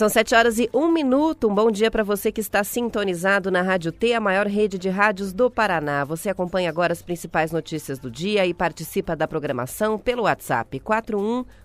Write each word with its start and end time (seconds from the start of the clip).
São 0.00 0.08
sete 0.08 0.34
horas 0.34 0.58
e 0.58 0.66
um 0.72 0.90
minuto. 0.90 1.46
Um 1.46 1.54
bom 1.54 1.70
dia 1.70 1.90
para 1.90 2.02
você 2.02 2.32
que 2.32 2.40
está 2.40 2.64
sintonizado 2.64 3.50
na 3.50 3.60
Rádio 3.60 3.92
T, 3.92 4.14
a 4.14 4.20
maior 4.20 4.46
rede 4.46 4.78
de 4.78 4.88
rádios 4.88 5.30
do 5.30 5.50
Paraná. 5.50 6.04
Você 6.04 6.30
acompanha 6.30 6.70
agora 6.70 6.94
as 6.94 7.02
principais 7.02 7.52
notícias 7.52 7.98
do 7.98 8.10
dia 8.10 8.46
e 8.46 8.54
participa 8.54 9.14
da 9.14 9.28
programação 9.28 9.98
pelo 9.98 10.22
WhatsApp 10.22 10.80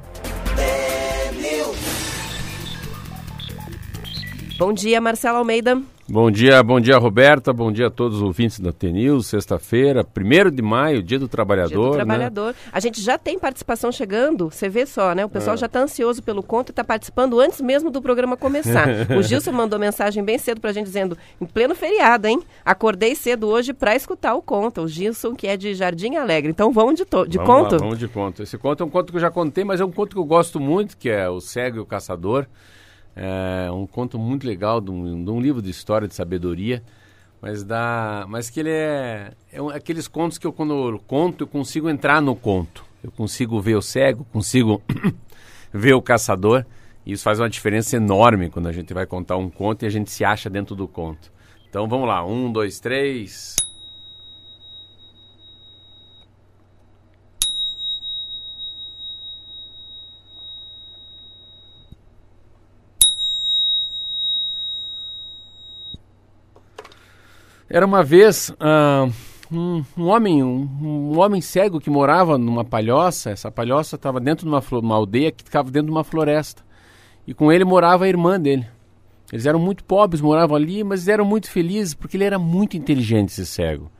Bom 4.58 4.74
dia, 4.74 5.00
Marcelo 5.00 5.38
Almeida. 5.38 5.82
Bom 6.12 6.32
dia, 6.32 6.64
bom 6.64 6.80
dia, 6.80 6.98
Roberta. 6.98 7.54
Bom 7.54 7.72
dia 7.72 7.86
a 7.86 7.90
todos 7.92 8.18
os 8.18 8.24
ouvintes 8.24 8.60
da 8.60 8.72
TNews. 8.72 9.28
Sexta-feira, 9.28 10.04
1 10.04 10.50
de 10.50 10.62
maio, 10.64 11.04
dia 11.04 11.20
do 11.20 11.28
trabalhador. 11.28 11.70
Dia 11.70 11.78
do 11.78 11.92
trabalhador. 11.92 12.48
Né? 12.48 12.56
A 12.74 12.80
gente 12.80 13.00
já 13.00 13.16
tem 13.16 13.38
participação 13.38 13.92
chegando, 13.92 14.50
você 14.50 14.68
vê 14.68 14.88
só, 14.88 15.14
né? 15.14 15.24
O 15.24 15.30
pessoal 15.30 15.54
é. 15.54 15.58
já 15.58 15.68
está 15.68 15.82
ansioso 15.82 16.24
pelo 16.24 16.42
conto 16.42 16.70
e 16.70 16.72
está 16.72 16.84
participando 16.84 17.40
antes 17.40 17.62
mesmo 17.62 17.92
do 17.92 18.02
programa 18.02 18.36
começar. 18.36 18.88
o 19.16 19.22
Gilson 19.22 19.52
mandou 19.52 19.78
mensagem 19.78 20.24
bem 20.24 20.40
cedo 20.40 20.60
para 20.60 20.72
a 20.72 20.74
gente 20.74 20.88
dizendo, 20.88 21.16
em 21.40 21.46
pleno 21.46 21.76
feriado, 21.76 22.28
hein? 22.28 22.42
Acordei 22.66 23.14
cedo 23.14 23.48
hoje 23.48 23.72
para 23.72 23.96
escutar 23.96 24.34
o 24.34 24.42
conto. 24.42 24.82
O 24.82 24.88
Gilson, 24.88 25.36
que 25.36 25.46
é 25.46 25.56
de 25.56 25.76
Jardim 25.76 26.16
Alegre. 26.16 26.50
Então 26.50 26.72
vamos 26.72 26.96
de, 26.96 27.06
de 27.06 27.38
vamos 27.38 27.54
conto? 27.54 27.74
Lá, 27.74 27.78
vamos 27.78 28.00
de 28.00 28.08
conto. 28.08 28.42
Esse 28.42 28.58
conto 28.58 28.82
é 28.82 28.86
um 28.86 28.90
conto 28.90 29.12
que 29.12 29.18
eu 29.18 29.22
já 29.22 29.30
contei, 29.30 29.64
mas 29.64 29.80
é 29.80 29.86
um 29.86 29.92
conto 29.92 30.16
que 30.16 30.20
eu 30.20 30.26
gosto 30.26 30.60
muito, 30.60 30.98
que 30.98 31.08
é 31.08 31.30
O 31.30 31.40
Cego 31.40 31.78
e 31.78 31.80
o 31.80 31.86
Caçador. 31.86 32.48
É 33.22 33.70
um 33.70 33.86
conto 33.86 34.18
muito 34.18 34.48
legal 34.48 34.80
de 34.80 34.90
um, 34.90 35.26
de 35.26 35.30
um 35.30 35.42
livro 35.42 35.62
de 35.62 35.70
história 35.70 36.08
de 36.08 36.16
sabedoria, 36.16 36.82
mas 37.42 37.66
dá, 37.66 38.26
mas 38.30 38.50
que 38.50 38.62
ele 38.62 38.70
é, 38.72 39.34
é 39.52 39.62
um, 39.62 39.68
aqueles 39.70 40.08
contos 40.08 40.38
que 40.38 40.48
eu 40.48 40.54
quando 40.54 40.90
eu 40.90 41.00
conto 41.00 41.44
eu 41.44 41.48
consigo 41.48 41.90
entrar 41.90 42.22
no 42.22 42.34
conto. 42.34 42.86
Eu 43.04 43.12
consigo 43.12 43.60
ver 43.60 43.76
o 43.76 43.82
cego, 43.82 44.26
consigo 44.32 44.82
ver 45.74 45.96
o 45.96 46.02
caçador. 46.02 46.66
E 47.06 47.12
isso 47.12 47.24
faz 47.24 47.42
uma 47.42 47.50
diferença 47.50 47.98
enorme 47.98 48.50
quando 48.50 48.68
a 48.68 48.72
gente 48.72 48.94
vai 48.94 49.06
contar 49.06 49.36
um 49.36 49.50
conto 49.50 49.84
e 49.84 49.86
a 49.86 49.90
gente 49.90 50.10
se 50.10 50.24
acha 50.24 50.50
dentro 50.50 50.74
do 50.74 50.88
conto. 50.88 51.30
Então 51.70 51.90
vamos 51.90 52.08
lá, 52.08 52.26
um, 52.26 52.50
dois, 52.50 52.80
três. 52.80 53.58
Era 67.70 67.86
uma 67.86 68.04
vez 68.04 68.50
uh, 68.50 69.14
um, 69.52 69.84
um, 69.96 70.08
homem, 70.08 70.44
um, 70.44 70.68
um, 70.82 71.20
homem 71.20 71.40
cego 71.40 71.80
que 71.80 71.90
morava 71.90 72.36
numa 72.36 72.66
palhoça. 72.66 73.30
Essa 73.30 73.52
palhoça 73.52 73.96
estava 73.96 74.20
dentro 74.20 74.46
de 74.46 74.52
uma, 74.52 74.64
uma 74.80 74.96
aldeia 74.96 75.32
que 75.32 75.44
ficava 75.44 75.70
dentro 75.70 75.86
de 75.86 75.92
uma 75.92 76.04
floresta. 76.04 76.64
E 77.28 77.34
com 77.34 77.52
ele 77.52 77.64
morava 77.64 78.06
a 78.06 78.08
irmã 78.08 78.40
dele. 78.40 78.66
Eles 79.32 79.46
eram 79.46 79.60
muito 79.60 79.84
pobres, 79.84 80.20
moravam 80.20 80.56
ali, 80.56 80.84
mas 80.84 81.08
eram 81.08 81.24
muito 81.24 81.52
felizes 81.52 81.94
porque 81.94 82.18
ele 82.18 82.24
era 82.24 82.40
muito 82.40 82.76
inteligente, 82.76 83.30
esse 83.30 83.46
cego. 83.46 83.92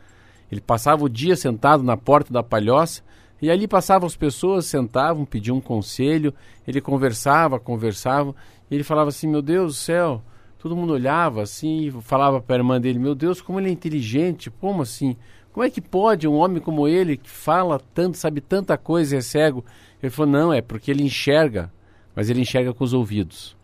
Ele 0.52 0.60
passava 0.60 1.04
o 1.04 1.10
dia 1.10 1.36
sentado 1.36 1.84
na 1.84 1.96
porta 1.96 2.34
da 2.34 2.42
palhoça 2.42 3.04
e 3.40 3.52
ali 3.52 3.68
passavam 3.68 4.08
as 4.08 4.16
pessoas, 4.16 4.66
sentavam, 4.66 5.26
pediam 5.26 5.58
um 5.58 5.62
conselho. 5.62 6.34
Ele 6.68 6.82
conversava, 6.82 7.60
conversava. 7.60 8.34
E 8.72 8.74
ele 8.74 8.84
falava 8.84 9.10
assim: 9.10 9.28
Meu 9.28 9.44
Deus 9.44 9.74
do 9.74 9.78
céu, 9.78 10.24
todo 10.60 10.76
mundo 10.76 10.94
olhava 10.94 11.42
assim 11.42 11.88
e 11.88 11.92
falava 12.02 12.42
para 12.42 12.58
a 12.58 12.60
irmã 12.60 12.80
dele: 12.80 13.00
Meu 13.00 13.16
Deus, 13.16 13.42
como 13.42 13.60
ele 13.60 13.70
é 13.70 13.72
inteligente, 13.72 14.52
como 14.52 14.82
assim? 14.82 15.16
Como 15.52 15.66
é 15.66 15.70
que 15.70 15.82
pode 15.82 16.28
um 16.28 16.36
homem 16.36 16.62
como 16.62 16.88
ele, 16.88 17.18
que 17.18 17.30
fala 17.30 17.82
tanto, 17.94 18.18
sabe 18.18 18.42
tanta 18.42 18.78
coisa 18.78 19.16
e 19.16 19.18
é 19.18 19.22
cego? 19.22 19.66
Ele 20.04 20.10
falou: 20.12 20.32
Não, 20.32 20.54
é 20.54 20.62
porque 20.62 20.92
ele 20.92 21.04
enxerga, 21.04 21.72
mas 22.14 22.30
ele 22.30 22.42
enxerga 22.42 22.74
com 22.74 22.84
os 22.84 22.94
ouvidos. 22.94 23.58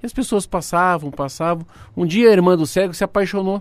E 0.00 0.06
as 0.06 0.12
pessoas 0.12 0.46
passavam, 0.46 1.10
passavam. 1.10 1.66
Um 1.96 2.06
dia 2.06 2.30
a 2.30 2.32
irmã 2.32 2.56
do 2.56 2.66
cego 2.66 2.94
se 2.94 3.02
apaixonou. 3.02 3.60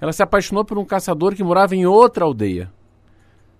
Ela 0.00 0.12
se 0.12 0.22
apaixonou 0.22 0.64
por 0.64 0.78
um 0.78 0.84
caçador 0.84 1.34
que 1.34 1.44
morava 1.44 1.76
em 1.76 1.86
outra 1.86 2.24
aldeia. 2.24 2.72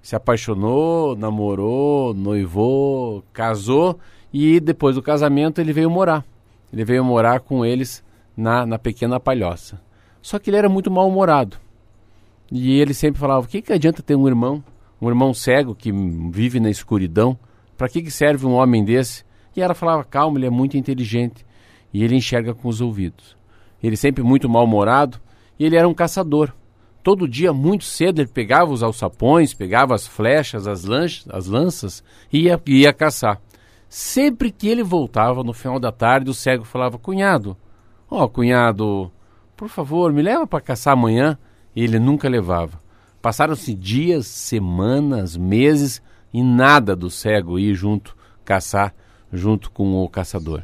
Se 0.00 0.16
apaixonou, 0.16 1.14
namorou, 1.14 2.14
noivou, 2.14 3.22
casou 3.32 3.98
e 4.32 4.60
depois 4.60 4.94
do 4.94 5.02
casamento 5.02 5.60
ele 5.60 5.72
veio 5.72 5.90
morar. 5.90 6.24
Ele 6.72 6.84
veio 6.84 7.04
morar 7.04 7.40
com 7.40 7.64
eles 7.64 8.02
na, 8.36 8.66
na 8.66 8.78
pequena 8.78 9.18
palhoça. 9.18 9.80
Só 10.20 10.38
que 10.38 10.50
ele 10.50 10.56
era 10.56 10.68
muito 10.68 10.90
mal-humorado. 10.90 11.56
E 12.50 12.80
ele 12.80 12.94
sempre 12.94 13.20
falava: 13.20 13.46
o 13.46 13.48
que, 13.48 13.62
que 13.62 13.72
adianta 13.72 14.02
ter 14.02 14.16
um 14.16 14.28
irmão, 14.28 14.62
um 15.00 15.08
irmão 15.08 15.32
cego 15.32 15.74
que 15.74 15.90
vive 16.30 16.60
na 16.60 16.70
escuridão? 16.70 17.38
Para 17.76 17.88
que, 17.88 18.02
que 18.02 18.10
serve 18.10 18.46
um 18.46 18.54
homem 18.54 18.84
desse? 18.84 19.24
E 19.54 19.60
ela 19.60 19.74
falava: 19.74 20.04
calma, 20.04 20.38
ele 20.38 20.46
é 20.46 20.50
muito 20.50 20.76
inteligente. 20.76 21.44
E 21.92 22.04
ele 22.04 22.16
enxerga 22.16 22.54
com 22.54 22.68
os 22.68 22.80
ouvidos. 22.80 23.36
Ele 23.82 23.96
sempre 23.96 24.22
muito 24.22 24.48
mal-humorado. 24.48 25.18
E 25.58 25.64
ele 25.64 25.76
era 25.76 25.88
um 25.88 25.94
caçador. 25.94 26.52
Todo 27.02 27.28
dia, 27.28 27.52
muito 27.52 27.84
cedo, 27.84 28.20
ele 28.20 28.28
pegava 28.28 28.72
os 28.72 28.82
alçapões, 28.82 29.54
pegava 29.54 29.94
as 29.94 30.08
flechas, 30.08 30.66
as, 30.66 30.84
lanchas, 30.84 31.24
as 31.30 31.46
lanças 31.46 32.04
e 32.32 32.46
ia, 32.46 32.60
ia 32.66 32.92
caçar. 32.92 33.40
Sempre 33.88 34.50
que 34.50 34.66
ele 34.66 34.82
voltava 34.82 35.44
no 35.44 35.52
final 35.52 35.78
da 35.78 35.92
tarde, 35.92 36.30
o 36.30 36.34
cego 36.34 36.64
falava: 36.64 36.98
Cunhado, 36.98 37.56
Ó, 38.10 38.24
oh, 38.24 38.28
cunhado, 38.28 39.10
por 39.56 39.68
favor, 39.68 40.12
me 40.12 40.22
leva 40.22 40.46
para 40.46 40.60
caçar 40.60 40.92
amanhã. 40.92 41.38
E 41.74 41.82
ele 41.82 41.98
nunca 41.98 42.28
levava. 42.28 42.80
Passaram-se 43.20 43.74
dias, 43.74 44.26
semanas, 44.26 45.36
meses 45.36 46.00
e 46.32 46.42
nada 46.42 46.94
do 46.94 47.10
cego 47.10 47.58
ir 47.58 47.74
junto 47.74 48.16
caçar 48.44 48.94
junto 49.32 49.70
com 49.70 50.02
o 50.02 50.08
caçador. 50.08 50.62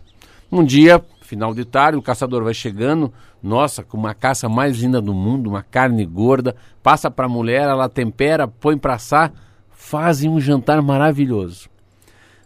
Um 0.51 0.65
dia, 0.65 1.05
final 1.23 1.55
de 1.55 1.65
tarde, 1.65 1.99
o 1.99 2.03
caçador 2.03 2.45
vai 2.45 2.55
chegando, 2.55 3.13
nossa, 3.43 3.83
com 3.83 3.97
uma 3.97 4.15
caça 4.15 4.49
mais 4.49 4.79
linda 4.79 5.01
do 5.01 5.13
mundo, 5.13 5.49
uma 5.49 5.63
carne 5.63 6.05
gorda, 6.07 6.55
passa 6.83 7.11
para 7.11 7.27
a 7.27 7.29
mulher, 7.29 7.69
ela 7.69 7.89
tempera, 7.89 8.47
põe 8.47 8.79
para 8.79 8.95
assar, 8.95 9.33
fazem 9.71 10.31
um 10.31 10.41
jantar 10.41 10.81
maravilhoso. 10.81 11.69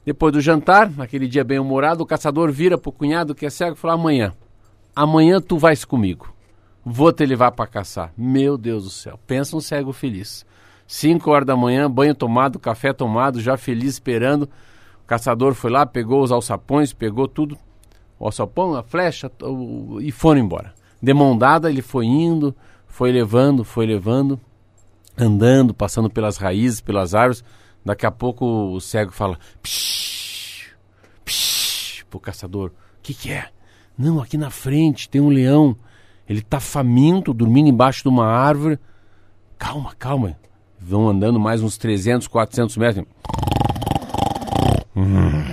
Depois 0.05 0.33
do 0.33 0.41
jantar, 0.41 0.91
naquele 0.91 1.27
dia 1.27 1.43
bem 1.43 1.59
humorado, 1.59 2.03
o 2.03 2.07
caçador 2.07 2.51
vira 2.53 2.79
para 2.79 2.89
o 2.89 2.93
cunhado 2.93 3.35
que 3.35 3.45
é 3.45 3.51
cego 3.51 3.77
e 3.77 3.79
fala: 3.79 3.95
amanhã, 3.95 4.33
amanhã 4.97 5.41
tu 5.43 5.59
vais 5.59 5.85
comigo. 5.85 6.35
Vou 6.83 7.13
te 7.13 7.27
levar 7.27 7.53
para 7.53 7.67
caçar. 7.67 8.13
Meu 8.17 8.57
Deus 8.57 8.85
do 8.85 8.91
céu, 8.91 9.21
pensa 9.27 9.55
um 9.55 9.61
cego 9.61 9.93
feliz. 9.93 10.47
Cinco 10.87 11.31
horas 11.31 11.47
da 11.47 11.55
manhã, 11.55 11.91
banho 11.91 12.15
tomado, 12.15 12.59
café 12.59 12.93
tomado, 12.93 13.41
já 13.41 13.57
feliz 13.59 13.95
esperando. 13.95 14.45
O 15.03 15.07
caçador 15.07 15.53
foi 15.53 15.71
lá, 15.71 15.85
pegou 15.85 16.23
os 16.23 16.33
alçapões, 16.33 16.93
pegou 16.93 17.29
tudo, 17.29 17.59
o 18.19 18.25
alçapão, 18.25 18.75
a 18.75 18.83
flecha, 18.83 19.31
o, 19.43 20.01
e 20.01 20.11
foram 20.11 20.41
embora. 20.41 20.73
De 21.03 21.13
mão 21.13 21.37
dada, 21.37 21.69
ele 21.69 21.83
foi 21.83 22.07
indo, 22.07 22.57
foi 22.87 23.13
levando, 23.13 23.65
foi 23.65 23.85
levando, 23.85 24.41
andando, 25.19 25.75
passando 25.75 26.09
pelas 26.09 26.37
raízes, 26.39 26.81
pelas 26.81 27.15
árvores. 27.15 27.45
Daqui 27.85 28.07
a 28.07 28.11
pouco 28.11 28.73
o 28.73 28.81
cego 28.81 29.13
fala: 29.13 29.39
psh, 29.63 30.71
psh, 31.25 32.05
pro 32.09 32.19
caçador: 32.19 32.71
O 32.71 33.03
que, 33.03 33.13
que 33.13 33.31
é? 33.33 33.51
Não, 33.99 34.21
aqui 34.21 34.37
na 34.37 34.51
frente 34.51 35.09
tem 35.09 35.21
um 35.21 35.29
leão. 35.29 35.77
Ele 36.29 36.41
está 36.41 36.61
faminto, 36.61 37.33
dormindo 37.33 37.69
embaixo 37.69 38.03
de 38.03 38.09
uma 38.09 38.27
árvore. 38.27 38.79
Calma, 39.59 39.95
calma. 39.99 40.37
Vão 40.79 41.09
andando 41.09 41.41
mais 41.41 41.63
uns 41.63 41.79
300, 41.79 42.29
400 42.29 42.77
metros. 42.77 43.07
Hum. 44.95 45.45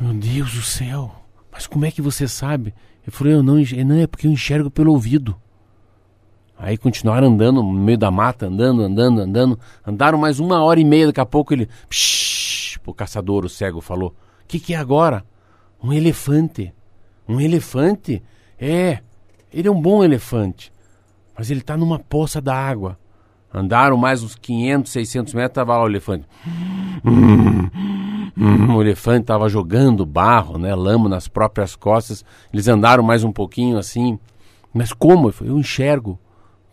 Meu 0.00 0.12
Deus 0.14 0.52
do 0.52 0.62
céu. 0.62 1.14
Mas 1.52 1.66
como 1.66 1.84
é 1.84 1.90
que 1.90 2.02
você 2.02 2.26
sabe? 2.26 2.74
Eu 3.06 3.12
falei, 3.12 3.34
eu 3.34 3.42
não, 3.42 3.54
não 3.54 3.96
é 3.96 4.06
porque 4.06 4.26
eu 4.26 4.30
enxergo 4.30 4.70
pelo 4.70 4.92
ouvido. 4.92 5.36
Aí 6.58 6.76
continuaram 6.76 7.28
andando 7.28 7.62
no 7.62 7.72
meio 7.72 7.98
da 7.98 8.10
mata, 8.10 8.46
andando, 8.46 8.82
andando, 8.82 9.20
andando. 9.20 9.60
Andaram 9.86 10.18
mais 10.18 10.40
uma 10.40 10.62
hora 10.62 10.80
e 10.80 10.84
meia, 10.84 11.06
daqui 11.06 11.20
a 11.20 11.26
pouco 11.26 11.52
ele. 11.52 11.68
Psh, 11.88 12.78
o 12.84 12.94
caçador, 12.94 13.44
o 13.44 13.48
cego, 13.48 13.80
falou: 13.80 14.10
O 14.10 14.46
que, 14.48 14.58
que 14.58 14.74
é 14.74 14.76
agora? 14.76 15.24
Um 15.86 15.92
elefante. 15.92 16.74
Um 17.28 17.40
elefante? 17.40 18.20
É, 18.58 18.98
ele 19.52 19.68
é 19.68 19.70
um 19.70 19.80
bom 19.80 20.02
elefante, 20.02 20.72
mas 21.38 21.48
ele 21.48 21.60
está 21.60 21.76
numa 21.76 22.00
poça 22.00 22.40
da 22.40 22.56
água. 22.56 22.98
Andaram 23.54 23.96
mais 23.96 24.24
uns 24.24 24.34
500, 24.34 24.90
600 24.90 25.34
metros, 25.34 25.50
estava 25.52 25.76
lá 25.76 25.84
o 25.84 25.88
elefante. 25.88 26.26
o 28.74 28.82
elefante 28.82 29.20
estava 29.20 29.48
jogando 29.48 30.04
barro, 30.04 30.58
né, 30.58 30.74
lama 30.74 31.08
nas 31.08 31.28
próprias 31.28 31.76
costas. 31.76 32.24
Eles 32.52 32.66
andaram 32.66 33.04
mais 33.04 33.22
um 33.22 33.30
pouquinho 33.30 33.78
assim. 33.78 34.18
Mas 34.74 34.92
como? 34.92 35.32
Eu 35.40 35.56
enxergo 35.56 36.18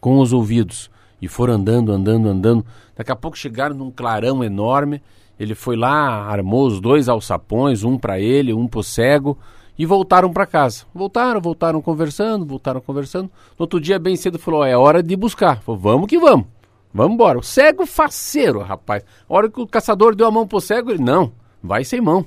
com 0.02 0.18
os 0.18 0.34
ouvidos. 0.34 0.90
E 1.22 1.28
foram 1.28 1.54
andando, 1.54 1.92
andando, 1.92 2.28
andando. 2.28 2.66
Daqui 2.96 3.12
a 3.12 3.16
pouco 3.16 3.38
chegaram 3.38 3.76
num 3.76 3.92
clarão 3.92 4.44
enorme. 4.44 5.04
Ele 5.44 5.56
foi 5.56 5.76
lá, 5.76 6.26
armou 6.26 6.66
os 6.66 6.80
dois 6.80 7.08
alçapões, 7.08 7.84
um 7.84 7.98
para 7.98 8.20
ele, 8.20 8.54
um 8.54 8.68
para 8.68 8.80
o 8.80 8.84
cego, 8.84 9.38
e 9.78 9.86
voltaram 9.86 10.32
para 10.32 10.46
casa. 10.46 10.86
Voltaram, 10.94 11.42
voltaram 11.42 11.82
conversando, 11.82 12.46
voltaram 12.46 12.82
conversando. 12.82 13.26
No 13.58 13.64
outro 13.64 13.80
dia, 13.80 14.00
bem 14.00 14.16
cedo, 14.16 14.40
falou: 14.40 14.64
é 14.64 14.78
hora 14.78 15.04
de 15.04 15.16
buscar. 15.16 15.62
Falou: 15.62 15.80
vamos 15.80 16.08
que 16.08 16.18
vamos. 16.18 16.48
Vamos 16.94 17.16
embora. 17.16 17.40
O 17.40 17.44
cego 17.44 17.86
faceiro, 17.86 18.60
rapaz. 18.60 19.04
A 19.28 19.34
hora 19.34 19.50
que 19.50 19.60
o 19.60 19.68
caçador 19.68 20.16
deu 20.16 20.28
a 20.28 20.32
mão 20.32 20.48
pro 20.48 20.62
cego, 20.62 20.92
ele, 20.92 21.04
não, 21.04 21.32
vai 21.62 21.84
sem 21.84 22.00
mão. 22.00 22.26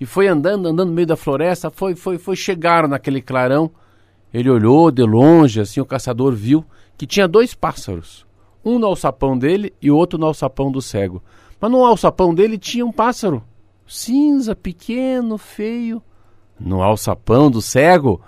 E 0.00 0.06
foi 0.06 0.28
andando, 0.28 0.68
andando 0.68 0.88
no 0.88 0.94
meio 0.94 1.06
da 1.06 1.16
floresta, 1.16 1.70
foi, 1.70 1.94
foi, 1.94 2.18
foi, 2.18 2.36
chegaram 2.36 2.88
naquele 2.88 3.20
clarão. 3.20 3.70
Ele 4.32 4.48
olhou 4.48 4.90
de 4.90 5.02
longe, 5.02 5.60
assim, 5.60 5.80
o 5.80 5.86
caçador 5.86 6.32
viu 6.34 6.64
que 6.96 7.06
tinha 7.06 7.28
dois 7.28 7.54
pássaros. 7.54 8.26
Um 8.64 8.78
no 8.78 8.86
alçapão 8.86 9.36
dele 9.36 9.72
e 9.80 9.90
o 9.90 9.96
outro 9.96 10.18
no 10.18 10.26
alçapão 10.26 10.70
do 10.70 10.80
cego. 10.80 11.22
Mas 11.60 11.70
no 11.70 11.84
alçapão 11.84 12.34
dele 12.34 12.58
tinha 12.58 12.86
um 12.86 12.92
pássaro. 12.92 13.42
Cinza, 13.86 14.54
pequeno, 14.54 15.38
feio. 15.38 16.02
No 16.58 16.82
alçapão 16.82 17.50
do 17.50 17.62
cego 17.62 18.20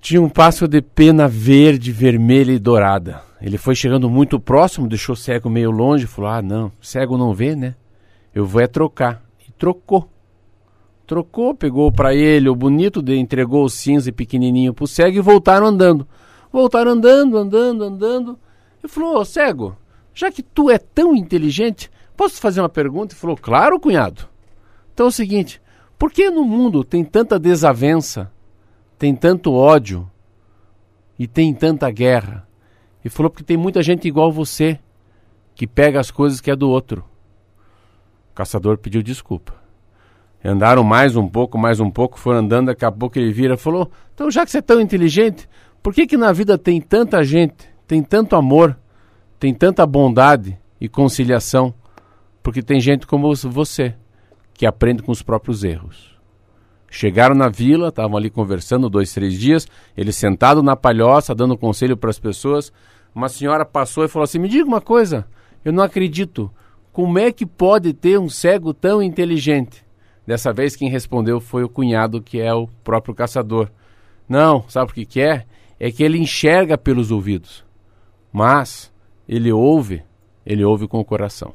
tinha 0.00 0.22
um 0.22 0.28
pássaro 0.28 0.68
de 0.68 0.80
pena 0.80 1.26
verde, 1.26 1.90
vermelha 1.90 2.52
e 2.52 2.58
dourada. 2.58 3.22
Ele 3.40 3.58
foi 3.58 3.74
chegando 3.74 4.08
muito 4.08 4.38
próximo, 4.38 4.88
deixou 4.88 5.14
o 5.14 5.16
cego 5.16 5.50
meio 5.50 5.70
longe 5.70 6.06
falou: 6.06 6.30
Ah, 6.30 6.42
não, 6.42 6.72
cego 6.80 7.18
não 7.18 7.34
vê, 7.34 7.56
né? 7.56 7.74
Eu 8.34 8.46
vou 8.46 8.60
é 8.60 8.66
trocar. 8.66 9.22
E 9.46 9.50
trocou. 9.52 10.08
Trocou, 11.06 11.54
pegou 11.54 11.92
para 11.92 12.14
ele 12.14 12.48
o 12.48 12.54
bonito, 12.54 13.02
entregou 13.12 13.64
o 13.64 13.68
cinza 13.68 14.08
e 14.08 14.12
pequenininho 14.12 14.72
pro 14.72 14.86
cego 14.86 15.18
e 15.18 15.20
voltaram 15.20 15.66
andando. 15.66 16.06
Voltaram 16.52 16.92
andando, 16.92 17.36
andando, 17.36 17.84
andando. 17.84 18.38
E 18.82 18.88
falou: 18.88 19.18
Ô 19.18 19.24
cego, 19.24 19.76
já 20.16 20.32
que 20.32 20.42
tu 20.42 20.70
é 20.70 20.78
tão 20.78 21.14
inteligente, 21.14 21.90
posso 22.16 22.40
fazer 22.40 22.62
uma 22.62 22.70
pergunta? 22.70 23.14
E 23.14 23.18
falou: 23.18 23.36
Claro, 23.36 23.78
cunhado. 23.78 24.26
Então 24.94 25.04
é 25.04 25.08
o 25.10 25.12
seguinte: 25.12 25.60
por 25.98 26.10
que 26.10 26.30
no 26.30 26.42
mundo 26.42 26.82
tem 26.82 27.04
tanta 27.04 27.38
desavença, 27.38 28.32
tem 28.98 29.14
tanto 29.14 29.52
ódio 29.52 30.10
e 31.18 31.26
tem 31.26 31.52
tanta 31.52 31.90
guerra? 31.90 32.48
E 33.04 33.10
falou 33.10 33.28
porque 33.28 33.44
tem 33.44 33.58
muita 33.58 33.82
gente 33.82 34.08
igual 34.08 34.32
você 34.32 34.80
que 35.54 35.66
pega 35.66 36.00
as 36.00 36.10
coisas 36.10 36.40
que 36.40 36.50
é 36.50 36.56
do 36.56 36.70
outro. 36.70 37.04
O 38.32 38.34
caçador 38.34 38.78
pediu 38.78 39.02
desculpa. 39.02 39.54
Andaram 40.42 40.82
mais 40.82 41.14
um 41.14 41.28
pouco, 41.28 41.58
mais 41.58 41.78
um 41.78 41.90
pouco, 41.90 42.18
foram 42.18 42.38
andando, 42.38 42.68
daqui 42.68 42.86
a 42.86 42.92
pouco 42.92 43.18
ele 43.18 43.32
vira 43.34 43.54
e 43.54 43.58
falou: 43.58 43.90
Então, 44.14 44.30
já 44.30 44.46
que 44.46 44.50
você 44.50 44.58
é 44.58 44.62
tão 44.62 44.80
inteligente, 44.80 45.46
por 45.82 45.92
que, 45.92 46.06
que 46.06 46.16
na 46.16 46.32
vida 46.32 46.56
tem 46.56 46.80
tanta 46.80 47.22
gente, 47.22 47.68
tem 47.86 48.02
tanto 48.02 48.34
amor, 48.34 48.78
tem 49.38 49.54
tanta 49.54 49.86
bondade 49.86 50.58
e 50.80 50.88
conciliação? 50.88 51.74
Porque 52.42 52.62
tem 52.62 52.80
gente 52.80 53.06
como 53.06 53.34
você, 53.34 53.94
que 54.54 54.66
aprende 54.66 55.02
com 55.02 55.12
os 55.12 55.22
próprios 55.22 55.64
erros. 55.64 56.16
Chegaram 56.90 57.34
na 57.34 57.48
vila, 57.48 57.88
estavam 57.88 58.16
ali 58.16 58.30
conversando 58.30 58.88
dois, 58.88 59.12
três 59.12 59.34
dias, 59.34 59.66
ele 59.96 60.12
sentado 60.12 60.62
na 60.62 60.76
palhoça, 60.76 61.34
dando 61.34 61.58
conselho 61.58 61.96
para 61.96 62.10
as 62.10 62.18
pessoas 62.18 62.72
uma 63.16 63.30
senhora 63.30 63.64
passou 63.64 64.04
e 64.04 64.08
falou 64.08 64.24
assim: 64.24 64.38
Me 64.38 64.46
diga 64.46 64.68
uma 64.68 64.80
coisa, 64.80 65.26
eu 65.64 65.72
não 65.72 65.82
acredito. 65.82 66.52
Como 66.92 67.18
é 67.18 67.32
que 67.32 67.46
pode 67.46 67.94
ter 67.94 68.18
um 68.18 68.28
cego 68.28 68.74
tão 68.74 69.02
inteligente? 69.02 69.82
Dessa 70.26 70.52
vez 70.52 70.76
quem 70.76 70.90
respondeu 70.90 71.40
foi 71.40 71.64
o 71.64 71.68
cunhado, 71.68 72.20
que 72.20 72.38
é 72.38 72.52
o 72.52 72.68
próprio 72.84 73.14
caçador. 73.14 73.70
Não, 74.28 74.68
sabe 74.68 74.90
o 74.90 74.94
que, 74.94 75.06
que 75.06 75.20
é? 75.20 75.46
É 75.80 75.90
que 75.90 76.02
ele 76.02 76.18
enxerga 76.18 76.76
pelos 76.76 77.10
ouvidos, 77.10 77.64
mas 78.30 78.92
ele 79.28 79.52
ouve, 79.52 80.02
ele 80.44 80.64
ouve 80.64 80.86
com 80.86 80.98
o 80.98 81.04
coração. 81.04 81.52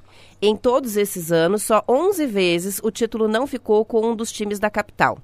Em 0.45 0.57
todos 0.57 0.97
esses 0.97 1.31
anos, 1.31 1.63
só 1.63 1.85
11 1.89 2.27
vezes 2.27 2.81
o 2.83 2.91
título 2.91 3.29
não 3.29 3.47
ficou 3.47 3.85
com 3.85 4.11
um 4.11 4.17
dos 4.17 4.33
times 4.33 4.59
da 4.59 4.69
capital. 4.69 5.17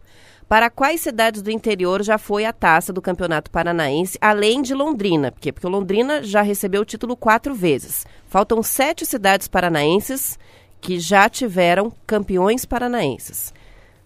Para 0.48 0.70
quais 0.70 1.02
cidades 1.02 1.42
do 1.42 1.50
interior 1.50 2.02
já 2.02 2.16
foi 2.16 2.46
a 2.46 2.54
taça 2.54 2.90
do 2.90 3.02
Campeonato 3.02 3.50
Paranaense, 3.50 4.16
além 4.18 4.62
de 4.62 4.72
Londrina? 4.72 5.30
Porque, 5.30 5.52
porque 5.52 5.66
Londrina 5.66 6.22
já 6.22 6.40
recebeu 6.40 6.80
o 6.80 6.86
título 6.86 7.14
quatro 7.14 7.54
vezes. 7.54 8.06
Faltam 8.26 8.62
sete 8.62 9.04
cidades 9.04 9.46
paranaenses 9.46 10.38
que 10.80 10.98
já 10.98 11.28
tiveram 11.28 11.92
campeões 12.06 12.64
paranaenses. 12.64 13.52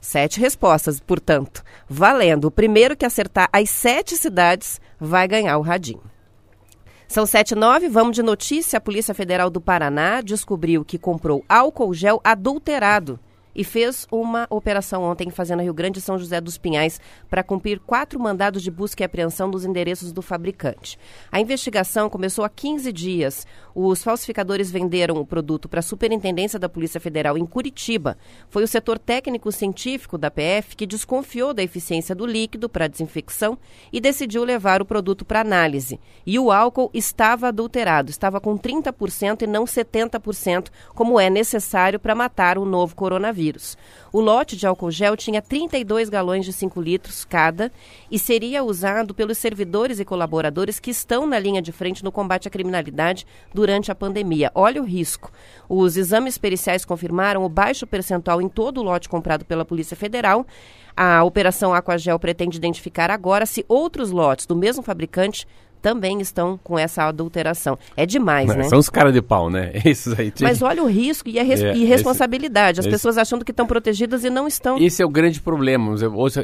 Sete 0.00 0.40
respostas, 0.40 0.98
portanto. 0.98 1.62
Valendo. 1.88 2.46
O 2.46 2.50
primeiro 2.50 2.96
que 2.96 3.06
acertar 3.06 3.48
as 3.52 3.70
sete 3.70 4.16
cidades 4.16 4.80
vai 4.98 5.28
ganhar 5.28 5.56
o 5.58 5.62
radinho. 5.62 6.02
São 7.06 7.24
sete 7.24 7.54
nove, 7.54 7.88
vamos 7.88 8.16
de 8.16 8.22
notícia. 8.22 8.78
A 8.78 8.80
Polícia 8.80 9.14
Federal 9.14 9.48
do 9.48 9.60
Paraná 9.60 10.20
descobriu 10.20 10.84
que 10.84 10.98
comprou 10.98 11.44
álcool 11.48 11.94
gel 11.94 12.20
adulterado 12.24 13.20
e 13.54 13.64
fez 13.64 14.06
uma 14.10 14.46
operação 14.50 15.02
ontem 15.02 15.28
em 15.28 15.30
Fazenda 15.30 15.62
Rio 15.62 15.74
Grande 15.74 15.98
e 15.98 16.02
São 16.02 16.18
José 16.18 16.40
dos 16.40 16.58
Pinhais 16.58 17.00
para 17.28 17.42
cumprir 17.42 17.80
quatro 17.80 18.18
mandados 18.18 18.62
de 18.62 18.70
busca 18.70 19.02
e 19.02 19.04
apreensão 19.04 19.50
dos 19.50 19.64
endereços 19.64 20.12
do 20.12 20.22
fabricante. 20.22 20.98
A 21.30 21.40
investigação 21.40 22.08
começou 22.08 22.44
há 22.44 22.48
15 22.48 22.92
dias. 22.92 23.46
Os 23.74 24.02
falsificadores 24.02 24.70
venderam 24.70 25.16
o 25.16 25.26
produto 25.26 25.68
para 25.68 25.80
a 25.80 25.82
Superintendência 25.82 26.58
da 26.58 26.68
Polícia 26.68 27.00
Federal 27.00 27.36
em 27.36 27.46
Curitiba. 27.46 28.16
Foi 28.48 28.62
o 28.62 28.68
setor 28.68 28.98
técnico-científico 28.98 30.16
da 30.16 30.30
PF 30.30 30.76
que 30.76 30.86
desconfiou 30.86 31.52
da 31.54 31.62
eficiência 31.62 32.14
do 32.14 32.26
líquido 32.26 32.68
para 32.68 32.88
desinfecção 32.88 33.58
e 33.92 34.00
decidiu 34.00 34.44
levar 34.44 34.80
o 34.80 34.86
produto 34.86 35.24
para 35.24 35.40
análise. 35.40 36.00
E 36.26 36.38
o 36.38 36.50
álcool 36.50 36.90
estava 36.94 37.48
adulterado, 37.48 38.10
estava 38.10 38.40
com 38.40 38.56
30% 38.56 39.42
e 39.42 39.46
não 39.46 39.64
70%, 39.64 40.68
como 40.94 41.18
é 41.18 41.28
necessário 41.28 41.98
para 41.98 42.14
matar 42.14 42.58
o 42.58 42.64
novo 42.64 42.94
coronavírus 42.94 43.41
coronavírus. 43.42 43.76
O 44.12 44.20
lote 44.20 44.56
de 44.56 44.66
álcool 44.66 44.90
gel 44.90 45.16
tinha 45.16 45.40
32 45.40 46.08
galões 46.08 46.44
de 46.44 46.52
5 46.52 46.80
litros 46.80 47.24
cada 47.24 47.72
e 48.10 48.18
seria 48.18 48.62
usado 48.62 49.14
pelos 49.14 49.38
servidores 49.38 49.98
e 49.98 50.04
colaboradores 50.04 50.78
que 50.78 50.90
estão 50.90 51.26
na 51.26 51.38
linha 51.38 51.62
de 51.62 51.72
frente 51.72 52.04
no 52.04 52.12
combate 52.12 52.46
à 52.46 52.50
criminalidade 52.50 53.26
durante 53.54 53.90
a 53.90 53.94
pandemia. 53.94 54.50
Olha 54.54 54.82
o 54.82 54.84
risco. 54.84 55.32
Os 55.68 55.96
exames 55.96 56.36
periciais 56.38 56.84
confirmaram 56.84 57.44
o 57.44 57.48
baixo 57.48 57.86
percentual 57.86 58.40
em 58.40 58.48
todo 58.48 58.78
o 58.78 58.82
lote 58.82 59.08
comprado 59.08 59.44
pela 59.44 59.64
Polícia 59.64 59.96
Federal. 59.96 60.46
A 60.94 61.24
operação 61.24 61.72
Aquagel 61.72 62.18
pretende 62.18 62.58
identificar 62.58 63.10
agora 63.10 63.46
se 63.46 63.64
outros 63.66 64.10
lotes 64.10 64.44
do 64.44 64.54
mesmo 64.54 64.82
fabricante 64.82 65.46
também 65.82 66.20
estão 66.20 66.58
com 66.62 66.78
essa 66.78 67.02
adulteração. 67.02 67.76
É 67.96 68.06
demais, 68.06 68.48
Não, 68.48 68.56
né? 68.56 68.62
São 68.64 68.78
os 68.78 68.88
caras 68.88 69.12
de 69.12 69.20
pau, 69.20 69.50
né? 69.50 69.72
Esses 69.84 70.18
aí. 70.18 70.32
Mas 70.40 70.62
olha 70.62 70.82
o 70.82 70.86
risco 70.86 71.28
e 71.28 71.38
a 71.40 71.42
res 71.42 71.60
é, 71.60 71.74
irresponsabilidade. 71.74 72.78
As 72.78 72.86
esse, 72.86 72.94
pessoas 72.94 73.18
achando 73.18 73.44
que 73.44 73.50
estão 73.50 73.66
protegidas 73.66 74.22
e 74.24 74.30
não 74.30 74.46
estão. 74.46 74.78
Esse 74.78 75.02
é 75.02 75.04
o 75.04 75.08
grande 75.08 75.40
problema. 75.40 75.94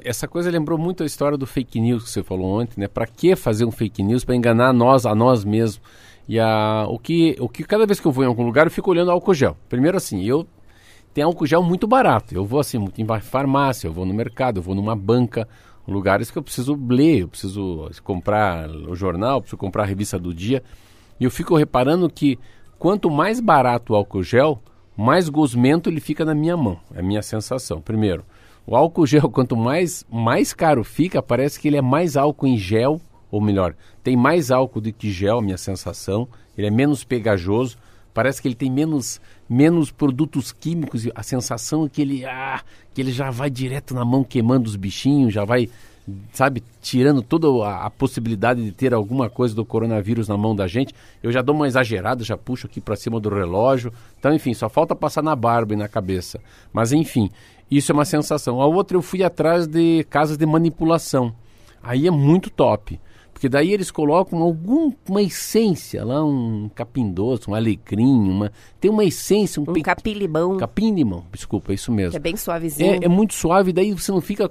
Essa 0.04 0.26
coisa 0.26 0.50
lembrou 0.50 0.76
muito 0.76 1.04
a 1.04 1.06
história 1.06 1.38
do 1.38 1.46
fake 1.46 1.80
news 1.80 2.02
que 2.02 2.10
você 2.10 2.22
falou 2.22 2.60
ontem, 2.60 2.80
né? 2.80 2.88
Para 2.88 3.06
que 3.06 3.36
fazer 3.36 3.64
um 3.64 3.70
fake 3.70 4.02
news 4.02 4.24
para 4.24 4.34
enganar 4.34 4.72
nós, 4.72 5.06
a 5.06 5.14
nós 5.14 5.44
mesmos? 5.44 5.80
E 6.28 6.38
a, 6.38 6.84
o, 6.88 6.98
que, 6.98 7.36
o 7.38 7.48
que 7.48 7.62
cada 7.62 7.86
vez 7.86 8.00
que 8.00 8.06
eu 8.06 8.12
vou 8.12 8.24
em 8.24 8.26
algum 8.26 8.44
lugar 8.44 8.66
eu 8.66 8.70
fico 8.70 8.90
olhando 8.90 9.10
álcool 9.10 9.32
gel. 9.32 9.56
Primeiro 9.68 9.96
assim, 9.96 10.22
eu 10.24 10.46
tenho 11.14 11.28
álcool 11.28 11.46
gel 11.46 11.62
muito 11.62 11.86
barato. 11.86 12.34
Eu 12.34 12.44
vou 12.44 12.60
assim, 12.60 12.76
muito 12.76 13.00
em 13.00 13.06
farmácia, 13.20 13.86
eu 13.86 13.92
vou 13.92 14.04
no 14.04 14.12
mercado, 14.12 14.58
eu 14.58 14.62
vou 14.62 14.74
numa 14.74 14.96
banca 14.96 15.48
lugares 15.88 16.30
que 16.30 16.38
eu 16.38 16.42
preciso 16.42 16.78
ler, 16.88 17.22
eu 17.22 17.28
preciso 17.28 17.90
comprar 18.04 18.68
o 18.68 18.94
jornal, 18.94 19.40
preciso 19.40 19.56
comprar 19.56 19.84
a 19.84 19.86
revista 19.86 20.18
do 20.18 20.34
dia. 20.34 20.62
E 21.18 21.24
eu 21.24 21.30
fico 21.30 21.56
reparando 21.56 22.08
que 22.10 22.38
quanto 22.78 23.10
mais 23.10 23.40
barato 23.40 23.92
o 23.92 23.96
álcool 23.96 24.22
gel, 24.22 24.62
mais 24.96 25.28
gosmento 25.28 25.88
ele 25.88 26.00
fica 26.00 26.24
na 26.24 26.34
minha 26.34 26.56
mão. 26.56 26.78
É 26.94 27.00
a 27.00 27.02
minha 27.02 27.22
sensação. 27.22 27.80
Primeiro, 27.80 28.24
o 28.66 28.76
álcool 28.76 29.06
gel, 29.06 29.28
quanto 29.32 29.56
mais, 29.56 30.04
mais 30.10 30.52
caro 30.52 30.84
fica, 30.84 31.22
parece 31.22 31.58
que 31.58 31.68
ele 31.68 31.78
é 31.78 31.82
mais 31.82 32.16
álcool 32.16 32.46
em 32.46 32.58
gel, 32.58 33.00
ou 33.30 33.40
melhor, 33.40 33.74
tem 34.02 34.16
mais 34.16 34.50
álcool 34.50 34.80
do 34.80 34.92
que 34.92 35.10
gel, 35.10 35.38
a 35.38 35.42
minha 35.42 35.58
sensação. 35.58 36.28
Ele 36.56 36.66
é 36.66 36.70
menos 36.70 37.02
pegajoso, 37.02 37.78
parece 38.12 38.42
que 38.42 38.48
ele 38.48 38.54
tem 38.54 38.70
menos, 38.70 39.20
menos 39.48 39.90
produtos 39.90 40.52
químicos. 40.52 41.08
A 41.14 41.22
sensação 41.22 41.86
é 41.86 41.88
que 41.88 42.02
ele, 42.02 42.24
ah, 42.24 42.60
que 42.92 43.00
ele 43.00 43.12
já 43.12 43.30
vai 43.30 43.50
direto 43.50 43.94
na 43.94 44.04
mão 44.04 44.22
queimando 44.22 44.68
os 44.68 44.76
bichinhos, 44.76 45.32
já 45.32 45.44
vai 45.44 45.68
sabe, 46.32 46.62
tirando 46.80 47.22
toda 47.22 47.48
a, 47.66 47.86
a, 47.86 47.90
possibilidade 47.90 48.64
de 48.64 48.72
ter 48.72 48.94
alguma 48.94 49.28
coisa 49.28 49.54
do 49.54 49.64
coronavírus 49.64 50.28
na 50.28 50.36
mão 50.36 50.54
da 50.54 50.66
gente. 50.66 50.94
Eu 51.22 51.30
já 51.30 51.42
dou 51.42 51.54
uma 51.54 51.66
exagerada, 51.66 52.24
já 52.24 52.36
puxo 52.36 52.66
aqui 52.66 52.80
para 52.80 52.96
cima 52.96 53.20
do 53.20 53.28
relógio. 53.28 53.92
Então, 54.18 54.32
enfim, 54.32 54.54
só 54.54 54.68
falta 54.68 54.94
passar 54.94 55.22
na 55.22 55.36
barba 55.36 55.74
e 55.74 55.76
na 55.76 55.88
cabeça. 55.88 56.40
Mas, 56.72 56.92
enfim, 56.92 57.30
isso 57.70 57.92
é 57.92 57.94
uma 57.94 58.04
sensação. 58.04 58.60
A 58.60 58.66
outra, 58.66 58.96
eu 58.96 59.02
fui 59.02 59.22
atrás 59.22 59.66
de 59.66 60.04
casas 60.08 60.38
de 60.38 60.46
manipulação. 60.46 61.34
Aí 61.82 62.06
é 62.06 62.10
muito 62.10 62.50
top. 62.50 62.98
Porque 63.38 63.48
daí 63.48 63.72
eles 63.72 63.88
colocam 63.88 64.42
alguma 64.42 65.22
essência 65.22 66.04
lá, 66.04 66.24
um 66.24 66.68
capim 66.74 67.08
doce, 67.08 67.48
um 67.48 67.54
alecrim, 67.54 68.04
uma, 68.04 68.50
tem 68.80 68.90
uma 68.90 69.04
essência, 69.04 69.62
um, 69.62 69.70
um 69.70 69.72
pe... 69.72 69.80
capim 69.80 70.12
limão. 70.12 70.56
Capim 70.56 70.92
limão, 70.92 71.24
desculpa, 71.30 71.70
é 71.70 71.76
isso 71.76 71.92
mesmo. 71.92 72.10
Que 72.10 72.16
é 72.16 72.20
bem 72.20 72.36
suavezinho. 72.36 72.94
É, 72.94 73.04
é, 73.04 73.08
muito 73.08 73.34
suave, 73.34 73.72
daí 73.72 73.92
você 73.92 74.10
não 74.10 74.20
fica 74.20 74.50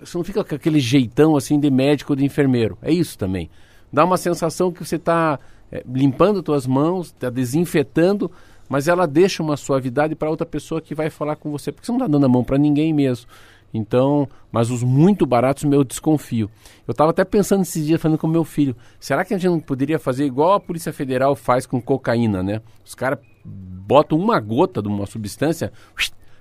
você 0.00 0.16
não 0.16 0.24
fica 0.24 0.42
com 0.42 0.54
aquele 0.54 0.80
jeitão 0.80 1.36
assim 1.36 1.60
de 1.60 1.70
médico 1.70 2.14
ou 2.14 2.16
de 2.16 2.24
enfermeiro. 2.24 2.78
É 2.80 2.90
isso 2.90 3.18
também. 3.18 3.50
Dá 3.92 4.02
uma 4.06 4.16
sensação 4.16 4.72
que 4.72 4.82
você 4.82 4.96
está 4.96 5.38
é, 5.70 5.84
limpando 5.86 6.38
as 6.38 6.44
suas 6.46 6.66
mãos, 6.66 7.08
está 7.08 7.28
desinfetando, 7.28 8.30
mas 8.70 8.88
ela 8.88 9.06
deixa 9.06 9.42
uma 9.42 9.58
suavidade 9.58 10.14
para 10.14 10.30
outra 10.30 10.46
pessoa 10.46 10.80
que 10.80 10.94
vai 10.94 11.10
falar 11.10 11.36
com 11.36 11.50
você, 11.50 11.70
porque 11.70 11.84
você 11.84 11.92
não 11.92 11.98
está 11.98 12.08
dando 12.08 12.24
a 12.24 12.28
mão 12.30 12.42
para 12.42 12.56
ninguém 12.56 12.90
mesmo. 12.90 13.26
Então, 13.74 14.28
mas 14.52 14.70
os 14.70 14.84
muito 14.84 15.26
baratos 15.26 15.64
eu 15.64 15.82
desconfio. 15.82 16.48
Eu 16.86 16.92
estava 16.92 17.10
até 17.10 17.24
pensando 17.24 17.62
esses 17.62 17.84
dias 17.84 18.00
falando 18.00 18.18
com 18.18 18.28
meu 18.28 18.44
filho, 18.44 18.76
será 19.00 19.24
que 19.24 19.34
a 19.34 19.36
gente 19.36 19.50
não 19.50 19.58
poderia 19.58 19.98
fazer 19.98 20.24
igual 20.24 20.52
a 20.52 20.60
Polícia 20.60 20.92
Federal 20.92 21.34
faz 21.34 21.66
com 21.66 21.82
cocaína, 21.82 22.40
né? 22.40 22.62
Os 22.84 22.94
caras 22.94 23.18
botam 23.44 24.16
uma 24.16 24.38
gota 24.38 24.80
de 24.80 24.86
uma 24.86 25.06
substância, 25.06 25.72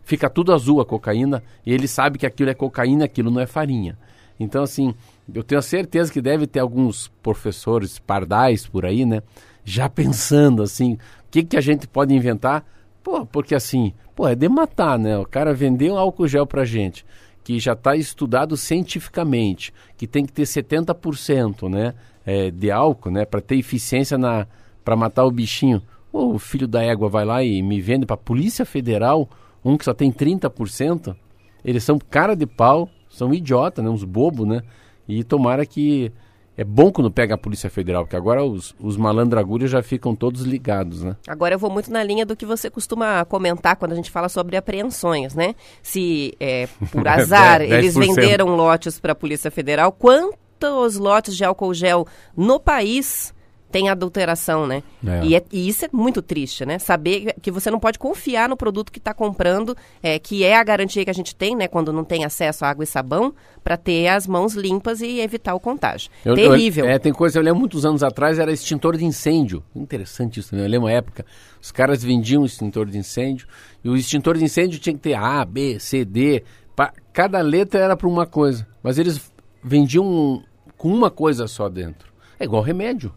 fica 0.04 0.30
tudo 0.30 0.54
azul 0.54 0.80
a 0.80 0.86
cocaína, 0.86 1.42
e 1.66 1.74
ele 1.74 1.88
sabe 1.88 2.20
que 2.20 2.26
aquilo 2.26 2.52
é 2.52 2.54
cocaína, 2.54 3.06
aquilo 3.06 3.32
não 3.32 3.42
é 3.42 3.48
farinha. 3.48 3.98
Então, 4.40 4.62
assim, 4.62 4.94
eu 5.34 5.44
tenho 5.44 5.62
certeza 5.62 6.12
que 6.12 6.22
deve 6.22 6.46
ter 6.46 6.60
alguns 6.60 7.08
professores 7.24 7.98
pardais 7.98 8.68
por 8.68 8.86
aí, 8.86 9.06
né? 9.06 9.24
Já 9.66 9.90
pensando 9.90 10.62
assim, 10.62 10.94
o 10.94 11.00
que, 11.32 11.44
que 11.44 11.58
a 11.58 11.62
gente 11.62 11.88
pode 11.88 12.14
inventar? 12.14 12.64
Pô, 13.04 13.26
porque 13.26 13.54
assim, 13.54 13.94
pô, 14.16 14.28
é 14.28 14.36
de 14.36 14.48
matar, 14.48 14.98
né? 14.98 15.18
O 15.18 15.26
cara 15.26 15.54
vendeu 15.54 15.98
álcool 15.98 16.28
gel 16.28 16.48
pra 16.48 16.64
gente 16.64 17.06
que 17.44 17.60
já 17.60 17.74
está 17.74 17.96
estudado 17.96 18.56
cientificamente, 18.56 19.74
que 19.98 20.08
tem 20.08 20.26
que 20.26 20.32
ter 20.32 20.44
70% 20.44 21.70
né, 21.70 21.94
é, 22.26 22.50
de 22.50 22.72
álcool 22.72 23.12
né, 23.12 23.26
para 23.26 23.42
ter 23.42 23.58
eficiência 23.58 24.18
na 24.18 24.48
para 24.84 24.96
matar 24.98 25.24
o 25.24 25.32
bichinho. 25.32 25.82
o 26.12 26.38
filho 26.38 26.68
da 26.68 26.84
égua 26.84 27.08
vai 27.08 27.24
lá 27.24 27.42
e 27.42 27.62
me 27.62 27.80
vende 27.80 28.06
para 28.06 28.16
a 28.16 28.18
Polícia 28.18 28.66
Federal 28.66 29.30
um 29.64 29.78
que 29.78 29.86
só 29.86 29.94
tem 29.94 30.12
30%. 30.12 31.16
Eles 31.64 31.84
são 31.86 31.98
cara 31.98 32.36
de 32.36 32.46
pau, 32.46 32.90
são 33.10 33.34
idiota, 33.34 33.82
né, 33.82 33.90
uns 33.90 34.04
bobos, 34.04 34.46
né? 34.46 34.62
E 35.08 35.24
tomara 35.24 35.66
que 35.66 36.12
é 36.56 36.64
bom 36.64 36.92
quando 36.92 37.10
pega 37.10 37.36
a 37.36 37.38
Polícia 37.38 37.70
Federal, 37.70 38.04
porque 38.04 38.16
agora 38.16 38.44
os, 38.44 38.76
os 38.80 38.96
malandragulhos 38.96 39.72
já 39.72 39.82
ficam 39.82 40.16
todos 40.16 40.42
ligados, 40.42 41.04
né? 41.04 41.16
Agora 41.28 41.56
eu 41.56 41.60
vou 41.60 41.70
muito 41.70 41.92
na 41.92 42.04
linha 42.04 42.26
do 42.26 42.36
que 42.36 42.46
você 42.46 42.70
costuma 42.70 43.26
comentar 43.26 43.76
quando 43.76 43.94
a 43.94 43.96
gente 43.96 44.12
fala 44.12 44.30
sobre 44.30 44.56
apreensões, 44.56 45.34
né? 45.34 45.56
Se, 45.82 46.34
é, 46.40 46.68
por 46.92 47.06
azar, 47.10 47.62
eles 47.62 47.96
venderam 47.96 48.56
lotes 48.56 49.00
para 49.00 49.14
a 49.14 49.16
Polícia 49.16 49.50
Federal, 49.50 49.92
quantos 49.92 50.98
lotes 50.98 51.36
de 51.36 51.44
álcool 51.44 51.74
gel 51.74 52.06
no 52.38 52.60
país 52.60 53.34
tem 53.74 53.90
adulteração, 53.90 54.68
né? 54.68 54.84
É. 55.04 55.26
E, 55.26 55.36
é, 55.36 55.44
e, 55.52 55.68
isso 55.68 55.84
é 55.84 55.90
muito 55.92 56.22
triste, 56.22 56.64
né? 56.64 56.78
Saber 56.78 57.34
que 57.42 57.50
você 57.50 57.72
não 57.72 57.80
pode 57.80 57.98
confiar 57.98 58.48
no 58.48 58.56
produto 58.56 58.92
que 58.92 59.00
está 59.00 59.16
comprando, 59.16 59.76
é, 60.04 60.20
que 60.20 60.44
é 60.44 60.56
a 60.56 60.64
garantia 60.64 61.04
que 61.04 61.10
a 61.10 61.14
gente 61.14 61.36
tem, 61.36 61.56
né? 61.56 61.68
Quando 61.68 61.92
não 61.92 62.04
tem 62.04 62.24
acesso 62.24 62.64
a 62.64 62.70
água 62.70 62.84
e 62.84 62.88
sabão, 62.88 63.34
para 63.64 63.76
ter 63.76 64.10
as 64.10 64.28
mãos 64.28 64.54
limpas 64.54 65.02
e 65.02 65.20
evitar 65.20 65.56
o 65.56 65.60
contágio. 65.60 66.12
Eu, 66.24 66.36
Terrível. 66.36 66.86
Eu, 66.86 66.92
é, 66.92 67.00
tem 67.00 67.12
coisa, 67.12 67.40
eu 67.40 67.44
lembro 67.44 67.62
muitos 67.62 67.84
anos 67.84 68.04
atrás, 68.04 68.38
era 68.38 68.52
extintor 68.52 68.96
de 68.96 69.06
incêndio. 69.06 69.64
Interessante 69.76 70.40
isso, 70.40 70.56
né? 70.56 70.64
Eu 70.64 70.70
lembro 70.70 70.86
uma 70.86 70.92
época, 70.92 71.26
os 71.60 71.72
caras 71.72 72.04
vendiam 72.04 72.46
extintor 72.46 72.86
de 72.86 73.00
incêndio, 73.00 73.48
e 73.84 73.90
o 73.90 73.98
extintor 73.98 74.38
de 74.38 74.44
incêndio 74.44 74.78
tinha 74.78 74.94
que 74.94 75.02
ter 75.02 75.16
A, 75.16 75.44
B, 75.44 75.80
C, 75.80 76.06
D. 76.06 76.44
Pra, 76.76 76.94
cada 77.12 77.42
letra 77.42 77.80
era 77.80 77.98
para 77.98 78.08
uma 78.08 78.28
coisa, 78.28 78.68
mas 78.84 79.00
eles 79.00 79.20
vendiam 79.64 80.44
com 80.78 80.90
uma 80.90 81.10
coisa 81.10 81.48
só 81.48 81.68
dentro. 81.68 82.14
É 82.40 82.44
igual 82.44 82.62
remédio. 82.62 83.12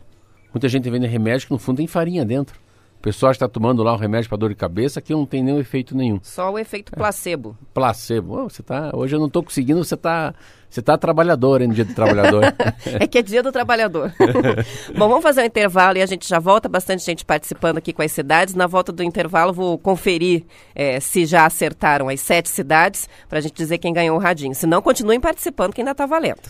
Muita 0.57 0.71
gente 0.71 0.89
vende 0.89 1.07
remédio 1.07 1.49
que 1.49 1.53
no 1.53 1.59
fundo 1.59 1.77
tem 1.77 1.87
farinha 1.87 2.25
dentro. 2.25 2.59
O 2.99 3.03
pessoal 3.03 3.31
está 3.31 3.47
tomando 3.47 3.83
lá 3.83 3.93
o 3.93 3.97
remédio 3.99 4.27
para 4.27 4.39
dor 4.39 4.49
de 4.49 4.55
cabeça 4.55 5.03
que 5.03 5.13
não 5.13 5.27
tem 5.27 5.43
nenhum 5.43 5.61
efeito 5.61 5.95
nenhum. 5.95 6.19
Só 6.23 6.51
o 6.51 6.59
efeito 6.59 6.93
placebo. 6.93 7.59
É. 7.61 7.65
Placebo. 7.75 8.41
Oh, 8.41 8.49
você 8.49 8.63
tá, 8.63 8.91
hoje 8.95 9.15
eu 9.15 9.21
não 9.21 9.27
estou 9.27 9.43
conseguindo, 9.43 9.85
você 9.85 9.93
está 9.93 10.35
você 10.71 10.81
tá 10.81 10.97
trabalhador, 10.97 11.61
hein, 11.61 11.69
no 11.69 11.75
dia 11.75 11.85
do 11.85 11.95
trabalhador. 11.95 12.43
é 12.99 13.07
que 13.07 13.19
é 13.19 13.23
dia 13.23 13.43
do 13.43 13.53
trabalhador. 13.53 14.15
Bom, 14.97 15.11
vamos 15.11 15.23
fazer 15.23 15.43
um 15.43 15.45
intervalo 15.45 15.99
e 15.99 16.03
a 16.03 16.07
gente 16.07 16.27
já 16.27 16.39
volta. 16.39 16.71
Bastante 16.71 17.05
gente 17.05 17.23
participando 17.23 17.77
aqui 17.77 17.93
com 17.93 18.01
as 18.01 18.11
cidades. 18.11 18.55
Na 18.55 18.67
volta 18.67 18.91
do 18.91 19.03
intervalo, 19.03 19.53
vou 19.53 19.77
conferir 19.77 20.47
é, 20.75 20.99
se 21.01 21.27
já 21.27 21.45
acertaram 21.45 22.09
as 22.09 22.21
sete 22.21 22.49
cidades, 22.49 23.11
para 23.29 23.41
a 23.41 23.43
gente 23.43 23.53
dizer 23.53 23.77
quem 23.77 23.93
ganhou 23.93 24.17
o 24.17 24.21
radinho. 24.21 24.55
Se 24.55 24.67
não, 24.67 24.81
continuem 24.81 25.21
participando, 25.21 25.75
que 25.75 25.83
ainda 25.83 25.91
está 25.91 26.07
valendo. 26.07 26.41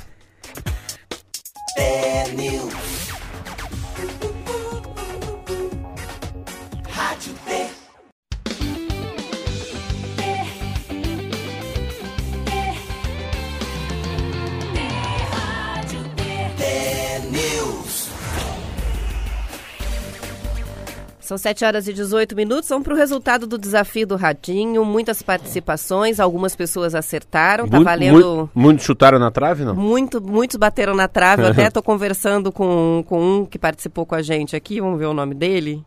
É 1.77 2.25
São 21.27 21.37
7 21.37 21.65
horas 21.65 21.89
e 21.89 21.93
18 21.93 22.37
minutos. 22.37 22.69
Vamos 22.69 22.85
para 22.85 22.95
o 22.95 22.97
resultado 22.97 23.49
do 23.49 23.59
desafio 23.59 24.07
do 24.07 24.15
Radinho. 24.15 24.85
Muitas 24.85 25.23
participações, 25.23 26.21
algumas 26.21 26.55
pessoas 26.55 26.95
acertaram. 26.95 27.67
Tá 27.67 27.81
valendo. 27.81 28.13
Muito, 28.13 28.51
muitos 28.55 28.85
chutaram 28.85 29.19
na 29.19 29.29
trave, 29.29 29.65
não? 29.65 29.75
Muito, 29.75 30.23
muitos 30.23 30.57
bateram 30.57 30.95
na 30.95 31.09
trave. 31.09 31.43
Eu 31.43 31.49
até 31.51 31.67
estou 31.67 31.83
conversando 31.83 32.53
com, 32.53 33.05
com 33.09 33.39
um 33.39 33.45
que 33.45 33.59
participou 33.59 34.07
com 34.07 34.15
a 34.15 34.23
gente 34.23 34.55
aqui. 34.55 34.81
Vamos 34.81 35.01
ver 35.01 35.07
o 35.07 35.15
nome 35.15 35.35
dele 35.35 35.85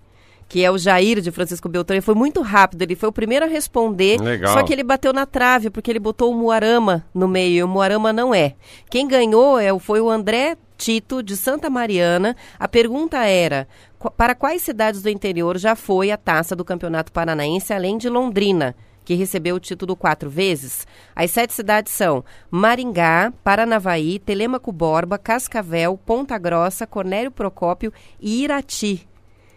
que 0.50 0.65
é 0.65 0.72
o 0.72 0.79
Jair 0.79 1.22
de 1.22 1.31
Francisco 1.31 1.69
Beltrão. 1.69 1.96
Ele 1.96 2.01
foi 2.01 2.15
muito 2.15 2.41
rápido, 2.41 2.81
ele 2.81 2.96
foi 2.96 3.08
o 3.08 3.12
primeiro 3.13 3.46
a 3.46 3.48
responder. 3.48 4.19
Legal. 4.19 4.51
Só 4.51 4.63
que 4.63 4.74
ele 4.74 4.84
bateu 4.84 5.13
na 5.13 5.27
trave, 5.27 5.69
porque 5.69 5.91
ele 5.91 6.00
botou 6.00 6.34
o 6.34 6.36
Muarama 6.36 7.05
no 7.13 7.27
meio, 7.27 7.58
e 7.58 7.63
o 7.63 7.67
Muarama 7.67 8.12
não 8.12 8.34
é. 8.34 8.55
Quem 8.89 9.08
ganhou 9.08 9.60
é, 9.60 9.77
foi 9.77 10.01
o 10.01 10.10
André 10.10 10.58
Tito, 10.80 11.22
de 11.22 11.36
Santa 11.36 11.70
Mariana. 11.70 12.36
A 12.58 12.68
pergunta 12.68 13.18
era: 13.26 13.68
para 14.16 14.34
quais 14.34 14.64
cidades 14.64 15.02
do 15.02 15.10
interior 15.10 15.58
já 15.58 15.76
foi 15.76 16.10
a 16.10 16.18
taça 16.18 16.56
do 16.56 16.64
Campeonato 16.64 17.12
Paranaense, 17.12 17.74
além 17.74 17.98
de 17.98 18.10
Londrina? 18.10 18.76
que 19.06 19.16
recebeu 19.16 19.56
o 19.56 19.60
título 19.60 19.96
quatro 19.96 20.30
vezes. 20.30 20.86
As 21.16 21.32
sete 21.32 21.52
cidades 21.52 21.92
são 21.92 22.24
Maringá, 22.52 23.34
Paranavaí, 23.44 24.20
Telemaco 24.20 24.72
Borba, 24.72 25.18
Cascavel, 25.18 25.98
Ponta 25.98 26.38
Grossa, 26.38 26.86
Cornélio 26.86 27.32
Procópio 27.32 27.92
e 28.22 28.44
Irati. 28.44 29.10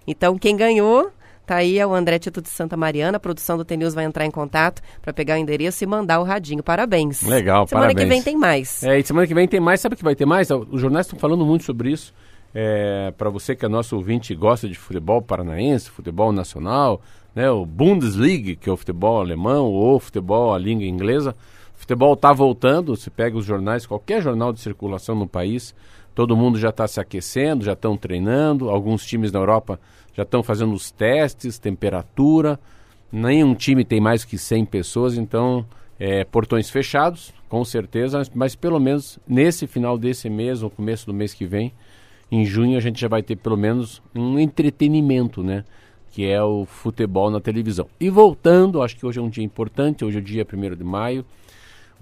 Então, 0.06 0.38
quem 0.38 0.56
ganhou 0.56 1.12
Tá 1.52 1.56
aí 1.56 1.78
é 1.78 1.86
o 1.86 1.92
André 1.92 2.18
Tito 2.18 2.40
de 2.40 2.48
Santa 2.48 2.78
Mariana. 2.78 3.18
A 3.18 3.20
produção 3.20 3.58
do 3.58 3.64
TNews 3.64 3.92
vai 3.92 4.06
entrar 4.06 4.24
em 4.24 4.30
contato 4.30 4.80
para 5.02 5.12
pegar 5.12 5.34
o 5.34 5.36
endereço 5.36 5.84
e 5.84 5.86
mandar 5.86 6.18
o 6.18 6.22
radinho. 6.22 6.62
Parabéns. 6.62 7.20
Legal, 7.20 7.68
semana 7.68 7.88
parabéns. 7.88 7.92
Semana 7.92 7.94
que 7.94 8.06
vem 8.06 8.22
tem 8.22 8.40
mais. 8.40 8.82
É, 8.82 8.98
e 8.98 9.04
semana 9.04 9.26
que 9.26 9.34
vem 9.34 9.46
tem 9.46 9.60
mais. 9.60 9.78
Sabe 9.78 9.94
o 9.94 9.98
que 9.98 10.02
vai 10.02 10.14
ter 10.14 10.24
mais? 10.24 10.48
Os 10.50 10.80
jornais 10.80 11.04
estão 11.04 11.18
falando 11.18 11.44
muito 11.44 11.64
sobre 11.64 11.90
isso. 11.90 12.14
É, 12.54 13.12
para 13.18 13.28
você 13.28 13.54
que 13.54 13.66
é 13.66 13.68
nosso 13.68 13.94
ouvinte 13.96 14.32
e 14.32 14.36
gosta 14.36 14.66
de 14.66 14.78
futebol 14.78 15.20
paranaense, 15.20 15.90
futebol 15.90 16.32
nacional, 16.32 17.02
né, 17.34 17.50
o 17.50 17.66
Bundesliga, 17.66 18.56
que 18.56 18.70
é 18.70 18.72
o 18.72 18.76
futebol 18.78 19.20
alemão, 19.20 19.66
ou 19.66 20.00
futebol 20.00 20.54
a 20.54 20.58
língua 20.58 20.86
inglesa, 20.86 21.36
o 21.76 21.80
futebol 21.80 22.14
está 22.14 22.32
voltando. 22.32 22.96
Se 22.96 23.10
pega 23.10 23.36
os 23.36 23.44
jornais, 23.44 23.84
qualquer 23.84 24.22
jornal 24.22 24.54
de 24.54 24.60
circulação 24.60 25.14
no 25.14 25.28
país, 25.28 25.74
todo 26.14 26.34
mundo 26.34 26.58
já 26.58 26.70
está 26.70 26.88
se 26.88 26.98
aquecendo, 26.98 27.62
já 27.62 27.74
estão 27.74 27.94
treinando. 27.94 28.70
Alguns 28.70 29.04
times 29.04 29.30
na 29.30 29.38
Europa 29.38 29.78
já 30.14 30.22
estão 30.22 30.42
fazendo 30.42 30.72
os 30.74 30.90
testes, 30.90 31.58
temperatura. 31.58 32.58
Nenhum 33.10 33.54
time 33.54 33.84
tem 33.84 34.00
mais 34.00 34.24
que 34.24 34.38
100 34.38 34.64
pessoas, 34.66 35.16
então 35.16 35.66
é, 35.98 36.24
portões 36.24 36.70
fechados, 36.70 37.32
com 37.48 37.64
certeza, 37.64 38.18
mas, 38.18 38.30
mas, 38.34 38.54
pelo 38.54 38.80
menos 38.80 39.18
nesse 39.26 39.66
final 39.66 39.98
desse 39.98 40.28
mês 40.28 40.62
ou 40.62 40.70
começo 40.70 41.06
do 41.06 41.14
mês 41.14 41.34
que 41.34 41.46
vem, 41.46 41.72
em 42.30 42.44
junho 42.44 42.78
a 42.78 42.80
gente 42.80 43.00
já 43.00 43.08
vai 43.08 43.22
ter 43.22 43.36
pelo 43.36 43.56
menos 43.56 44.02
um 44.14 44.38
entretenimento, 44.38 45.42
né? 45.42 45.64
Que 46.10 46.26
é 46.26 46.42
o 46.42 46.64
futebol 46.64 47.30
na 47.30 47.40
televisão. 47.40 47.86
E 48.00 48.08
voltando, 48.08 48.82
acho 48.82 48.96
que 48.96 49.04
hoje 49.04 49.18
é 49.18 49.22
um 49.22 49.28
dia 49.28 49.44
importante, 49.44 50.04
hoje 50.04 50.18
é 50.18 50.20
o 50.20 50.24
dia 50.24 50.46
1 50.50 50.76
de 50.76 50.84
maio, 50.84 51.24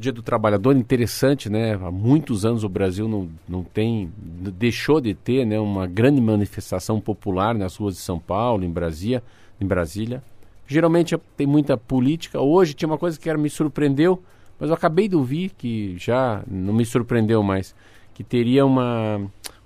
Dia 0.01 0.13
do 0.13 0.23
Trabalhador, 0.23 0.75
interessante, 0.75 1.51
né? 1.51 1.75
Há 1.75 1.91
muitos 1.91 2.47
anos 2.47 2.65
o 2.65 2.71
Brasil 2.71 3.07
não, 3.07 3.29
não 3.47 3.63
tem, 3.63 4.11
deixou 4.17 4.99
de 4.99 5.13
ter 5.13 5.45
né, 5.45 5.61
uma 5.61 5.87
grande 5.87 6.23
manifestação 6.23 6.99
popular 6.99 7.55
nas 7.55 7.77
ruas 7.77 7.97
de 7.97 8.01
São 8.01 8.19
Paulo, 8.19 8.65
em 8.65 8.71
Brasília, 8.71 9.23
em 9.61 9.67
Brasília. 9.67 10.23
Geralmente 10.67 11.15
tem 11.37 11.47
muita 11.47 11.77
política. 11.77 12.41
Hoje 12.41 12.73
tinha 12.73 12.89
uma 12.89 12.97
coisa 12.97 13.21
que 13.21 13.29
era, 13.29 13.37
me 13.37 13.51
surpreendeu, 13.51 14.23
mas 14.59 14.71
eu 14.71 14.75
acabei 14.75 15.07
de 15.07 15.17
ouvir 15.17 15.51
que 15.51 15.95
já 15.99 16.43
não 16.51 16.73
me 16.73 16.87
surpreendeu 16.87 17.43
mais, 17.43 17.75
que 18.15 18.25
teria 18.25 18.65
uma... 18.65 19.19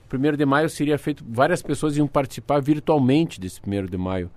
O 0.04 0.08
primeiro 0.08 0.36
de 0.36 0.44
maio 0.44 0.68
seria 0.68 0.98
feito, 0.98 1.24
várias 1.28 1.62
pessoas 1.62 1.96
iam 1.96 2.08
participar 2.08 2.60
virtualmente 2.60 3.40
desse 3.40 3.60
primeiro 3.60 3.88
de 3.88 3.96
maio. 3.96 4.28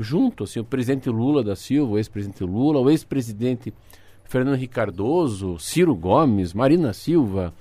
Junto, 0.00 0.42
assim, 0.42 0.58
o 0.58 0.64
presidente 0.64 1.08
Lula 1.08 1.44
da 1.44 1.54
Silva, 1.54 1.92
o 1.92 1.96
ex-presidente 1.96 2.42
Lula, 2.42 2.80
o 2.80 2.90
ex-presidente 2.90 3.72
Fernando 4.34 4.56
Henrique 4.56 4.74
Cardoso, 4.74 5.60
Ciro 5.60 5.94
Gomes, 5.94 6.52
Marina 6.52 6.92
Silva, 6.92 7.54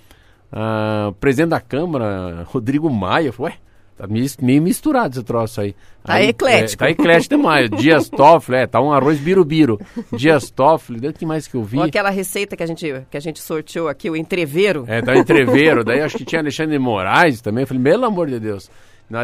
uh, 0.51 1.13
presidente 1.13 1.49
da 1.49 1.61
Câmara, 1.61 2.41
Rodrigo 2.49 2.89
Maia. 2.89 3.31
Ué, 3.37 3.53
tá 3.95 4.07
meio 4.07 4.59
misturado 4.59 5.13
esse 5.13 5.23
troço 5.23 5.61
aí. 5.61 5.75
Tá 6.03 6.15
aí, 6.15 6.29
eclético. 6.29 6.83
É, 6.83 6.87
tá 6.87 6.89
eclético 6.89 7.35
demais. 7.35 7.69
Dias 7.77 8.09
Toffoli, 8.09 8.57
é, 8.57 8.65
tá 8.65 8.81
um 8.81 8.91
arroz 8.91 9.19
birubiru. 9.19 9.79
Dias 10.17 10.49
Toffoli, 10.49 11.07
o 11.07 11.13
que 11.13 11.27
mais 11.27 11.47
que 11.47 11.53
eu 11.53 11.63
vi? 11.63 11.77
Ou 11.77 11.83
aquela 11.83 12.09
receita 12.09 12.57
que 12.57 12.63
a 12.63 12.65
gente, 12.65 13.05
que 13.07 13.17
a 13.17 13.21
gente 13.21 13.39
sorteou 13.39 13.87
aqui, 13.87 14.09
o 14.09 14.15
entreveiro. 14.15 14.83
É, 14.87 14.99
tá 14.99 15.11
o 15.11 15.15
entreveiro. 15.15 15.83
daí 15.83 16.01
acho 16.01 16.17
que 16.17 16.25
tinha 16.25 16.41
Alexandre 16.41 16.79
Moraes 16.79 17.39
também. 17.39 17.61
Eu 17.61 17.67
falei, 17.67 17.83
pelo 17.83 18.05
amor 18.05 18.25
de 18.25 18.39
Deus. 18.39 18.67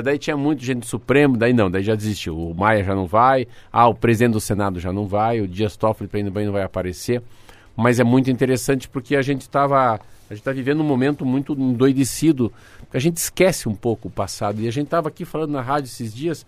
Daí 0.03 0.17
tinha 0.17 0.37
muito 0.37 0.63
gente 0.63 0.79
do 0.79 0.85
Supremo, 0.85 1.35
daí 1.35 1.53
não, 1.53 1.69
daí 1.69 1.83
já 1.83 1.95
desistiu. 1.95 2.37
O 2.37 2.53
Maia 2.53 2.83
já 2.83 2.93
não 2.93 3.07
vai, 3.07 3.47
ah, 3.71 3.87
o 3.87 3.95
presidente 3.95 4.33
do 4.33 4.39
Senado 4.39 4.79
já 4.79 4.93
não 4.93 5.07
vai, 5.07 5.41
o 5.41 5.47
Dias 5.47 5.75
Toffoli 5.75 6.09
também 6.09 6.45
não 6.45 6.53
vai 6.53 6.63
aparecer. 6.63 7.21
Mas 7.75 7.99
é 7.99 8.03
muito 8.03 8.29
interessante 8.29 8.89
porque 8.89 9.15
a 9.15 9.21
gente 9.21 9.41
estava. 9.41 9.95
A 9.95 10.33
gente 10.33 10.41
está 10.41 10.51
vivendo 10.51 10.81
um 10.81 10.83
momento 10.83 11.25
muito 11.25 11.53
endoidecido, 11.53 12.53
a 12.93 12.99
gente 12.99 13.17
esquece 13.17 13.67
um 13.67 13.73
pouco 13.73 14.09
o 14.09 14.11
passado. 14.11 14.61
E 14.61 14.67
a 14.67 14.71
gente 14.71 14.85
estava 14.85 15.07
aqui 15.07 15.25
falando 15.25 15.51
na 15.51 15.61
rádio 15.61 15.87
esses 15.87 16.13
dias, 16.13 16.45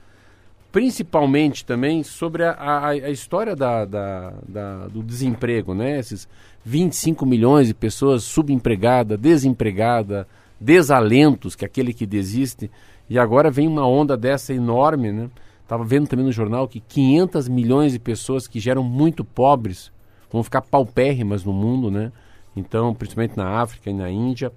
principalmente 0.72 1.66
também 1.66 2.04
sobre 2.04 2.44
a, 2.44 2.52
a, 2.52 2.90
a 2.90 3.10
história 3.10 3.56
da, 3.56 3.86
da, 3.86 4.34
da, 4.48 4.88
do 4.88 5.02
desemprego, 5.02 5.74
né? 5.74 5.98
Esses 5.98 6.28
25 6.64 7.26
milhões 7.26 7.68
de 7.68 7.74
pessoas 7.74 8.24
subempregadas, 8.24 9.20
desempregadas, 9.20 10.28
desalentos, 10.60 11.56
que 11.56 11.66
é 11.66 11.68
aquele 11.68 11.94
que 11.94 12.06
desiste. 12.06 12.70
E 13.12 13.20
agora 13.20 13.51
vem 13.51 13.68
uma 13.68 13.86
onda 13.86 14.15
dessa 14.15 14.53
enorme, 14.53 15.12
né? 15.12 15.30
Estava 15.63 15.84
vendo 15.84 16.08
também 16.08 16.24
no 16.24 16.32
jornal 16.32 16.65
que 16.65 16.80
500 16.80 17.50
milhões 17.50 17.91
de 17.91 18.00
pessoas 18.00 18.48
que 18.48 18.58
geram 18.58 18.84
muito 18.84 19.25
pobres 19.25 19.91
vão 20.32 20.41
ficar 20.41 20.62
paupérrimas 20.62 21.44
no 21.44 21.51
mundo, 21.51 21.91
né? 21.91 22.10
Então, 22.56 22.94
principalmente 22.94 23.36
na 23.36 23.60
África 23.60 23.89
e 23.89 23.94
na 23.94 24.10
Índia. 24.10 24.50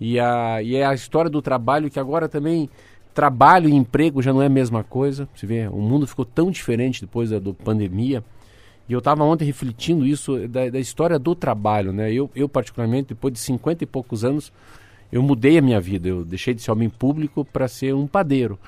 E, 0.00 0.18
a, 0.18 0.62
e 0.62 0.74
é 0.76 0.86
a 0.86 0.94
história 0.94 1.30
do 1.30 1.42
trabalho 1.42 1.90
que 1.90 2.00
agora 2.00 2.30
também 2.30 2.70
trabalho 3.12 3.68
e 3.68 3.74
emprego 3.74 4.22
já 4.22 4.32
não 4.32 4.40
é 4.40 4.46
a 4.46 4.48
mesma 4.48 4.82
coisa. 4.82 5.28
Você 5.34 5.44
vê, 5.46 5.68
o 5.68 5.76
mundo 5.76 6.06
ficou 6.06 6.24
tão 6.24 6.50
diferente 6.50 7.02
depois 7.02 7.28
da 7.28 7.38
pandemia. 7.62 8.24
E 8.88 8.94
eu 8.94 9.00
estava 9.00 9.22
ontem 9.22 9.44
refletindo 9.44 10.06
isso 10.06 10.48
da, 10.48 10.70
da, 10.70 10.80
história 10.80 11.18
do 11.18 11.34
trabalho, 11.34 11.92
né? 11.92 12.10
Eu, 12.10 12.30
eu 12.34 12.48
particularmente, 12.48 13.08
depois 13.08 13.34
de 13.34 13.38
50 13.40 13.84
e 13.84 13.86
poucos 13.86 14.24
anos, 14.24 14.50
eu 15.10 15.22
mudei 15.22 15.58
a 15.58 15.62
minha 15.62 15.80
vida. 15.80 16.08
Eu 16.08 16.24
deixei 16.24 16.54
de 16.54 16.62
ser 16.62 16.70
homem 16.70 16.88
público 16.88 17.44
para 17.44 17.68
ser 17.68 17.94
um 17.94 18.06
padeiro. 18.06 18.58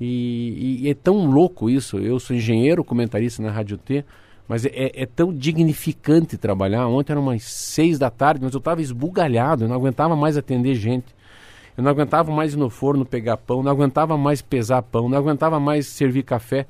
E, 0.00 0.82
e, 0.82 0.90
é 0.90 0.94
tão 0.94 1.26
louco 1.30 1.70
isso. 1.70 1.98
Eu 1.98 2.20
sou 2.20 2.36
engenheiro, 2.36 2.84
comentarista 2.84 3.42
na 3.42 3.50
Rádio 3.50 3.78
T, 3.78 4.04
mas 4.46 4.64
é, 4.64 4.70
é, 4.74 5.02
é 5.02 5.06
tão 5.06 5.32
dignificante 5.32 6.36
trabalhar. 6.36 6.86
Ontem 6.86 7.12
eram 7.12 7.22
umas 7.22 7.42
seis 7.42 7.98
da 7.98 8.10
tarde, 8.10 8.44
mas 8.44 8.52
eu 8.52 8.58
estava 8.58 8.80
esbugalhado, 8.82 9.64
eu 9.64 9.68
não 9.68 9.76
aguentava 9.76 10.14
mais 10.14 10.36
atender 10.36 10.74
gente. 10.74 11.16
Eu 11.76 11.84
não 11.84 11.90
aguentava 11.90 12.30
mais 12.32 12.54
ir 12.54 12.56
no 12.56 12.70
forno 12.70 13.04
pegar 13.04 13.36
pão, 13.36 13.62
não 13.62 13.70
aguentava 13.70 14.16
mais 14.16 14.40
pesar 14.40 14.82
pão, 14.82 15.08
não 15.08 15.18
aguentava 15.18 15.60
mais 15.60 15.86
servir 15.86 16.22
café. 16.22 16.66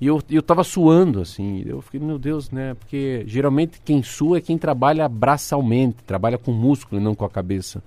E 0.00 0.06
eu, 0.06 0.20
eu 0.30 0.42
suando, 0.64 1.20
assim. 1.20 1.64
Eu 1.66 1.80
fiquei, 1.80 1.98
meu 1.98 2.18
Deus, 2.18 2.50
né? 2.50 2.74
Porque 2.74 3.24
geralmente 3.26 3.80
quem 3.84 4.02
sua 4.02 4.38
é 4.38 4.40
quem 4.40 4.56
trabalha 4.56 5.08
braçalmente, 5.08 5.96
trabalha 6.04 6.38
com 6.38 6.52
músculo 6.52 7.00
e 7.00 7.04
não 7.04 7.14
com 7.14 7.24
a 7.24 7.30
cabeça. 7.30 7.82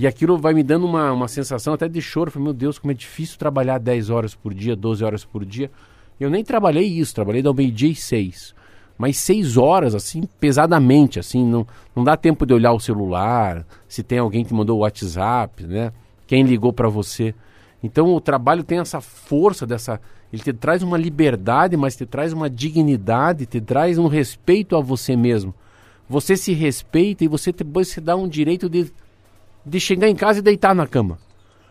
E 0.00 0.06
aquilo 0.06 0.38
vai 0.38 0.54
me 0.54 0.62
dando 0.62 0.86
uma, 0.86 1.12
uma 1.12 1.28
sensação 1.28 1.74
até 1.74 1.86
de 1.86 2.00
choro. 2.00 2.30
Falei, 2.30 2.44
meu 2.44 2.54
Deus, 2.54 2.78
como 2.78 2.90
é 2.90 2.94
difícil 2.94 3.38
trabalhar 3.38 3.76
10 3.76 4.08
horas 4.08 4.34
por 4.34 4.54
dia, 4.54 4.74
12 4.74 5.04
horas 5.04 5.26
por 5.26 5.44
dia. 5.44 5.70
Eu 6.18 6.30
nem 6.30 6.42
trabalhei 6.42 6.86
isso, 6.86 7.14
trabalhei 7.14 7.42
do 7.42 7.52
meio-dia 7.52 7.90
e 7.90 7.94
seis. 7.94 8.54
Mas 8.96 9.18
seis 9.18 9.58
horas, 9.58 9.94
assim, 9.94 10.22
pesadamente, 10.40 11.18
assim, 11.18 11.44
não, 11.44 11.66
não 11.94 12.02
dá 12.02 12.16
tempo 12.16 12.46
de 12.46 12.54
olhar 12.54 12.72
o 12.72 12.80
celular, 12.80 13.66
se 13.86 14.02
tem 14.02 14.18
alguém 14.18 14.42
que 14.42 14.54
mandou 14.54 14.78
o 14.78 14.80
WhatsApp, 14.80 15.66
né? 15.66 15.92
Quem 16.26 16.44
ligou 16.44 16.72
para 16.72 16.88
você. 16.88 17.34
Então 17.82 18.14
o 18.14 18.22
trabalho 18.22 18.64
tem 18.64 18.78
essa 18.78 19.02
força 19.02 19.66
dessa. 19.66 20.00
Ele 20.32 20.42
te 20.42 20.54
traz 20.54 20.82
uma 20.82 20.96
liberdade, 20.96 21.76
mas 21.76 21.94
te 21.94 22.06
traz 22.06 22.32
uma 22.32 22.48
dignidade, 22.48 23.44
te 23.44 23.60
traz 23.60 23.98
um 23.98 24.06
respeito 24.06 24.74
a 24.76 24.80
você 24.80 25.14
mesmo. 25.14 25.54
Você 26.08 26.38
se 26.38 26.54
respeita 26.54 27.22
e 27.22 27.28
você 27.28 27.52
depois 27.52 27.88
se 27.88 28.00
dá 28.00 28.16
um 28.16 28.26
direito 28.26 28.66
de 28.66 28.90
de 29.64 29.80
chegar 29.80 30.08
em 30.08 30.14
casa 30.14 30.38
e 30.38 30.42
deitar 30.42 30.74
na 30.74 30.86
cama. 30.86 31.18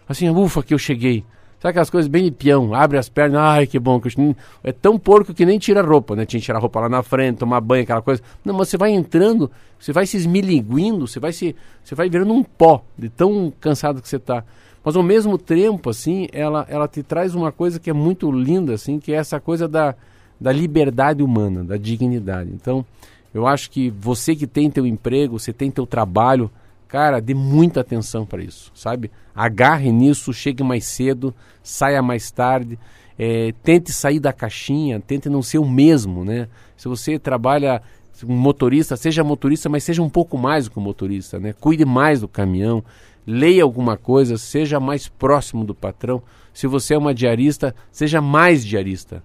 Assim, 0.08 0.30
ufa, 0.30 0.63
que 0.63 0.73
eu 0.73 0.78
cheguei. 0.78 1.23
Sabe 1.60 1.71
aquelas 1.71 1.89
coisas 1.89 2.08
bem 2.08 2.23
de 2.23 2.32
peão, 2.32 2.73
abre 2.73 2.97
as 2.97 3.10
pernas, 3.10 3.41
ai 3.41 3.67
que 3.67 3.78
bom, 3.78 3.99
que 3.99 4.08
eu... 4.08 4.36
é 4.63 4.71
tão 4.71 4.97
porco 4.97 5.34
que 5.34 5.45
nem 5.45 5.60
tira 5.60 5.82
roupa, 5.82 6.15
né? 6.15 6.25
Tinha 6.25 6.39
que 6.39 6.45
tirar 6.45 6.60
roupa 6.60 6.80
lá 6.80 6.88
na 6.88 7.04
frente, 7.04 7.39
tomar 7.39 7.60
banho, 7.60 7.84
aquela 7.84 8.02
coisa. 8.02 8.21
Não, 8.45 8.54
mas 8.54 8.69
você 8.69 8.78
vai 8.78 8.91
entrando, 8.91 9.52
você 9.78 9.91
vai 9.91 10.06
se 10.06 10.15
esmilinguindo, 10.15 11.06
você 11.06 11.19
vai 11.19 11.34
se, 11.34 11.54
você 11.84 11.95
vai 11.95 12.10
virando 12.10 12.34
um 12.34 12.43
pó, 12.43 12.82
de 12.97 13.10
tão 13.10 13.52
cansado 13.60 14.02
que 14.02 14.08
você 14.08 14.15
está. 14.15 14.45
Mas 14.84 14.95
ao 14.95 15.04
mesmo 15.04 15.38
tempo, 15.38 15.89
assim, 15.89 16.28
ela, 16.32 16.65
ela 16.69 16.88
te 16.88 17.04
traz 17.04 17.36
uma 17.36 17.52
coisa 17.52 17.78
que 17.78 17.89
é 17.89 17.93
muito 17.93 18.32
linda, 18.32 18.73
assim, 18.73 18.97
que 18.97 19.12
é 19.12 19.17
essa 19.17 19.38
coisa 19.38 19.67
da, 19.67 19.95
da 20.39 20.54
liberdade 20.54 21.21
humana, 21.21 21.62
da 21.62 21.75
dignidade. 21.75 22.52
Então, 22.54 22.86
eu 23.34 23.45
acho 23.45 23.69
que 23.69 23.89
você 23.89 24.34
que 24.34 24.47
tem 24.47 24.71
teu 24.71 24.88
emprego, 24.88 25.38
você 25.38 25.52
tem 25.52 25.69
teu 25.69 25.86
trabalho, 25.86 26.49
Cara, 26.89 27.21
dê 27.21 27.36
muita 27.36 27.82
atenção 27.82 28.25
para 28.25 28.43
isso, 28.43 28.71
sabe? 28.73 29.12
Agarre 29.36 29.91
nisso, 29.91 30.34
chegue 30.34 30.63
mais 30.63 30.86
cedo, 30.86 31.34
saia 31.62 32.02
mais 32.02 32.32
tarde, 32.32 32.80
é, 33.17 33.54
tente 33.62 33.93
sair 33.93 34.19
da 34.19 34.34
caixinha, 34.34 34.99
tente 34.99 35.30
não 35.30 35.43
ser 35.43 35.60
o 35.60 35.69
mesmo, 35.69 36.25
né? 36.25 36.47
Se 36.75 36.88
você 36.88 37.19
trabalha 37.19 37.80
um 38.28 38.36
motorista, 38.36 38.97
seja 38.97 39.23
motorista, 39.23 39.69
mas 39.69 39.84
seja 39.84 40.02
um 40.02 40.10
pouco 40.10 40.36
mais 40.36 40.65
do 40.65 40.71
que 40.71 40.80
um 40.80 40.82
motorista, 40.82 41.39
né? 41.39 41.54
Cuide 41.54 41.86
mais 41.86 42.21
do 42.21 42.28
caminhão, 42.28 42.84
leia 43.25 43.62
alguma 43.62 43.95
coisa, 43.95 44.36
seja 44.36 44.80
mais 44.80 45.08
próximo 45.08 45.63
do 45.63 45.75
patrão. 45.75 46.23
Se 46.52 46.65
você 46.65 46.95
é 46.95 46.97
uma 46.97 47.13
diarista, 47.13 47.75
seja 47.91 48.19
mais 48.19 48.65
diarista 48.65 49.23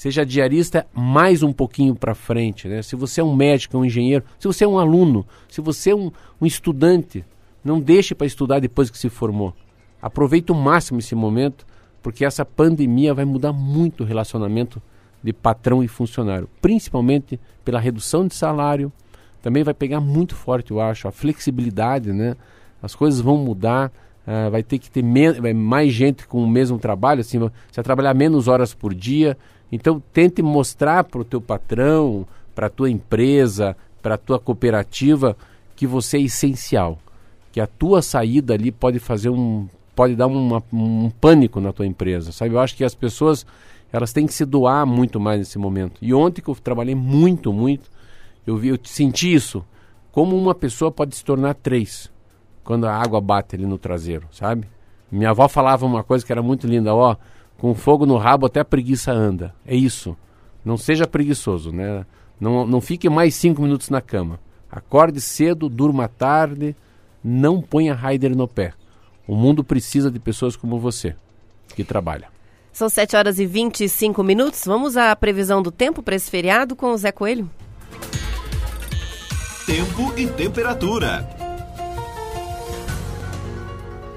seja 0.00 0.24
diarista 0.24 0.86
mais 0.94 1.42
um 1.42 1.52
pouquinho 1.52 1.94
para 1.94 2.14
frente. 2.14 2.66
Né? 2.66 2.80
Se 2.80 2.96
você 2.96 3.20
é 3.20 3.24
um 3.24 3.36
médico, 3.36 3.76
um 3.76 3.84
engenheiro, 3.84 4.24
se 4.38 4.48
você 4.48 4.64
é 4.64 4.66
um 4.66 4.78
aluno, 4.78 5.26
se 5.46 5.60
você 5.60 5.90
é 5.90 5.94
um, 5.94 6.10
um 6.40 6.46
estudante, 6.46 7.22
não 7.62 7.78
deixe 7.78 8.14
para 8.14 8.26
estudar 8.26 8.60
depois 8.60 8.88
que 8.88 8.96
se 8.96 9.10
formou. 9.10 9.54
Aproveite 10.00 10.50
o 10.50 10.54
máximo 10.54 11.00
esse 11.00 11.14
momento, 11.14 11.66
porque 12.02 12.24
essa 12.24 12.46
pandemia 12.46 13.12
vai 13.12 13.26
mudar 13.26 13.52
muito 13.52 14.02
o 14.02 14.06
relacionamento 14.06 14.80
de 15.22 15.34
patrão 15.34 15.84
e 15.84 15.88
funcionário, 15.88 16.48
principalmente 16.62 17.38
pela 17.62 17.78
redução 17.78 18.26
de 18.26 18.34
salário. 18.34 18.90
Também 19.42 19.62
vai 19.62 19.74
pegar 19.74 20.00
muito 20.00 20.34
forte, 20.34 20.70
eu 20.70 20.80
acho, 20.80 21.08
a 21.08 21.12
flexibilidade, 21.12 22.10
né? 22.10 22.36
As 22.82 22.94
coisas 22.94 23.20
vão 23.20 23.36
mudar, 23.36 23.92
uh, 24.26 24.50
vai 24.50 24.62
ter 24.62 24.78
que 24.78 24.90
ter 24.90 25.04
mais 25.04 25.92
gente 25.92 26.26
com 26.26 26.42
o 26.42 26.48
mesmo 26.48 26.78
trabalho, 26.78 27.20
assim, 27.20 27.38
você 27.38 27.50
vai 27.76 27.84
trabalhar 27.84 28.14
menos 28.14 28.48
horas 28.48 28.72
por 28.72 28.94
dia, 28.94 29.36
então 29.70 30.02
tente 30.12 30.42
mostrar 30.42 31.04
para 31.04 31.20
o 31.20 31.24
teu 31.24 31.40
patrão, 31.40 32.26
para 32.54 32.66
a 32.66 32.70
tua 32.70 32.90
empresa, 32.90 33.76
para 34.02 34.14
a 34.14 34.18
tua 34.18 34.38
cooperativa 34.38 35.36
que 35.76 35.86
você 35.86 36.18
é 36.18 36.22
essencial, 36.22 36.98
que 37.52 37.60
a 37.60 37.66
tua 37.66 38.02
saída 38.02 38.54
ali 38.54 38.70
pode 38.70 38.98
fazer 38.98 39.30
um, 39.30 39.68
pode 39.94 40.14
dar 40.14 40.26
uma, 40.26 40.62
um 40.72 41.10
pânico 41.10 41.60
na 41.60 41.72
tua 41.72 41.86
empresa, 41.86 42.32
sabe? 42.32 42.54
Eu 42.54 42.60
acho 42.60 42.76
que 42.76 42.84
as 42.84 42.94
pessoas 42.94 43.46
elas 43.92 44.12
têm 44.12 44.26
que 44.26 44.32
se 44.32 44.44
doar 44.44 44.86
muito 44.86 45.18
mais 45.18 45.38
nesse 45.40 45.58
momento. 45.58 45.98
E 46.00 46.14
ontem 46.14 46.40
que 46.40 46.48
eu 46.48 46.54
trabalhei 46.54 46.94
muito, 46.94 47.52
muito, 47.52 47.90
eu 48.46 48.56
vi, 48.56 48.68
eu 48.68 48.78
senti 48.84 49.32
isso, 49.32 49.64
como 50.12 50.36
uma 50.36 50.54
pessoa 50.54 50.90
pode 50.90 51.16
se 51.16 51.24
tornar 51.24 51.54
três 51.54 52.10
quando 52.62 52.86
a 52.86 52.94
água 52.94 53.20
bate 53.20 53.56
ali 53.56 53.66
no 53.66 53.78
traseiro, 53.78 54.28
sabe? 54.32 54.66
Minha 55.10 55.30
avó 55.30 55.48
falava 55.48 55.84
uma 55.84 56.04
coisa 56.04 56.24
que 56.24 56.30
era 56.30 56.42
muito 56.42 56.66
linda, 56.66 56.94
ó. 56.94 57.12
Oh, 57.12 57.16
com 57.60 57.74
fogo 57.74 58.06
no 58.06 58.16
rabo 58.16 58.46
até 58.46 58.60
a 58.60 58.64
preguiça 58.64 59.12
anda. 59.12 59.54
É 59.66 59.76
isso. 59.76 60.16
Não 60.64 60.78
seja 60.78 61.06
preguiçoso, 61.06 61.70
né? 61.70 62.06
Não, 62.40 62.66
não 62.66 62.80
fique 62.80 63.08
mais 63.10 63.34
cinco 63.34 63.60
minutos 63.60 63.90
na 63.90 64.00
cama. 64.00 64.40
Acorde 64.72 65.20
cedo, 65.20 65.68
durma 65.68 66.08
tarde, 66.08 66.74
não 67.22 67.60
ponha 67.60 67.94
Raider 67.94 68.34
no 68.34 68.48
pé. 68.48 68.72
O 69.28 69.36
mundo 69.36 69.62
precisa 69.62 70.10
de 70.10 70.18
pessoas 70.18 70.56
como 70.56 70.78
você, 70.78 71.14
que 71.74 71.84
trabalha. 71.84 72.28
São 72.72 72.88
7 72.88 73.14
horas 73.14 73.38
e 73.38 73.44
25 73.44 74.22
minutos. 74.22 74.62
Vamos 74.64 74.96
à 74.96 75.14
previsão 75.14 75.60
do 75.60 75.70
tempo 75.70 76.02
para 76.02 76.16
esse 76.16 76.30
feriado 76.30 76.74
com 76.74 76.92
o 76.92 76.96
Zé 76.96 77.12
Coelho. 77.12 77.50
Tempo 79.66 80.14
e 80.16 80.26
temperatura. 80.28 81.39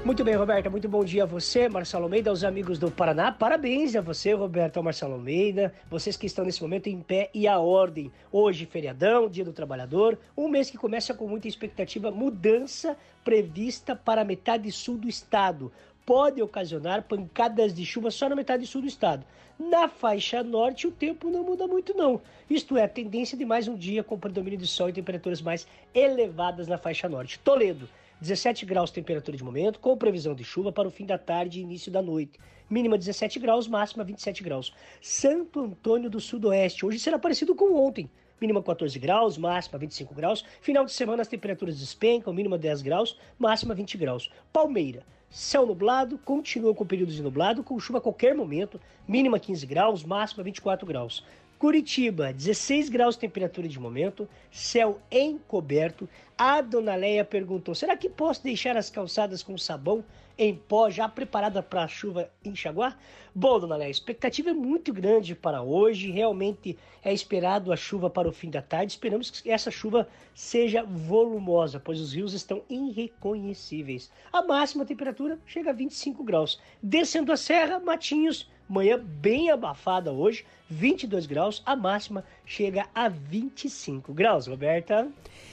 Muito 0.04 0.22
bem, 0.22 0.34
Roberta. 0.34 0.68
Muito 0.68 0.86
bom 0.86 1.02
dia 1.02 1.22
a 1.22 1.26
você, 1.26 1.66
Marcelo 1.66 2.04
Almeida, 2.04 2.28
aos 2.28 2.44
amigos 2.44 2.78
do 2.78 2.90
Paraná. 2.90 3.32
Parabéns 3.32 3.96
a 3.96 4.02
você, 4.02 4.34
Roberta, 4.34 4.78
ao 4.78 4.84
Marcelo 4.84 5.14
Almeida, 5.14 5.72
vocês 5.88 6.14
que 6.14 6.26
estão 6.26 6.44
nesse 6.44 6.60
momento 6.60 6.88
em 6.88 7.00
pé 7.00 7.30
e 7.32 7.48
à 7.48 7.58
ordem. 7.58 8.12
Hoje, 8.30 8.66
feriadão, 8.66 9.30
dia 9.30 9.46
do 9.46 9.52
trabalhador, 9.54 10.18
um 10.36 10.46
mês 10.46 10.68
que 10.68 10.76
começa 10.76 11.14
com 11.14 11.26
muita 11.26 11.48
expectativa, 11.48 12.10
mudança 12.10 12.98
prevista 13.24 13.96
para 13.96 14.20
a 14.20 14.24
metade 14.26 14.70
sul 14.70 14.98
do 14.98 15.08
estado. 15.08 15.72
Pode 16.04 16.42
ocasionar 16.42 17.04
pancadas 17.04 17.72
de 17.72 17.86
chuva 17.86 18.10
só 18.10 18.28
na 18.28 18.36
metade 18.36 18.66
sul 18.66 18.82
do 18.82 18.88
estado. 18.88 19.24
Na 19.58 19.88
faixa 19.88 20.42
norte, 20.42 20.86
o 20.86 20.92
tempo 20.92 21.30
não 21.30 21.42
muda 21.42 21.66
muito, 21.66 21.96
não. 21.96 22.20
Isto 22.50 22.76
é, 22.76 22.84
a 22.84 22.88
tendência 22.88 23.38
de 23.38 23.46
mais 23.46 23.68
um 23.68 23.74
dia 23.74 24.04
com 24.04 24.18
predomínio 24.18 24.58
de 24.58 24.66
sol 24.66 24.90
e 24.90 24.92
temperaturas 24.92 25.40
mais 25.40 25.66
elevadas 25.94 26.68
na 26.68 26.76
faixa 26.76 27.08
norte. 27.08 27.38
Toledo. 27.38 27.88
17 28.20 28.64
graus 28.64 28.90
temperatura 28.90 29.36
de 29.36 29.44
momento, 29.44 29.80
com 29.80 29.96
previsão 29.96 30.34
de 30.34 30.44
chuva 30.44 30.72
para 30.72 30.88
o 30.88 30.90
fim 30.90 31.04
da 31.04 31.18
tarde 31.18 31.58
e 31.58 31.62
início 31.62 31.90
da 31.90 32.00
noite. 32.00 32.38
Mínima 32.70 32.96
17 32.96 33.38
graus, 33.38 33.68
máxima 33.68 34.04
27 34.04 34.42
graus. 34.42 34.72
Santo 35.00 35.60
Antônio 35.60 36.08
do 36.08 36.20
Sudoeste, 36.20 36.86
hoje 36.86 36.98
será 36.98 37.18
parecido 37.18 37.54
com 37.54 37.74
ontem. 37.74 38.08
Mínima 38.40 38.62
14 38.62 38.98
graus, 38.98 39.38
máxima 39.38 39.78
25 39.78 40.14
graus. 40.14 40.44
Final 40.60 40.84
de 40.84 40.92
semana 40.92 41.22
as 41.22 41.28
temperaturas 41.28 41.78
despencam, 41.78 42.32
mínima 42.32 42.58
10 42.58 42.82
graus, 42.82 43.18
máxima 43.38 43.74
20 43.74 43.96
graus. 43.96 44.30
Palmeira, 44.52 45.04
céu 45.30 45.66
nublado, 45.66 46.18
continua 46.18 46.74
com 46.74 46.86
períodos 46.86 47.14
de 47.14 47.22
nublado, 47.22 47.62
com 47.62 47.78
chuva 47.78 47.98
a 47.98 48.00
qualquer 48.00 48.34
momento, 48.34 48.80
mínima 49.06 49.38
15 49.38 49.66
graus, 49.66 50.04
máxima 50.04 50.42
24 50.42 50.86
graus. 50.86 51.24
Curitiba, 51.64 52.30
16 52.30 52.90
graus 52.90 53.14
de 53.14 53.22
temperatura 53.22 53.66
de 53.66 53.80
momento, 53.80 54.28
céu 54.50 55.00
encoberto. 55.10 56.06
A 56.36 56.60
dona 56.60 56.94
Leia 56.94 57.24
perguntou: 57.24 57.74
será 57.74 57.96
que 57.96 58.06
posso 58.06 58.44
deixar 58.44 58.76
as 58.76 58.90
calçadas 58.90 59.42
com 59.42 59.56
sabão 59.56 60.04
em 60.36 60.54
pó 60.54 60.90
já 60.90 61.08
preparada 61.08 61.62
para 61.62 61.84
a 61.84 61.88
chuva 61.88 62.30
enxaguar? 62.44 63.00
Bom, 63.36 63.58
dona 63.58 63.74
Leia, 63.74 63.88
a 63.88 63.90
expectativa 63.90 64.50
é 64.50 64.52
muito 64.52 64.92
grande 64.92 65.34
para 65.34 65.60
hoje. 65.60 66.08
Realmente 66.08 66.78
é 67.02 67.12
esperado 67.12 67.72
a 67.72 67.76
chuva 67.76 68.08
para 68.08 68.28
o 68.28 68.32
fim 68.32 68.48
da 68.48 68.62
tarde. 68.62 68.92
Esperamos 68.92 69.28
que 69.28 69.50
essa 69.50 69.72
chuva 69.72 70.06
seja 70.32 70.84
volumosa, 70.84 71.80
pois 71.80 72.00
os 72.00 72.12
rios 72.12 72.32
estão 72.32 72.62
irreconhecíveis. 72.70 74.08
A 74.32 74.40
máxima 74.40 74.84
temperatura 74.84 75.36
chega 75.44 75.70
a 75.70 75.72
25 75.72 76.22
graus. 76.22 76.60
Descendo 76.80 77.32
a 77.32 77.36
serra, 77.36 77.80
Matinhos 77.80 78.48
Manhã 78.66 78.98
bem 78.98 79.50
abafada 79.50 80.10
hoje, 80.10 80.44
22 80.70 81.26
graus, 81.26 81.62
a 81.66 81.76
máxima 81.76 82.24
chega 82.46 82.86
a 82.94 83.10
25 83.10 84.14
graus, 84.14 84.46
Roberta. 84.46 85.06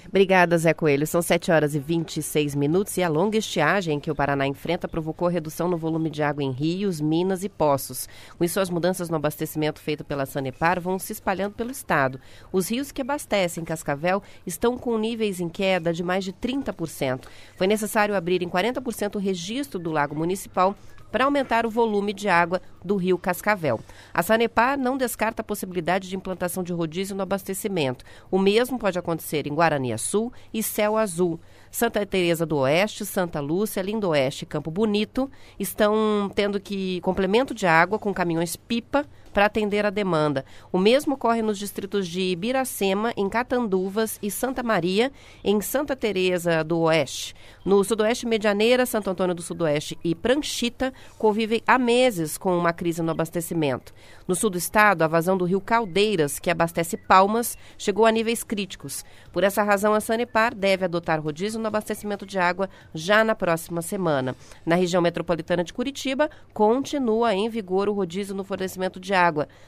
Obrigada, 0.08 0.58
Zé 0.58 0.74
Coelho. 0.74 1.06
São 1.06 1.22
7 1.22 1.52
horas 1.52 1.76
e 1.76 1.80
26 1.80 2.56
minutos 2.56 2.96
e 2.96 3.04
a 3.04 3.10
longa 3.10 3.38
estiagem 3.38 4.00
que 4.00 4.10
o 4.10 4.16
Paraná 4.16 4.48
enfrenta 4.48 4.88
provocou 4.88 5.28
redução 5.28 5.68
no 5.68 5.78
volume 5.78 6.10
de 6.10 6.24
água 6.24 6.42
em 6.42 6.52
rios, 6.52 7.02
minas 7.02 7.44
e 7.44 7.50
poços. 7.72 8.10
Com 8.38 8.44
isso, 8.44 8.60
as 8.60 8.70
mudanças 8.70 9.10
no 9.10 9.16
abastecimento 9.16 9.80
feito 9.80 10.04
pela 10.04 10.26
Sanepar 10.26 10.80
vão 10.82 11.00
se 11.00 11.14
espalhando 11.14 11.54
pelo 11.54 11.72
estado. 11.72 12.20
Os 12.52 12.70
rios 12.70 12.92
que 12.92 13.02
abastecem 13.02 13.64
Cascavel 13.64 14.22
estão 14.46 14.78
com 14.78 14.98
níveis 14.98 15.40
em 15.40 15.48
queda 15.48 15.94
de 15.94 16.04
mais 16.04 16.26
de 16.26 16.34
30%. 16.34 17.28
Foi 17.56 17.68
necessário 17.68 18.14
abrir 18.14 18.44
em 18.44 18.50
40% 18.50 19.16
o 19.16 19.20
registro 19.20 19.80
do 19.80 19.90
lago 19.90 20.16
municipal 20.16 20.76
para 21.12 21.26
aumentar 21.26 21.66
o 21.66 21.70
volume 21.70 22.14
de 22.14 22.30
água 22.30 22.62
do 22.84 22.96
rio 22.96 23.18
Cascavel. 23.18 23.80
A 24.14 24.24
Sanepar 24.24 24.78
não 24.78 24.98
descarta 24.98 25.42
a 25.42 25.46
possibilidade 25.46 26.08
de 26.08 26.16
implantação 26.16 26.64
de 26.64 26.74
rodízio 26.74 27.16
no 27.16 27.24
abastecimento. 27.24 28.06
O 28.30 28.40
mesmo 28.40 28.80
pode 28.80 28.98
acontecer 28.98 29.46
em 29.46 29.54
Guarani 29.54 29.98
Sul 29.98 30.32
e 30.54 30.64
Céu 30.64 30.98
Azul. 30.98 31.40
Santa 31.70 32.06
Teresa 32.06 32.46
do 32.46 32.58
Oeste, 32.58 33.06
Santa 33.06 33.40
Lúcia, 33.40 33.82
Lindo 33.82 34.10
Oeste 34.10 34.44
e 34.44 34.48
Campo 34.48 34.70
Bonito 34.70 35.32
estão 35.58 36.30
tendo 36.36 36.60
que 36.60 37.00
complemento 37.02 37.54
de 37.54 37.66
água 37.66 37.98
com 37.98 38.14
caminhões 38.14 38.56
pipa 38.56 39.06
para 39.34 39.46
atender 39.46 39.86
a 39.86 39.90
demanda. 39.90 40.46
O 40.72 40.78
mesmo 40.78 41.16
ocorre 41.16 41.42
nos 41.42 41.58
distritos 41.58 42.08
de 42.08 42.22
Ibiracema, 42.22 43.14
em 43.16 43.30
Catanduvas 43.30 44.20
e 44.22 44.30
Santa 44.30 44.64
Maria, 44.64 45.12
em 45.44 45.62
Santa 45.62 45.96
Teresa 45.96 46.64
do 46.64 46.80
Oeste. 46.80 47.36
No 47.64 47.84
Sudoeste 47.84 48.26
Medianeira, 48.26 48.86
Santo 48.86 49.10
Antônio 49.10 49.36
do 49.36 49.42
Sudoeste 49.42 49.98
e 50.04 50.16
Pranchita 50.16 50.92
convivem 51.18 51.62
há 51.68 51.78
meses 51.78 52.38
com 52.38 52.58
uma 52.58 52.74
crise 52.74 53.02
no 53.02 53.12
abastecimento. 53.12 53.94
No 54.28 54.36
sul 54.36 54.50
do 54.50 54.58
estado, 54.58 55.04
a 55.04 55.08
vazão 55.08 55.38
do 55.38 55.46
rio 55.46 55.62
Caldeiras, 55.62 56.40
que 56.40 56.50
abastece 56.50 56.98
Palmas, 56.98 57.58
chegou 57.78 58.06
a 58.06 58.12
níveis 58.12 58.44
críticos. 58.44 59.04
Por 59.32 59.44
essa 59.44 59.62
razão, 59.62 59.94
a 59.94 60.00
Sanepar 60.00 60.56
deve 60.56 60.86
adotar 60.86 61.22
rodízio 61.22 61.60
no 61.60 61.68
abastecimento 61.68 62.26
de 62.26 62.40
água 62.40 62.70
já 62.94 63.24
na 63.24 63.36
próxima 63.36 63.82
semana. 63.82 64.36
Na 64.66 64.76
região 64.76 65.02
metropolitana 65.02 65.64
de 65.64 65.74
Curitiba, 65.74 66.30
continua 66.54 67.36
em 67.36 67.50
vigor 67.50 67.90
o 67.90 67.94
rodízio 67.94 68.36
no 68.36 68.44
fornecimento 68.44 69.00
de 69.00 69.14
água. 69.14 69.21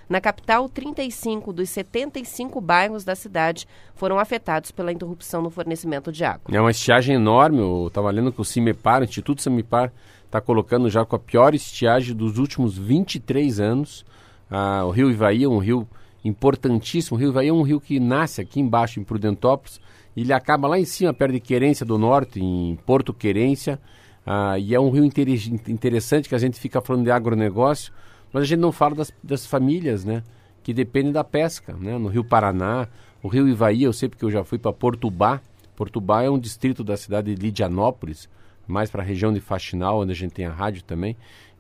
Na 0.09 0.19
capital, 0.21 0.67
35 0.67 1.53
dos 1.53 1.69
75 1.69 2.59
bairros 2.61 3.03
da 3.03 3.15
cidade 3.15 3.67
foram 3.95 4.19
afetados 4.19 4.71
pela 4.71 4.91
interrupção 4.91 5.41
no 5.41 5.49
fornecimento 5.49 6.11
de 6.11 6.23
água. 6.23 6.55
É 6.55 6.59
uma 6.59 6.71
estiagem 6.71 7.15
enorme. 7.15 7.59
Eu 7.59 7.87
estava 7.87 8.09
lendo 8.11 8.31
que 8.31 8.41
o 8.41 8.45
CIMEPAR, 8.45 9.01
o 9.01 9.05
Instituto 9.05 9.41
CIMEPAR, 9.41 9.91
está 10.25 10.41
colocando 10.41 10.89
já 10.89 11.05
com 11.05 11.15
a 11.15 11.19
pior 11.19 11.53
estiagem 11.53 12.15
dos 12.15 12.37
últimos 12.37 12.77
23 12.77 13.59
anos. 13.59 14.05
Ah, 14.49 14.83
o 14.85 14.91
rio 14.91 15.11
Ivaí 15.11 15.43
é 15.43 15.47
um 15.47 15.59
rio 15.59 15.87
importantíssimo. 16.25 17.17
O 17.17 17.19
rio 17.19 17.29
Ivaí 17.29 17.47
é 17.49 17.53
um 17.53 17.61
rio 17.61 17.79
que 17.79 17.99
nasce 17.99 18.41
aqui 18.41 18.59
embaixo, 18.59 18.99
em 18.99 19.03
Prudentópolis, 19.03 19.79
e 20.15 20.21
ele 20.21 20.33
acaba 20.33 20.67
lá 20.67 20.79
em 20.79 20.85
cima, 20.85 21.13
perto 21.13 21.33
de 21.33 21.39
Querência 21.39 21.85
do 21.85 21.97
Norte, 21.97 22.39
em 22.39 22.75
Porto 22.85 23.13
Querência. 23.13 23.79
Ah, 24.25 24.57
e 24.57 24.73
é 24.73 24.79
um 24.79 24.89
rio 24.89 25.03
inter 25.03 25.27
interessante 25.67 26.29
que 26.29 26.35
a 26.35 26.39
gente 26.39 26.59
fica 26.59 26.81
falando 26.81 27.03
de 27.03 27.11
agronegócio, 27.11 27.91
mas 28.34 28.43
a 28.43 28.46
gente 28.46 28.60
não 28.60 28.72
fala 28.72 28.96
das, 28.96 29.13
das 29.24 29.46
famílias, 29.46 30.04
né? 30.04 30.24
Que 30.63 30.74
dependem 30.74 31.12
da 31.12 31.24
pesca, 31.24 31.74
né? 31.74 31.98
No 31.98 32.08
Rio 32.10 32.24
Paraná, 32.24 32.88
o 33.22 33.28
Rio 33.28 33.48
Ivaí, 33.48 33.84
eu 33.84 33.93
sei 33.93 34.10
porque 34.10 34.26
eu 34.26 34.32
já 34.32 34.43
fui 34.43 34.58
para 34.58 34.74
Portubá. 34.74 35.39
Portubá 35.76 36.24
é 36.24 36.30
um 36.30 36.39
distrito 36.39 36.84
da 36.84 36.98
cidade 36.98 37.34
de 37.34 37.41
Lidianópolis, 37.41 38.28
mais 38.67 38.89
para 38.89 39.04
a 39.04 39.06
região 39.06 39.32
de 39.32 39.39
Faxinal, 39.39 40.00
onde 40.00 40.12
a 40.12 40.15
gente 40.15 40.34
tem 40.34 40.46
a 40.46 40.52
rádio 40.52 40.84
também. 40.84 41.15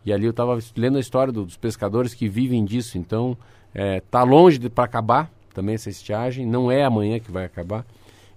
E 0.05 0.11
ali 0.11 0.25
eu 0.25 0.31
estava 0.31 0.57
lendo 0.75 0.97
a 0.97 0.99
história 0.99 1.31
do, 1.31 1.45
dos 1.45 1.55
pescadores 1.55 2.13
que 2.13 2.27
vivem 2.27 2.65
disso. 2.65 2.97
Então, 2.97 3.37
é, 3.73 4.01
tá 4.01 4.23
longe 4.23 4.59
para 4.69 4.83
acabar 4.83 5.31
também 5.53 5.75
essa 5.75 5.89
estiagem. 5.89 6.45
Não 6.45 6.71
é 6.71 6.83
amanhã 6.83 7.19
que 7.19 7.31
vai 7.31 7.45
acabar. 7.45 7.85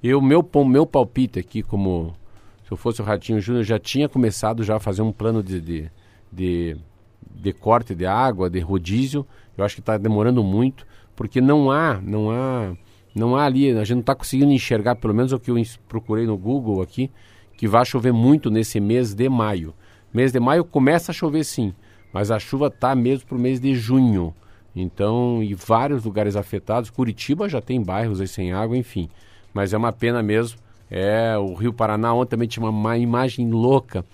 Eu, 0.03 0.21
meu, 0.21 0.49
meu 0.65 0.87
palpite 0.87 1.39
aqui, 1.39 1.63
como 1.63 2.15
se 2.65 2.73
eu 2.73 2.77
fosse 2.77 3.01
o 3.01 3.05
Ratinho 3.05 3.41
Júnior, 3.41 3.65
já 3.65 3.79
tinha 3.79 4.09
começado 4.09 4.63
já 4.63 4.77
a 4.77 4.81
fazer 4.81 5.03
um 5.03 5.13
plano 5.13 5.43
de, 5.43 5.61
de, 5.61 5.91
de, 6.33 6.77
de 7.35 7.53
corte 7.53 7.95
de 7.95 8.07
água, 8.07 8.49
de 8.49 8.61
rodízio. 8.61 9.27
Eu 9.57 9.65
acho 9.65 9.75
que 9.75 9.81
está 9.81 9.97
demorando 9.97 10.43
muito, 10.45 10.87
porque 11.15 11.41
não 11.41 11.71
há, 11.71 12.01
não 12.03 12.31
há, 12.31 12.73
não 13.15 13.37
há 13.37 13.45
ali, 13.45 13.71
a 13.71 13.85
gente 13.85 13.97
não 13.97 14.01
está 14.01 14.15
conseguindo 14.15 14.53
enxergar, 14.53 14.97
pelo 14.97 15.15
menos 15.15 15.33
o 15.33 15.39
que 15.39 15.51
eu 15.51 15.57
procurei 15.89 16.27
no 16.27 16.37
Google 16.37 16.83
aqui, 16.83 17.11
que 17.57 17.67
vai 17.67 17.85
chover 17.85 18.13
muito 18.13 18.51
nesse 18.51 18.79
mês 18.81 19.15
de 19.15 19.29
maio. 19.29 19.75
Mês 20.13 20.33
de 20.33 20.41
maio 20.41 20.65
começa 20.65 21.13
a 21.13 21.15
chover 21.15 21.45
sim, 21.45 21.75
mas 22.13 22.31
a 22.31 22.39
chuva 22.39 22.69
está 22.69 22.95
mesmo 22.95 23.27
para 23.27 23.37
o 23.37 23.41
mês 23.41 23.61
de 23.61 23.75
junho. 23.75 24.35
Então, 24.75 25.43
e 25.43 25.55
vários 25.55 26.05
lugares 26.05 26.37
afetados. 26.37 26.91
Curitiba 26.91 27.49
já 27.49 27.63
tem 27.63 27.83
bairros 27.83 28.21
aí 28.21 28.29
sem 28.29 28.53
água, 28.53 28.77
enfim. 28.77 29.09
Mas 29.55 29.73
é 29.73 29.77
uma 29.77 29.91
pena 29.91 30.23
mesmo. 30.23 30.59
É, 30.91 31.37
o 31.39 31.55
Rio 31.55 31.73
Paraná 31.73 32.13
ontem 32.13 32.31
também 32.31 32.47
tinha 32.47 32.63
uma, 32.63 32.71
uma 32.71 32.99
imagem 32.99 33.51
louca. 33.51 34.05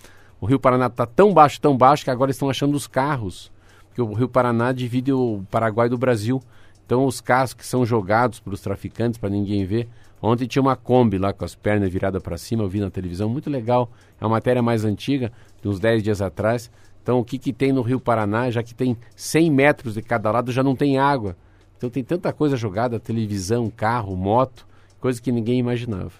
O 0.42 0.46
Rio 0.46 0.58
Paraná 0.58 0.88
está 0.88 1.06
tão 1.06 1.32
baixo, 1.32 1.60
tão 1.60 1.76
baixo, 1.76 2.02
que 2.02 2.10
agora 2.10 2.32
estão 2.32 2.50
achando 2.50 2.74
os 2.74 2.88
carros. 2.88 3.52
Porque 3.86 4.02
o 4.02 4.12
Rio 4.12 4.28
Paraná 4.28 4.72
divide 4.72 5.12
o 5.12 5.44
Paraguai 5.48 5.88
do 5.88 5.96
Brasil. 5.96 6.42
Então, 6.84 7.06
os 7.06 7.20
carros 7.20 7.54
que 7.54 7.64
são 7.64 7.86
jogados 7.86 8.40
para 8.40 8.52
os 8.52 8.60
traficantes, 8.60 9.20
para 9.20 9.30
ninguém 9.30 9.64
ver. 9.64 9.88
Ontem 10.20 10.48
tinha 10.48 10.60
uma 10.60 10.74
Kombi 10.74 11.16
lá 11.16 11.32
com 11.32 11.44
as 11.44 11.54
pernas 11.54 11.92
viradas 11.92 12.20
para 12.20 12.36
cima, 12.36 12.64
eu 12.64 12.68
vi 12.68 12.80
na 12.80 12.90
televisão, 12.90 13.28
muito 13.28 13.48
legal. 13.48 13.88
É 14.20 14.24
uma 14.24 14.30
matéria 14.30 14.60
mais 14.60 14.84
antiga, 14.84 15.30
de 15.62 15.68
uns 15.68 15.78
10 15.78 16.02
dias 16.02 16.20
atrás. 16.20 16.72
Então, 17.00 17.20
o 17.20 17.24
que, 17.24 17.38
que 17.38 17.52
tem 17.52 17.70
no 17.70 17.80
Rio 17.80 18.00
Paraná, 18.00 18.50
já 18.50 18.64
que 18.64 18.74
tem 18.74 18.96
100 19.14 19.48
metros 19.48 19.94
de 19.94 20.02
cada 20.02 20.28
lado, 20.32 20.50
já 20.50 20.64
não 20.64 20.74
tem 20.74 20.98
água. 20.98 21.36
Então, 21.78 21.88
tem 21.88 22.02
tanta 22.02 22.32
coisa 22.32 22.56
jogada, 22.56 22.98
televisão, 22.98 23.70
carro, 23.70 24.16
moto, 24.16 24.66
coisa 24.98 25.22
que 25.22 25.30
ninguém 25.30 25.60
imaginava. 25.60 26.10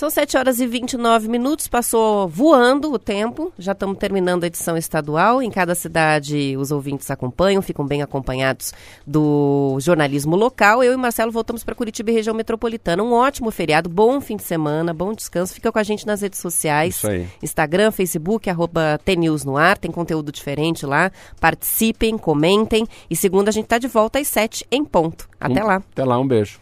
São 0.00 0.08
7 0.08 0.38
horas 0.38 0.60
e 0.60 0.66
29 0.66 1.28
minutos, 1.28 1.68
passou 1.68 2.26
voando 2.26 2.90
o 2.90 2.98
tempo, 2.98 3.52
já 3.58 3.72
estamos 3.72 3.98
terminando 3.98 4.44
a 4.44 4.46
edição 4.46 4.74
estadual. 4.74 5.42
Em 5.42 5.50
cada 5.50 5.74
cidade 5.74 6.56
os 6.56 6.70
ouvintes 6.70 7.10
acompanham, 7.10 7.60
ficam 7.60 7.84
bem 7.84 8.00
acompanhados 8.00 8.72
do 9.06 9.76
jornalismo 9.78 10.36
local. 10.36 10.82
Eu 10.82 10.94
e 10.94 10.96
Marcelo 10.96 11.30
voltamos 11.30 11.62
para 11.62 11.74
Curitiba 11.74 12.10
e 12.10 12.14
região 12.14 12.34
metropolitana. 12.34 13.02
Um 13.02 13.12
ótimo 13.12 13.50
feriado, 13.50 13.90
bom 13.90 14.22
fim 14.22 14.36
de 14.36 14.42
semana, 14.42 14.94
bom 14.94 15.12
descanso. 15.12 15.52
Fica 15.52 15.70
com 15.70 15.78
a 15.78 15.82
gente 15.82 16.06
nas 16.06 16.22
redes 16.22 16.38
sociais: 16.38 16.94
Isso 16.96 17.06
aí. 17.06 17.28
Instagram, 17.42 17.90
Facebook, 17.90 18.48
arroba 18.48 18.98
TNews 19.04 19.44
no 19.44 19.58
ar, 19.58 19.76
tem 19.76 19.90
conteúdo 19.90 20.32
diferente 20.32 20.86
lá. 20.86 21.12
Participem, 21.38 22.16
comentem. 22.16 22.86
E 23.10 23.14
segunda 23.14 23.50
a 23.50 23.52
gente 23.52 23.64
está 23.64 23.76
de 23.76 23.86
volta 23.86 24.18
às 24.18 24.28
7 24.28 24.66
em 24.70 24.82
ponto. 24.82 25.28
Até 25.38 25.62
Um- 25.62 25.66
lá. 25.66 25.74
Até 25.92 26.04
lá, 26.06 26.18
um 26.18 26.26
beijo. 26.26 26.58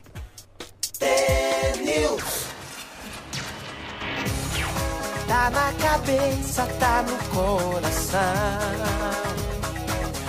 Na 5.50 5.72
cabeça, 5.72 6.66
tá 6.78 7.02
no 7.02 7.16
coração. 7.30 8.20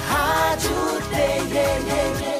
Rádio 0.08 1.02
TNN. 1.10 1.80
Seja 2.20 2.39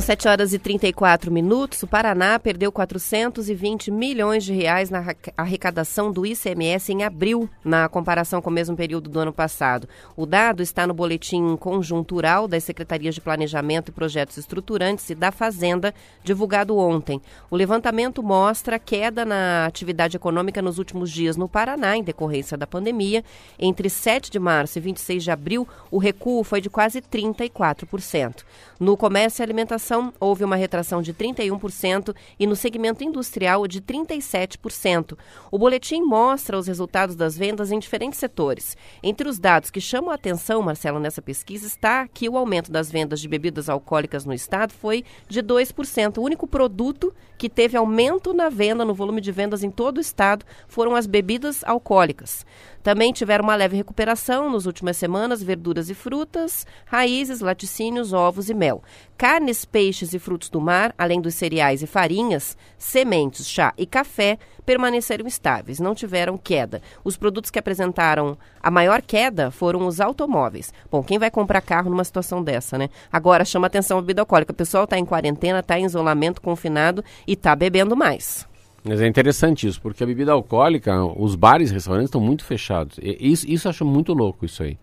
São 0.00 0.06
7 0.06 0.28
horas 0.28 0.54
e 0.54 0.58
34 0.58 1.30
minutos. 1.30 1.82
O 1.82 1.86
Paraná 1.86 2.38
perdeu 2.38 2.72
420 2.72 3.90
milhões 3.90 4.42
de 4.44 4.54
reais 4.54 4.88
na 4.88 5.00
arre- 5.00 5.16
arrecadação 5.36 6.10
do 6.10 6.24
ICMS 6.24 6.90
em 6.90 7.02
abril, 7.04 7.50
na 7.62 7.86
comparação 7.86 8.40
com 8.40 8.48
o 8.48 8.52
mesmo 8.52 8.74
período 8.74 9.10
do 9.10 9.18
ano 9.20 9.30
passado. 9.32 9.86
O 10.16 10.24
dado 10.24 10.62
está 10.62 10.86
no 10.86 10.94
boletim 10.94 11.54
conjuntural 11.54 12.48
das 12.48 12.64
Secretarias 12.64 13.14
de 13.14 13.20
Planejamento 13.20 13.90
e 13.90 13.92
Projetos 13.92 14.38
Estruturantes 14.38 15.10
e 15.10 15.14
da 15.14 15.30
Fazenda, 15.30 15.94
divulgado 16.24 16.78
ontem. 16.78 17.20
O 17.50 17.56
levantamento 17.56 18.22
mostra 18.22 18.78
queda 18.78 19.26
na 19.26 19.66
atividade 19.66 20.16
econômica 20.16 20.62
nos 20.62 20.78
últimos 20.78 21.10
dias 21.10 21.36
no 21.36 21.46
Paraná, 21.46 21.94
em 21.94 22.02
decorrência 22.02 22.56
da 22.56 22.66
pandemia. 22.66 23.22
Entre 23.58 23.90
7 23.90 24.30
de 24.30 24.38
março 24.38 24.78
e 24.78 24.80
26 24.80 25.24
de 25.24 25.30
abril, 25.30 25.68
o 25.90 25.98
recuo 25.98 26.42
foi 26.42 26.62
de 26.62 26.70
quase 26.70 27.02
34%. 27.02 28.44
No 28.80 28.96
comércio 28.96 29.42
e 29.42 29.44
alimentação, 29.44 30.10
houve 30.18 30.42
uma 30.42 30.56
retração 30.56 31.02
de 31.02 31.12
31% 31.12 32.16
e 32.38 32.46
no 32.46 32.56
segmento 32.56 33.04
industrial 33.04 33.66
de 33.68 33.78
37%. 33.78 35.18
O 35.50 35.58
boletim 35.58 36.00
mostra 36.00 36.58
os 36.58 36.66
resultados 36.66 37.14
das 37.14 37.36
vendas 37.36 37.70
em 37.70 37.78
diferentes 37.78 38.18
setores. 38.18 38.78
Entre 39.02 39.28
os 39.28 39.38
dados 39.38 39.70
que 39.70 39.82
chamam 39.82 40.10
a 40.10 40.14
atenção, 40.14 40.62
Marcelo, 40.62 40.98
nessa 40.98 41.20
pesquisa, 41.20 41.66
está 41.66 42.08
que 42.08 42.26
o 42.26 42.38
aumento 42.38 42.72
das 42.72 42.90
vendas 42.90 43.20
de 43.20 43.28
bebidas 43.28 43.68
alcoólicas 43.68 44.24
no 44.24 44.32
estado 44.32 44.72
foi 44.72 45.04
de 45.28 45.42
2%. 45.42 46.16
O 46.16 46.22
único 46.22 46.46
produto 46.46 47.12
que 47.36 47.50
teve 47.50 47.76
aumento 47.76 48.32
na 48.32 48.48
venda, 48.48 48.82
no 48.82 48.94
volume 48.94 49.20
de 49.20 49.30
vendas 49.30 49.62
em 49.62 49.70
todo 49.70 49.98
o 49.98 50.00
estado, 50.00 50.46
foram 50.66 50.96
as 50.96 51.06
bebidas 51.06 51.62
alcoólicas. 51.64 52.46
Também 52.82 53.12
tiveram 53.12 53.44
uma 53.44 53.54
leve 53.54 53.76
recuperação 53.76 54.50
nas 54.50 54.64
últimas 54.64 54.96
semanas 54.96 55.42
verduras 55.42 55.90
e 55.90 55.94
frutas, 55.94 56.66
raízes, 56.86 57.40
laticínios, 57.40 58.12
ovos 58.12 58.48
e 58.48 58.54
mel. 58.54 58.82
Carnes, 59.18 59.66
peixes 59.66 60.14
e 60.14 60.18
frutos 60.18 60.48
do 60.48 60.60
mar, 60.60 60.94
além 60.96 61.20
dos 61.20 61.34
cereais 61.34 61.82
e 61.82 61.86
farinhas, 61.86 62.56
sementes, 62.78 63.46
chá 63.46 63.74
e 63.76 63.84
café 63.84 64.38
permaneceram 64.64 65.26
estáveis, 65.26 65.80
não 65.80 65.94
tiveram 65.94 66.38
queda. 66.38 66.80
Os 67.04 67.16
produtos 67.16 67.50
que 67.50 67.58
apresentaram 67.58 68.38
a 68.62 68.70
maior 68.70 69.02
queda 69.02 69.50
foram 69.50 69.86
os 69.86 70.00
automóveis. 70.00 70.72
Bom, 70.90 71.02
quem 71.02 71.18
vai 71.18 71.30
comprar 71.30 71.60
carro 71.60 71.90
numa 71.90 72.04
situação 72.04 72.42
dessa, 72.42 72.78
né? 72.78 72.88
Agora 73.12 73.44
chama 73.44 73.66
atenção 73.66 73.98
a 73.98 74.00
bebida 74.00 74.22
alcoólica. 74.22 74.52
O 74.52 74.56
pessoal 74.56 74.84
está 74.84 74.98
em 74.98 75.04
quarentena, 75.04 75.58
está 75.58 75.78
em 75.78 75.84
isolamento, 75.84 76.40
confinado 76.40 77.04
e 77.26 77.32
está 77.32 77.54
bebendo 77.54 77.96
mais. 77.96 78.48
Mas 78.82 79.00
é 79.00 79.06
interessante 79.06 79.66
isso, 79.66 79.80
porque 79.80 80.02
a 80.02 80.06
bebida 80.06 80.32
alcoólica, 80.32 81.04
os 81.04 81.34
bares 81.34 81.70
e 81.70 81.74
restaurantes 81.74 82.08
estão 82.08 82.20
muito 82.20 82.44
fechados. 82.44 82.98
Isso, 83.02 83.48
isso 83.48 83.68
eu 83.68 83.70
acho 83.70 83.84
muito 83.84 84.14
louco, 84.14 84.46
isso 84.46 84.62
aí. 84.62 84.78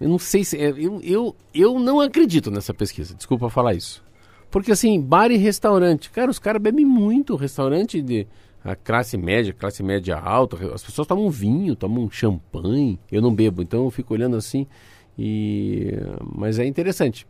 Eu 0.00 0.08
não 0.08 0.18
sei 0.18 0.42
se. 0.42 0.56
é, 0.56 0.70
Eu, 0.70 1.00
eu, 1.02 1.36
eu 1.54 1.78
não 1.78 2.00
acredito 2.00 2.50
nessa 2.50 2.72
pesquisa, 2.72 3.14
desculpa 3.14 3.50
falar 3.50 3.74
isso. 3.74 4.02
Porque 4.50 4.72
assim, 4.72 5.00
bar 5.00 5.30
e 5.30 5.36
restaurante, 5.36 6.10
cara, 6.10 6.30
os 6.30 6.38
caras 6.38 6.60
bebem 6.62 6.84
muito. 6.84 7.36
Restaurante 7.36 8.00
de 8.00 8.26
a 8.64 8.74
classe 8.74 9.16
média, 9.16 9.52
classe 9.52 9.82
média 9.82 10.18
alta, 10.18 10.56
as 10.74 10.82
pessoas 10.82 11.06
tomam 11.06 11.30
vinho, 11.30 11.76
tomam 11.76 12.10
champanhe. 12.10 12.98
Eu 13.12 13.20
não 13.22 13.34
bebo, 13.34 13.62
então 13.62 13.84
eu 13.84 13.90
fico 13.90 14.14
olhando 14.14 14.36
assim. 14.36 14.66
E, 15.18 15.92
mas 16.34 16.58
é 16.58 16.64
interessante. 16.66 17.26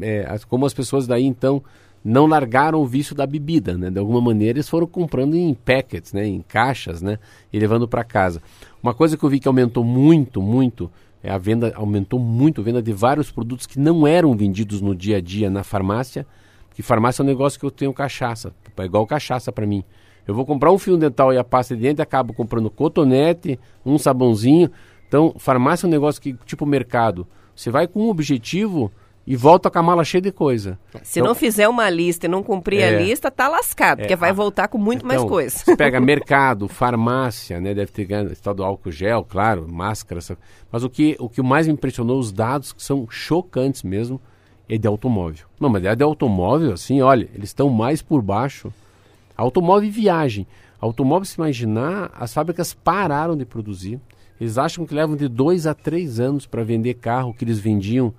É, 0.00 0.26
como 0.48 0.66
as 0.66 0.74
pessoas 0.74 1.06
daí 1.06 1.24
então 1.24 1.62
não 2.04 2.26
largaram 2.26 2.80
o 2.80 2.86
vício 2.86 3.14
da 3.14 3.26
bebida, 3.26 3.76
né? 3.76 3.90
De 3.90 3.98
alguma 3.98 4.20
maneira 4.20 4.58
eles 4.58 4.68
foram 4.68 4.86
comprando 4.86 5.34
em 5.34 5.52
packets, 5.54 6.12
né? 6.12 6.26
Em 6.26 6.40
caixas, 6.40 7.02
né? 7.02 7.18
E 7.52 7.58
levando 7.58 7.88
para 7.88 8.04
casa. 8.04 8.40
Uma 8.82 8.94
coisa 8.94 9.16
que 9.16 9.24
eu 9.24 9.28
vi 9.28 9.40
que 9.40 9.48
aumentou 9.48 9.82
muito, 9.82 10.40
muito 10.40 10.90
é 11.22 11.30
a 11.30 11.38
venda 11.38 11.72
aumentou 11.74 12.20
muito 12.20 12.60
a 12.60 12.64
venda 12.64 12.80
de 12.80 12.92
vários 12.92 13.30
produtos 13.32 13.66
que 13.66 13.80
não 13.80 14.06
eram 14.06 14.36
vendidos 14.36 14.80
no 14.80 14.94
dia 14.94 15.16
a 15.16 15.20
dia 15.20 15.50
na 15.50 15.64
farmácia. 15.64 16.26
Que 16.72 16.82
farmácia 16.82 17.22
é 17.22 17.24
um 17.24 17.26
negócio 17.26 17.58
que 17.58 17.66
eu 17.66 17.70
tenho 17.70 17.92
cachaça, 17.92 18.52
é 18.76 18.84
igual 18.84 19.06
cachaça 19.06 19.50
para 19.50 19.66
mim. 19.66 19.82
Eu 20.26 20.34
vou 20.34 20.44
comprar 20.44 20.70
um 20.72 20.78
fio 20.78 20.96
dental 20.96 21.32
e 21.32 21.38
a 21.38 21.44
pasta 21.44 21.74
de 21.74 21.82
dente, 21.82 22.02
acabo 22.02 22.34
comprando 22.34 22.68
cotonete, 22.68 23.58
um 23.84 23.96
sabãozinho. 23.96 24.70
Então, 25.08 25.34
farmácia 25.38 25.86
é 25.86 25.88
um 25.88 25.90
negócio 25.90 26.20
que, 26.20 26.34
tipo 26.44 26.66
mercado, 26.66 27.26
você 27.54 27.70
vai 27.70 27.86
com 27.86 28.02
um 28.02 28.08
objetivo 28.08 28.92
e 29.26 29.34
volta 29.34 29.68
com 29.70 29.78
a 29.78 29.82
mala 29.82 30.04
cheia 30.04 30.20
de 30.22 30.30
coisa. 30.30 30.78
Se 31.02 31.18
Então, 31.18 31.28
não 31.30 31.34
fizer 31.34 31.66
uma 31.68 31.90
lista 31.90 32.26
e 32.26 32.28
não 32.28 32.42
cumprir 32.42 32.82
a 32.82 32.86
É. 32.86 33.02
lista, 33.02 33.30
tá 33.30 33.48
lascado, 33.48 33.98
porque 33.98 34.12
É, 34.12 34.16
vai 34.16 34.30
a- 34.30 34.32
voltar 34.32 34.68
com 34.68 34.78
muito 34.78 35.04
mais 35.04 35.18
então, 35.20 35.28
coisa. 35.28 35.58
Você 35.58 35.76
pega 35.76 36.00
mercado, 36.00 36.68
farmácia, 36.68 37.60
né? 37.60 37.74
Deve 37.74 37.90
ter 37.90 38.04
ganho 38.04 38.30
tal 38.36 38.54
do 38.54 38.62
álcool 38.62 38.92
gel, 38.92 39.24
claro, 39.28 39.66
máscara. 39.68 40.18
essa- 40.18 40.38
Mas 40.70 40.84
o 40.84 40.88
que, 40.90 41.16
o 41.18 41.28
que 41.28 41.42
mais 41.42 41.66
me 41.66 41.72
impressionou, 41.72 42.18
os 42.18 42.30
dados 42.30 42.72
que 42.72 42.82
são 42.82 43.06
chocantes 43.10 43.82
mesmo, 43.82 44.20
é 44.68 44.78
de 44.78 44.86
automóvel. 44.86 45.46
Não, 45.60 45.68
mas 45.68 45.84
é 45.84 45.94
de 45.94 46.02
automóvel, 46.04 46.72
assim, 46.72 47.00
olha, 47.02 47.28
eles 47.34 47.50
estão 47.50 47.68
mais 47.68 48.02
por 48.02 48.22
baixo. 48.22 48.72
Automóvel 49.36 49.88
e 49.88 49.92
viagem. 49.92 50.46
Automóvel, 50.80 51.24
se 51.24 51.36
imaginar, 51.36 52.10
as 52.18 52.32
fábricas 52.32 52.72
pararam 52.74 53.36
de 53.36 53.44
produzir. 53.44 54.00
Eles 54.40 54.58
acham 54.58 54.84
que 54.86 54.94
levam 54.94 55.16
de 55.16 55.28
dois 55.28 55.66
a 55.66 55.74
três 55.74 56.20
anos 56.20 56.46
para 56.46 56.62
vender 56.62 56.94
carro 56.94 57.32
que 57.34 57.44
eles 57.44 57.58
vendiam 57.58 58.12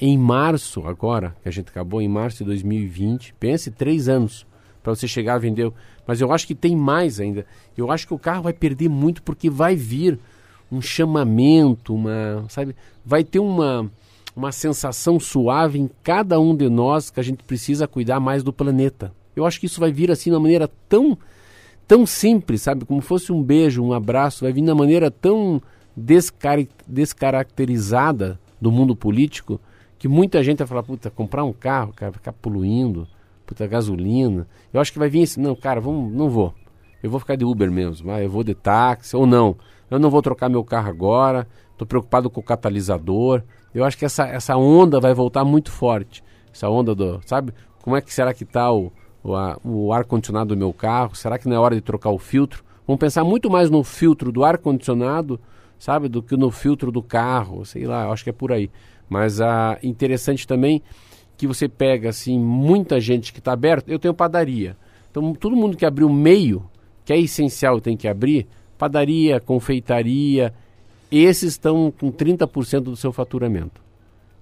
em 0.00 0.16
março, 0.18 0.86
agora, 0.86 1.34
que 1.42 1.48
a 1.48 1.52
gente 1.52 1.68
acabou 1.68 2.02
em 2.02 2.08
março 2.08 2.38
de 2.38 2.44
2020. 2.44 3.34
Pense, 3.40 3.70
três 3.70 4.08
anos 4.08 4.46
para 4.82 4.94
você 4.94 5.08
chegar 5.08 5.34
a 5.34 5.38
vender. 5.38 5.72
Mas 6.06 6.20
eu 6.20 6.32
acho 6.32 6.46
que 6.46 6.54
tem 6.54 6.76
mais 6.76 7.18
ainda. 7.18 7.44
Eu 7.76 7.90
acho 7.90 8.06
que 8.06 8.14
o 8.14 8.18
carro 8.18 8.42
vai 8.42 8.52
perder 8.52 8.88
muito 8.88 9.22
porque 9.22 9.50
vai 9.50 9.74
vir 9.74 10.18
um 10.70 10.80
chamamento, 10.80 11.94
uma, 11.94 12.44
sabe? 12.48 12.76
Vai 13.04 13.24
ter 13.24 13.38
uma 13.38 13.90
uma 14.34 14.52
sensação 14.52 15.18
suave 15.18 15.78
em 15.78 15.88
cada 16.02 16.38
um 16.38 16.54
de 16.54 16.68
nós 16.68 17.08
que 17.08 17.18
a 17.18 17.22
gente 17.22 17.42
precisa 17.42 17.88
cuidar 17.88 18.20
mais 18.20 18.42
do 18.42 18.52
planeta. 18.52 19.10
Eu 19.34 19.46
acho 19.46 19.58
que 19.58 19.64
isso 19.64 19.80
vai 19.80 19.90
vir 19.90 20.10
assim 20.10 20.28
de 20.28 20.36
uma 20.36 20.42
maneira 20.42 20.70
tão 20.88 21.16
tão 21.88 22.04
simples, 22.04 22.62
sabe? 22.62 22.84
Como 22.84 23.00
fosse 23.00 23.32
um 23.32 23.42
beijo, 23.42 23.82
um 23.82 23.94
abraço, 23.94 24.44
vai 24.44 24.52
vir 24.52 24.60
de 24.60 24.68
uma 24.68 24.74
maneira 24.74 25.10
tão 25.10 25.62
descari- 25.96 26.68
descaracterizada 26.86 28.38
do 28.60 28.70
mundo 28.70 28.94
político 28.94 29.58
que 29.98 30.08
muita 30.08 30.42
gente 30.42 30.58
vai 30.58 30.66
falar, 30.66 30.82
puta, 30.82 31.10
comprar 31.10 31.44
um 31.44 31.52
carro, 31.52 31.92
cara, 31.94 32.12
ficar 32.12 32.32
poluindo, 32.32 33.06
puta, 33.46 33.66
gasolina. 33.66 34.46
Eu 34.72 34.80
acho 34.80 34.92
que 34.92 34.98
vai 34.98 35.08
vir 35.08 35.22
esse, 35.22 35.40
não, 35.40 35.54
cara, 35.54 35.80
vamos, 35.80 36.12
não 36.12 36.28
vou. 36.28 36.54
Eu 37.02 37.10
vou 37.10 37.20
ficar 37.20 37.36
de 37.36 37.44
Uber 37.44 37.70
mesmo, 37.70 38.10
ah, 38.10 38.22
eu 38.22 38.28
vou 38.28 38.42
de 38.42 38.54
táxi 38.54 39.16
ou 39.16 39.26
não. 39.26 39.56
Eu 39.90 39.98
não 39.98 40.10
vou 40.10 40.20
trocar 40.20 40.48
meu 40.48 40.64
carro 40.64 40.88
agora, 40.88 41.46
estou 41.72 41.86
preocupado 41.86 42.28
com 42.28 42.40
o 42.40 42.44
catalisador. 42.44 43.42
Eu 43.74 43.84
acho 43.84 43.96
que 43.96 44.04
essa, 44.04 44.26
essa 44.26 44.56
onda 44.56 44.98
vai 44.98 45.14
voltar 45.14 45.44
muito 45.44 45.70
forte. 45.70 46.24
Essa 46.52 46.68
onda 46.68 46.94
do, 46.94 47.20
sabe? 47.24 47.52
Como 47.82 47.96
é 47.96 48.00
que 48.00 48.12
será 48.12 48.34
que 48.34 48.42
está 48.42 48.72
o, 48.72 48.90
o, 49.22 49.32
o 49.64 49.92
ar-condicionado 49.92 50.54
do 50.54 50.58
meu 50.58 50.72
carro? 50.72 51.14
Será 51.14 51.38
que 51.38 51.48
não 51.48 51.54
é 51.54 51.58
hora 51.58 51.74
de 51.74 51.80
trocar 51.80 52.10
o 52.10 52.18
filtro? 52.18 52.64
Vamos 52.86 52.98
pensar 52.98 53.24
muito 53.24 53.50
mais 53.50 53.70
no 53.70 53.84
filtro 53.84 54.32
do 54.32 54.44
ar-condicionado, 54.44 55.38
sabe? 55.78 56.08
Do 56.08 56.22
que 56.22 56.36
no 56.36 56.50
filtro 56.50 56.90
do 56.90 57.02
carro, 57.02 57.64
sei 57.64 57.84
lá, 57.84 58.04
eu 58.04 58.12
acho 58.12 58.24
que 58.24 58.30
é 58.30 58.32
por 58.32 58.52
aí. 58.52 58.70
Mas 59.08 59.40
ah, 59.40 59.78
interessante 59.82 60.46
também 60.46 60.82
que 61.36 61.46
você 61.46 61.68
pega, 61.68 62.08
assim, 62.08 62.38
muita 62.38 63.00
gente 63.00 63.32
que 63.32 63.38
está 63.38 63.52
aberta. 63.52 63.90
Eu 63.90 63.98
tenho 63.98 64.14
padaria. 64.14 64.76
Então, 65.10 65.34
todo 65.34 65.56
mundo 65.56 65.76
que 65.76 65.84
abriu 65.84 66.08
meio, 66.08 66.64
que 67.04 67.12
é 67.12 67.18
essencial, 67.18 67.80
tem 67.80 67.96
que 67.96 68.08
abrir, 68.08 68.46
padaria, 68.78 69.40
confeitaria, 69.40 70.52
esses 71.10 71.52
estão 71.52 71.90
com 71.90 72.10
30% 72.10 72.80
do 72.80 72.96
seu 72.96 73.12
faturamento. 73.12 73.80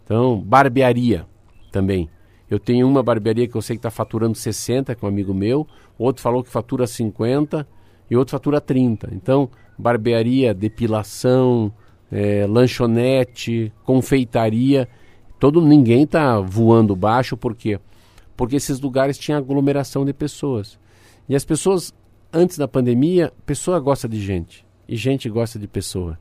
Então, 0.05 0.40
barbearia 0.40 1.27
também. 1.70 2.09
Eu 2.48 2.59
tenho 2.59 2.87
uma 2.88 3.03
barbearia 3.03 3.48
que 3.48 3.57
eu 3.57 3.62
sei 3.62 3.77
que 3.77 3.79
está 3.79 3.90
faturando 3.90 4.37
60, 4.37 4.94
com 4.94 5.07
um 5.07 5.09
amigo 5.09 5.35
meu, 5.35 5.66
outro 5.98 6.22
falou 6.22 6.42
que 6.42 6.50
fatura 6.50 6.87
50 6.87 7.66
e 8.11 8.16
outro 8.16 8.33
fatura 8.33 8.61
30. 8.61 9.11
Então, 9.12 9.50
barbearia, 9.79 10.55
depilação, 10.55 11.72
eh, 12.14 12.46
lanchonete, 12.48 13.72
confeitaria, 13.85 14.88
todo 15.40 15.61
ninguém 15.61 16.05
está 16.05 16.38
voando 16.38 16.94
baixo, 16.94 17.37
por 17.37 17.55
quê? 17.57 17.81
Porque 18.37 18.55
esses 18.57 18.81
lugares 18.81 19.18
tinham 19.18 19.38
aglomeração 19.38 20.05
de 20.05 20.12
pessoas. 20.12 20.79
E 21.29 21.35
as 21.35 21.44
pessoas, 21.44 21.92
antes 22.33 22.57
da 22.57 22.68
pandemia, 22.68 23.33
pessoa 23.44 23.81
gosta 23.81 24.09
de 24.09 24.20
gente. 24.20 24.64
E 24.88 24.96
gente 24.96 25.29
gosta 25.29 25.59
de 25.59 25.66
pessoa. 25.66 26.16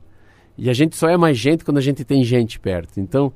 E 0.58 0.68
a 0.68 0.72
gente 0.72 0.96
só 0.96 1.08
é 1.08 1.16
mais 1.16 1.38
gente 1.38 1.64
quando 1.64 1.78
a 1.78 1.82
gente 1.82 2.04
tem 2.04 2.24
gente 2.24 2.58
perto. 2.58 2.98
Então, 2.98 3.32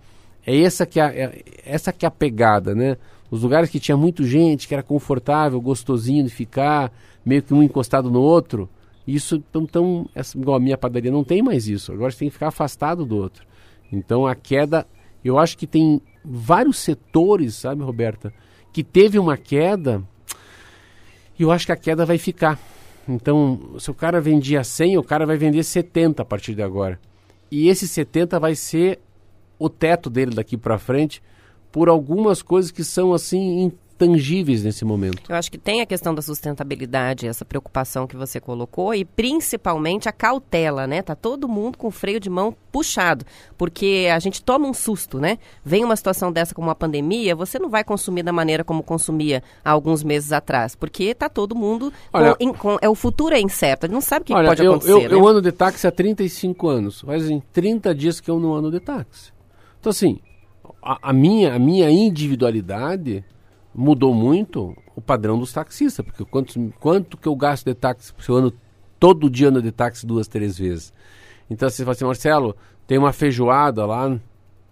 é 0.46 0.56
essa 0.60 0.84
que 0.84 0.98
é, 0.98 1.02
a- 1.04 1.12
é 1.14 1.42
essa 1.64 1.92
que 1.92 2.04
é 2.04 2.08
a 2.08 2.10
pegada, 2.10 2.74
né? 2.74 2.96
Os 3.30 3.42
lugares 3.42 3.68
que 3.70 3.78
tinha 3.78 3.96
muito 3.96 4.24
gente, 4.24 4.66
que 4.66 4.74
era 4.74 4.82
confortável, 4.82 5.60
gostosinho 5.60 6.24
de 6.24 6.30
ficar, 6.30 6.90
meio 7.24 7.42
que 7.42 7.52
um 7.52 7.62
encostado 7.62 8.10
no 8.10 8.20
outro, 8.20 8.68
isso 9.14 9.38
tão, 9.50 9.64
tão 9.64 10.08
essa- 10.14 10.36
igual 10.36 10.56
a 10.56 10.60
minha 10.60 10.76
padaria 10.76 11.10
não 11.10 11.24
tem 11.24 11.42
mais 11.42 11.66
isso. 11.66 11.92
Agora 11.92 12.10
você 12.10 12.18
tem 12.18 12.28
que 12.28 12.34
ficar 12.34 12.48
afastado 12.48 13.06
do 13.06 13.16
outro. 13.16 13.46
Então 13.90 14.26
a 14.26 14.34
queda, 14.34 14.86
eu 15.24 15.38
acho 15.38 15.56
que 15.56 15.66
tem 15.66 16.00
vários 16.24 16.78
setores, 16.78 17.54
sabe, 17.54 17.82
Roberta, 17.82 18.32
que 18.72 18.84
teve 18.84 19.18
uma 19.18 19.36
queda 19.36 20.02
e 21.38 21.42
eu 21.42 21.50
acho 21.50 21.64
que 21.66 21.72
a 21.72 21.76
queda 21.76 22.04
vai 22.04 22.18
ficar. 22.18 22.58
Então, 23.08 23.76
se 23.78 23.90
o 23.90 23.94
cara 23.94 24.20
vendia 24.20 24.62
100, 24.62 24.98
o 24.98 25.02
cara 25.02 25.24
vai 25.24 25.38
vender 25.38 25.62
70 25.62 26.20
a 26.20 26.24
partir 26.24 26.54
de 26.54 26.62
agora. 26.62 27.00
E 27.50 27.68
esse 27.68 27.88
70 27.88 28.38
vai 28.38 28.54
ser 28.54 29.00
o 29.58 29.70
teto 29.70 30.10
dele 30.10 30.34
daqui 30.34 30.58
para 30.58 30.78
frente 30.78 31.22
por 31.72 31.88
algumas 31.88 32.42
coisas 32.42 32.70
que 32.70 32.84
são 32.84 33.14
assim 33.14 33.72
intangíveis 34.02 34.62
nesse 34.62 34.84
momento. 34.84 35.22
Eu 35.28 35.34
acho 35.36 35.50
que 35.50 35.58
tem 35.58 35.80
a 35.80 35.86
questão 35.86 36.14
da 36.14 36.22
sustentabilidade, 36.22 37.26
essa 37.26 37.44
preocupação 37.44 38.06
que 38.06 38.16
você 38.16 38.38
colocou 38.40 38.94
e 38.94 39.04
principalmente 39.04 40.08
a 40.08 40.12
cautela, 40.12 40.86
né? 40.86 41.02
Tá 41.02 41.14
todo 41.16 41.48
mundo 41.48 41.76
com 41.76 41.88
o 41.88 41.90
freio 41.90 42.20
de 42.20 42.30
mão 42.30 42.54
puxado, 42.70 43.24
porque 43.56 44.08
a 44.14 44.18
gente 44.20 44.42
toma 44.42 44.68
um 44.68 44.74
susto, 44.74 45.18
né? 45.18 45.38
Vem 45.64 45.84
uma 45.84 45.96
situação 45.96 46.30
dessa 46.30 46.54
como 46.54 46.68
uma 46.68 46.74
pandemia, 46.74 47.34
você 47.34 47.58
não 47.58 47.68
vai 47.68 47.82
consumir 47.82 48.22
da 48.22 48.32
maneira 48.32 48.62
como 48.62 48.82
consumia 48.82 49.42
há 49.64 49.70
alguns 49.70 50.02
meses 50.04 50.30
atrás, 50.32 50.76
porque 50.76 51.14
tá 51.14 51.28
todo 51.28 51.56
mundo 51.56 51.92
com- 52.12 52.18
Olha- 52.18 52.36
em- 52.38 52.52
com- 52.52 52.78
é 52.80 52.88
o 52.88 52.94
futuro 52.94 53.34
é 53.34 53.40
incerto, 53.40 53.84
a 53.84 53.86
gente 53.88 53.94
não 53.94 54.00
sabe 54.00 54.22
o 54.22 54.24
que, 54.26 54.32
que 54.32 54.38
Olha, 54.38 54.48
pode 54.48 54.62
eu, 54.62 54.72
acontecer, 54.72 54.92
eu, 54.92 55.00
né? 55.00 55.08
eu 55.14 55.26
ando 55.26 55.42
de 55.42 55.50
táxi 55.50 55.86
há 55.86 55.90
35 55.90 56.68
anos. 56.68 57.00
Fazem 57.00 57.42
30 57.52 57.94
dias 57.94 58.20
que 58.20 58.30
eu 58.30 58.38
não 58.38 58.54
ando 58.54 58.70
de 58.70 58.78
táxi. 58.80 59.32
Então, 59.80 59.90
assim, 59.90 60.18
a, 60.82 61.10
a 61.10 61.12
minha, 61.12 61.54
a 61.54 61.58
minha 61.58 61.90
individualidade 61.90 63.24
mudou 63.78 64.12
muito 64.12 64.76
o 64.96 65.00
padrão 65.00 65.38
dos 65.38 65.52
taxistas. 65.52 66.04
Porque 66.04 66.24
quanto, 66.24 66.72
quanto 66.80 67.16
que 67.16 67.28
eu 67.28 67.36
gasto 67.36 67.64
de 67.64 67.74
táxi 67.74 68.12
eu 68.28 68.36
ando 68.36 68.54
todo 68.98 69.30
dia 69.30 69.48
ando 69.48 69.62
de 69.62 69.70
táxi 69.70 70.04
duas, 70.04 70.26
três 70.26 70.58
vezes? 70.58 70.92
Então, 71.48 71.70
você 71.70 71.84
fala 71.84 71.92
assim, 71.92 72.04
Marcelo, 72.04 72.56
tem 72.86 72.98
uma 72.98 73.12
feijoada 73.12 73.86
lá. 73.86 74.18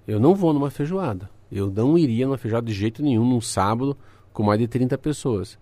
Eu 0.06 0.18
não 0.18 0.34
vou 0.34 0.52
numa 0.52 0.70
feijoada. 0.70 1.30
Eu 1.50 1.70
não 1.70 1.96
iria 1.96 2.26
numa 2.26 2.36
feijoada 2.36 2.66
de 2.66 2.72
jeito 2.72 3.02
nenhum 3.02 3.24
num 3.24 3.40
sábado 3.40 3.96
com 4.32 4.42
mais 4.42 4.58
de 4.58 4.66
30 4.66 4.98
pessoas. 4.98 5.56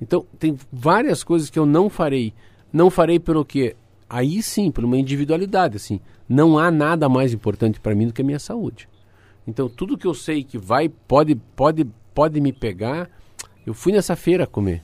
Então, 0.00 0.24
tem 0.38 0.56
várias 0.72 1.22
coisas 1.22 1.50
que 1.50 1.58
eu 1.58 1.66
não 1.66 1.90
farei. 1.90 2.32
Não 2.72 2.88
farei 2.88 3.20
pelo 3.20 3.44
que? 3.44 3.76
Aí 4.08 4.42
sim, 4.42 4.70
por 4.70 4.84
uma 4.84 4.96
individualidade, 4.96 5.76
assim. 5.76 6.00
Não 6.26 6.58
há 6.58 6.70
nada 6.70 7.08
mais 7.08 7.34
importante 7.34 7.78
para 7.78 7.94
mim 7.94 8.06
do 8.06 8.14
que 8.14 8.22
a 8.22 8.24
minha 8.24 8.38
saúde. 8.38 8.88
Então, 9.46 9.68
tudo 9.68 9.98
que 9.98 10.06
eu 10.06 10.14
sei 10.14 10.42
que 10.42 10.56
vai, 10.56 10.88
pode, 10.88 11.34
pode, 11.54 11.86
pode 12.14 12.40
me 12.40 12.52
pegar, 12.52 13.08
eu 13.66 13.74
fui 13.74 13.92
nessa 13.92 14.16
feira 14.16 14.46
comer. 14.46 14.82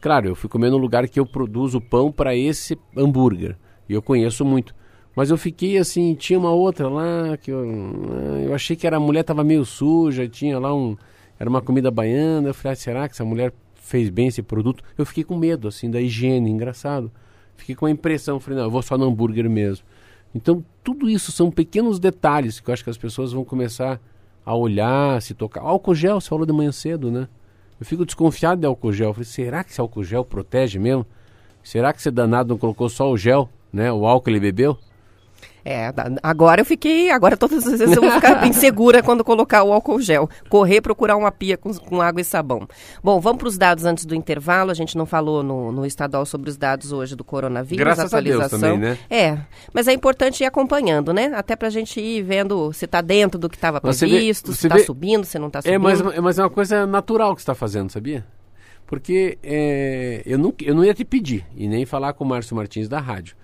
Claro, 0.00 0.28
eu 0.28 0.34
fui 0.34 0.50
comer 0.50 0.70
no 0.70 0.76
lugar 0.76 1.08
que 1.08 1.18
eu 1.18 1.24
produzo 1.24 1.80
pão 1.80 2.12
para 2.12 2.36
esse 2.36 2.78
hambúrguer. 2.96 3.56
E 3.88 3.92
eu 3.94 4.02
conheço 4.02 4.44
muito. 4.44 4.74
Mas 5.16 5.30
eu 5.30 5.38
fiquei 5.38 5.78
assim, 5.78 6.14
tinha 6.14 6.38
uma 6.38 6.50
outra 6.50 6.88
lá 6.88 7.36
que 7.36 7.50
eu, 7.50 7.64
eu 8.44 8.54
achei 8.54 8.76
que 8.76 8.86
era 8.86 8.96
a 8.96 9.00
mulher 9.00 9.20
estava 9.20 9.44
meio 9.44 9.64
suja, 9.64 10.28
tinha 10.28 10.58
lá 10.58 10.74
um, 10.74 10.96
era 11.38 11.48
uma 11.48 11.62
comida 11.62 11.90
baiana. 11.90 12.48
Eu 12.48 12.54
falei, 12.54 12.72
ah, 12.72 12.76
será 12.76 13.08
que 13.08 13.14
essa 13.14 13.24
mulher 13.24 13.52
fez 13.76 14.10
bem 14.10 14.26
esse 14.26 14.42
produto? 14.42 14.82
Eu 14.98 15.06
fiquei 15.06 15.24
com 15.24 15.36
medo 15.36 15.68
assim 15.68 15.90
da 15.90 16.00
higiene, 16.00 16.50
engraçado. 16.50 17.10
Fiquei 17.56 17.74
com 17.74 17.86
a 17.86 17.90
impressão, 17.90 18.40
falei, 18.40 18.58
não, 18.58 18.66
eu 18.66 18.70
vou 18.70 18.82
só 18.82 18.98
no 18.98 19.06
hambúrguer 19.06 19.48
mesmo. 19.48 19.86
Então, 20.34 20.64
tudo 20.82 21.08
isso 21.08 21.30
são 21.30 21.50
pequenos 21.50 22.00
detalhes 22.00 22.58
que 22.58 22.68
eu 22.68 22.74
acho 22.74 22.82
que 22.82 22.90
as 22.90 22.98
pessoas 22.98 23.32
vão 23.32 23.44
começar 23.44 24.00
a 24.44 24.54
olhar, 24.54 25.20
se 25.22 25.34
tocar. 25.34 25.62
Álcool 25.62 25.94
gel, 25.94 26.20
você 26.20 26.28
falou 26.28 26.46
de 26.46 26.52
manhã 26.52 26.70
cedo, 26.72 27.10
né? 27.10 27.28
Eu 27.80 27.86
fico 27.86 28.04
desconfiado 28.04 28.60
de 28.60 28.66
álcool 28.66 28.92
gel. 28.92 29.08
Eu 29.08 29.14
falei, 29.14 29.26
será 29.26 29.64
que 29.64 29.70
esse 29.70 29.80
álcool 29.80 30.04
gel 30.04 30.24
protege 30.24 30.78
mesmo? 30.78 31.06
Será 31.62 31.92
que 31.92 31.98
esse 31.98 32.10
danado 32.10 32.50
não 32.50 32.58
colocou 32.58 32.88
só 32.88 33.10
o 33.10 33.16
gel, 33.16 33.48
né? 33.72 33.92
O 33.92 34.06
álcool 34.06 34.30
ele 34.30 34.40
bebeu? 34.40 34.78
É, 35.64 35.90
agora 36.22 36.60
eu 36.60 36.64
fiquei. 36.64 37.10
Agora 37.10 37.36
todas 37.38 37.66
as 37.66 37.78
vezes 37.78 37.96
eu 37.96 38.02
vou 38.02 38.10
ficar 38.10 38.46
insegura 38.46 39.02
quando 39.02 39.24
colocar 39.24 39.62
o 39.62 39.72
álcool 39.72 39.98
gel. 40.00 40.28
Correr, 40.50 40.82
procurar 40.82 41.16
uma 41.16 41.32
pia 41.32 41.56
com, 41.56 41.72
com 41.72 42.02
água 42.02 42.20
e 42.20 42.24
sabão. 42.24 42.68
Bom, 43.02 43.18
vamos 43.18 43.38
para 43.38 43.48
os 43.48 43.56
dados 43.56 43.84
antes 43.86 44.04
do 44.04 44.14
intervalo. 44.14 44.70
A 44.70 44.74
gente 44.74 44.94
não 44.96 45.06
falou 45.06 45.42
no, 45.42 45.72
no 45.72 45.86
estadual 45.86 46.26
sobre 46.26 46.50
os 46.50 46.56
dados 46.58 46.92
hoje 46.92 47.16
do 47.16 47.24
coronavírus. 47.24 47.78
Graças 47.82 48.12
a 48.12 48.20
Deus 48.20 48.36
atualização. 48.42 48.60
também, 48.74 48.78
né? 48.90 48.98
É, 49.08 49.38
mas 49.72 49.88
é 49.88 49.92
importante 49.94 50.42
ir 50.42 50.46
acompanhando, 50.46 51.12
né? 51.14 51.32
Até 51.34 51.56
pra 51.56 51.70
gente 51.70 51.98
ir 51.98 52.22
vendo 52.22 52.70
se 52.74 52.86
tá 52.86 53.00
dentro 53.00 53.38
do 53.40 53.48
que 53.48 53.56
estava 53.56 53.80
vê- 53.82 53.96
previsto, 53.96 54.52
se 54.52 54.68
tá 54.68 54.74
vê- 54.74 54.84
subindo, 54.84 55.24
se 55.24 55.38
não 55.38 55.48
tá 55.48 55.62
subindo. 55.62 55.74
É, 55.74 55.78
mas, 55.78 56.02
mas 56.02 56.38
é 56.38 56.42
uma 56.42 56.50
coisa 56.50 56.86
natural 56.86 57.34
que 57.34 57.40
você 57.40 57.44
está 57.44 57.54
fazendo, 57.54 57.90
sabia? 57.90 58.24
Porque 58.86 59.38
é, 59.42 60.22
eu, 60.26 60.38
não, 60.38 60.52
eu 60.62 60.74
não 60.74 60.84
ia 60.84 60.92
te 60.92 61.04
pedir 61.06 61.46
e 61.56 61.66
nem 61.66 61.86
falar 61.86 62.12
com 62.12 62.22
o 62.22 62.26
Márcio 62.26 62.54
Martins 62.54 62.86
da 62.86 63.00
rádio. 63.00 63.34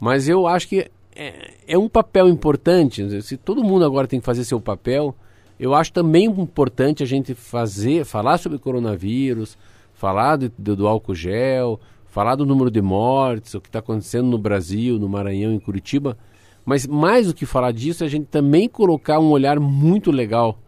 Mas 0.00 0.28
eu 0.28 0.46
acho 0.46 0.68
que 0.68 0.90
é, 1.18 1.54
é 1.66 1.76
um 1.76 1.88
papel 1.88 2.28
importante. 2.28 3.22
Se 3.22 3.36
todo 3.36 3.64
mundo 3.64 3.84
agora 3.84 4.06
tem 4.06 4.20
que 4.20 4.26
fazer 4.26 4.44
seu 4.44 4.60
papel, 4.60 5.14
eu 5.58 5.74
acho 5.74 5.92
também 5.92 6.26
importante 6.26 7.02
a 7.02 7.06
gente 7.06 7.34
fazer, 7.34 8.04
falar 8.04 8.38
sobre 8.38 8.58
coronavírus, 8.58 9.58
falar 9.92 10.36
do, 10.36 10.52
do, 10.56 10.76
do 10.76 10.86
álcool 10.86 11.16
gel, 11.16 11.80
falar 12.06 12.36
do 12.36 12.46
número 12.46 12.70
de 12.70 12.80
mortes, 12.80 13.52
o 13.54 13.60
que 13.60 13.68
está 13.68 13.80
acontecendo 13.80 14.28
no 14.28 14.38
Brasil, 14.38 14.96
no 14.96 15.08
Maranhão, 15.08 15.52
em 15.52 15.58
Curitiba. 15.58 16.16
Mas 16.64 16.86
mais 16.86 17.26
do 17.26 17.34
que 17.34 17.44
falar 17.44 17.72
disso, 17.72 18.04
é 18.04 18.06
a 18.06 18.10
gente 18.10 18.26
também 18.26 18.68
colocar 18.68 19.18
um 19.18 19.30
olhar 19.30 19.58
muito 19.58 20.12
legal 20.12 20.60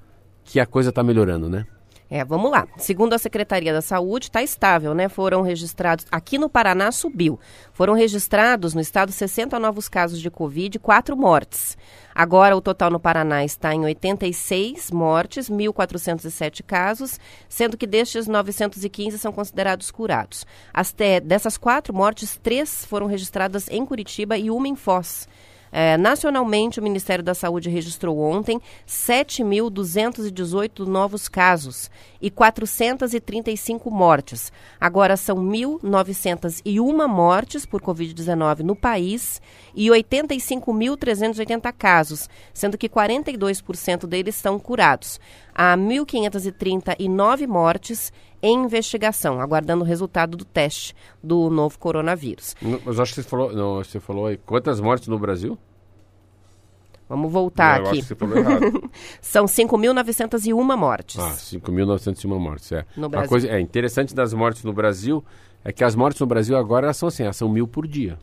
que 0.43 0.59
a 0.59 0.67
coisa 0.67 0.89
está 0.91 1.03
melhorando, 1.03 1.49
né? 1.49 1.65
É, 2.11 2.25
vamos 2.25 2.51
lá. 2.51 2.67
Segundo 2.77 3.13
a 3.13 3.19
Secretaria 3.19 3.73
da 3.73 3.81
Saúde, 3.81 4.27
está 4.27 4.43
estável, 4.43 4.93
né? 4.95 5.09
Foram 5.09 5.43
registrados, 5.43 6.05
aqui 6.11 6.39
no 6.39 6.51
Paraná 6.51 6.91
subiu. 6.91 7.39
Foram 7.73 7.95
registrados 7.95 8.75
no 8.75 8.81
estado 8.81 9.13
60 9.13 9.57
novos 9.61 9.89
casos 9.89 10.21
de 10.21 10.29
Covid 10.29 10.77
e 10.77 10.81
4 10.81 11.17
mortes. 11.17 11.79
Agora 12.13 12.57
o 12.57 12.61
total 12.61 12.91
no 12.91 12.99
Paraná 12.99 13.45
está 13.45 13.73
em 13.73 13.85
86 13.85 14.91
mortes, 14.91 15.49
1.407 15.49 16.65
casos, 16.65 17.21
sendo 17.49 17.77
que 17.77 17.87
destes 17.87 18.27
915 18.27 19.17
são 19.17 19.31
considerados 19.31 19.93
curados. 19.93 20.45
As 20.75 20.93
dessas 21.23 21.57
quatro 21.57 21.95
mortes, 21.95 22.37
três 22.43 22.85
foram 22.85 23.07
registradas 23.07 23.69
em 23.69 23.87
Curitiba 23.87 24.37
e 24.37 24.51
uma 24.51 24.67
em 24.67 24.75
Foz. 24.75 25.29
É, 25.73 25.97
nacionalmente, 25.97 26.81
o 26.81 26.83
Ministério 26.83 27.25
da 27.25 27.35
Saúde 27.35 27.71
registrou 27.71 28.19
ontem 28.19 28.61
7.218 28.87 30.87
novos 30.87 31.29
casos 31.29 31.91
e 32.21 32.31
435 32.31 33.91
mortes. 33.91 34.53
Agora 34.81 35.17
são 35.17 35.37
1.901 35.37 37.09
mortes 37.09 37.65
por 37.65 37.81
Covid-19 37.81 38.61
no 38.61 38.77
país 38.77 39.41
e 39.75 39.89
85.380 39.89 41.73
casos, 41.73 42.29
sendo 42.53 42.77
que 42.77 42.89
42% 42.89 44.07
deles 44.07 44.37
estão 44.37 44.59
curados. 44.59 45.19
Há 45.55 45.77
1.539 45.77 47.47
mortes 47.47 48.13
em 48.43 48.65
investigação, 48.65 49.41
aguardando 49.41 49.85
o 49.85 49.87
resultado 49.87 50.37
do 50.37 50.45
teste 50.45 50.95
do 51.23 51.51
novo 51.51 51.79
coronavírus. 51.79 52.55
Mas 52.85 52.99
acho 52.99 53.15
que 53.15 53.23
você 53.23 53.29
falou, 53.29 53.53
não, 53.53 53.77
você 53.77 54.01
falou 54.01 54.27
aí, 54.27 54.37
quantas 54.39 54.81
mortes 54.81 55.09
no 55.09 55.19
Brasil? 55.19 55.59
Vamos 57.11 57.33
voltar 57.33 57.81
Não, 57.81 57.87
eu 57.87 57.91
aqui. 57.91 58.05
São 59.21 59.45
5.901 59.47 60.77
mortes. 60.77 61.19
ah, 61.19 61.33
5.901 61.33 62.39
mortes, 62.39 62.71
é. 62.71 62.87
No 62.97 63.07
A 63.07 63.09
Brasil. 63.09 63.29
coisa 63.29 63.49
é 63.49 63.59
interessante 63.61 64.15
das 64.15 64.33
mortes 64.33 64.63
no 64.63 64.73
Brasil 64.73 65.23
é 65.65 65.73
que 65.73 65.83
as 65.83 65.97
mortes 65.97 66.21
no 66.21 66.27
Brasil 66.29 66.57
agora 66.57 66.93
são 66.95 67.09
assim, 67.09 67.25
elas 67.25 67.37
são 67.37 67.49
mil 67.49 67.67
por 67.67 67.85
dia. 67.89 68.17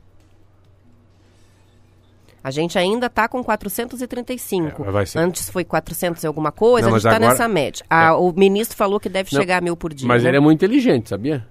A 2.44 2.50
gente 2.50 2.78
ainda 2.80 3.08
está 3.08 3.28
com 3.28 3.44
435. 3.44 4.86
É, 4.98 5.06
ser- 5.06 5.20
Antes 5.20 5.50
foi 5.50 5.66
400 5.66 6.24
e 6.24 6.28
alguma 6.28 6.52
coisa, 6.52 6.88
Não, 6.88 6.96
a 6.96 7.00
gente 7.00 7.06
está 7.08 7.18
agora- 7.18 7.32
nessa 7.32 7.48
média. 7.50 7.86
Ah, 7.90 8.16
O 8.16 8.32
ministro 8.32 8.78
falou 8.78 9.00
que 9.02 9.10
deve 9.10 9.30
Não, 9.34 9.42
chegar 9.42 9.58
a 9.58 9.62
mil 9.62 9.76
por 9.76 9.94
dia. 9.94 10.08
Mas 10.08 10.24
né? 10.24 10.30
ele 10.30 10.38
é 10.38 10.40
muito 10.40 10.60
inteligente, 10.64 11.10
sabia? 11.10 11.46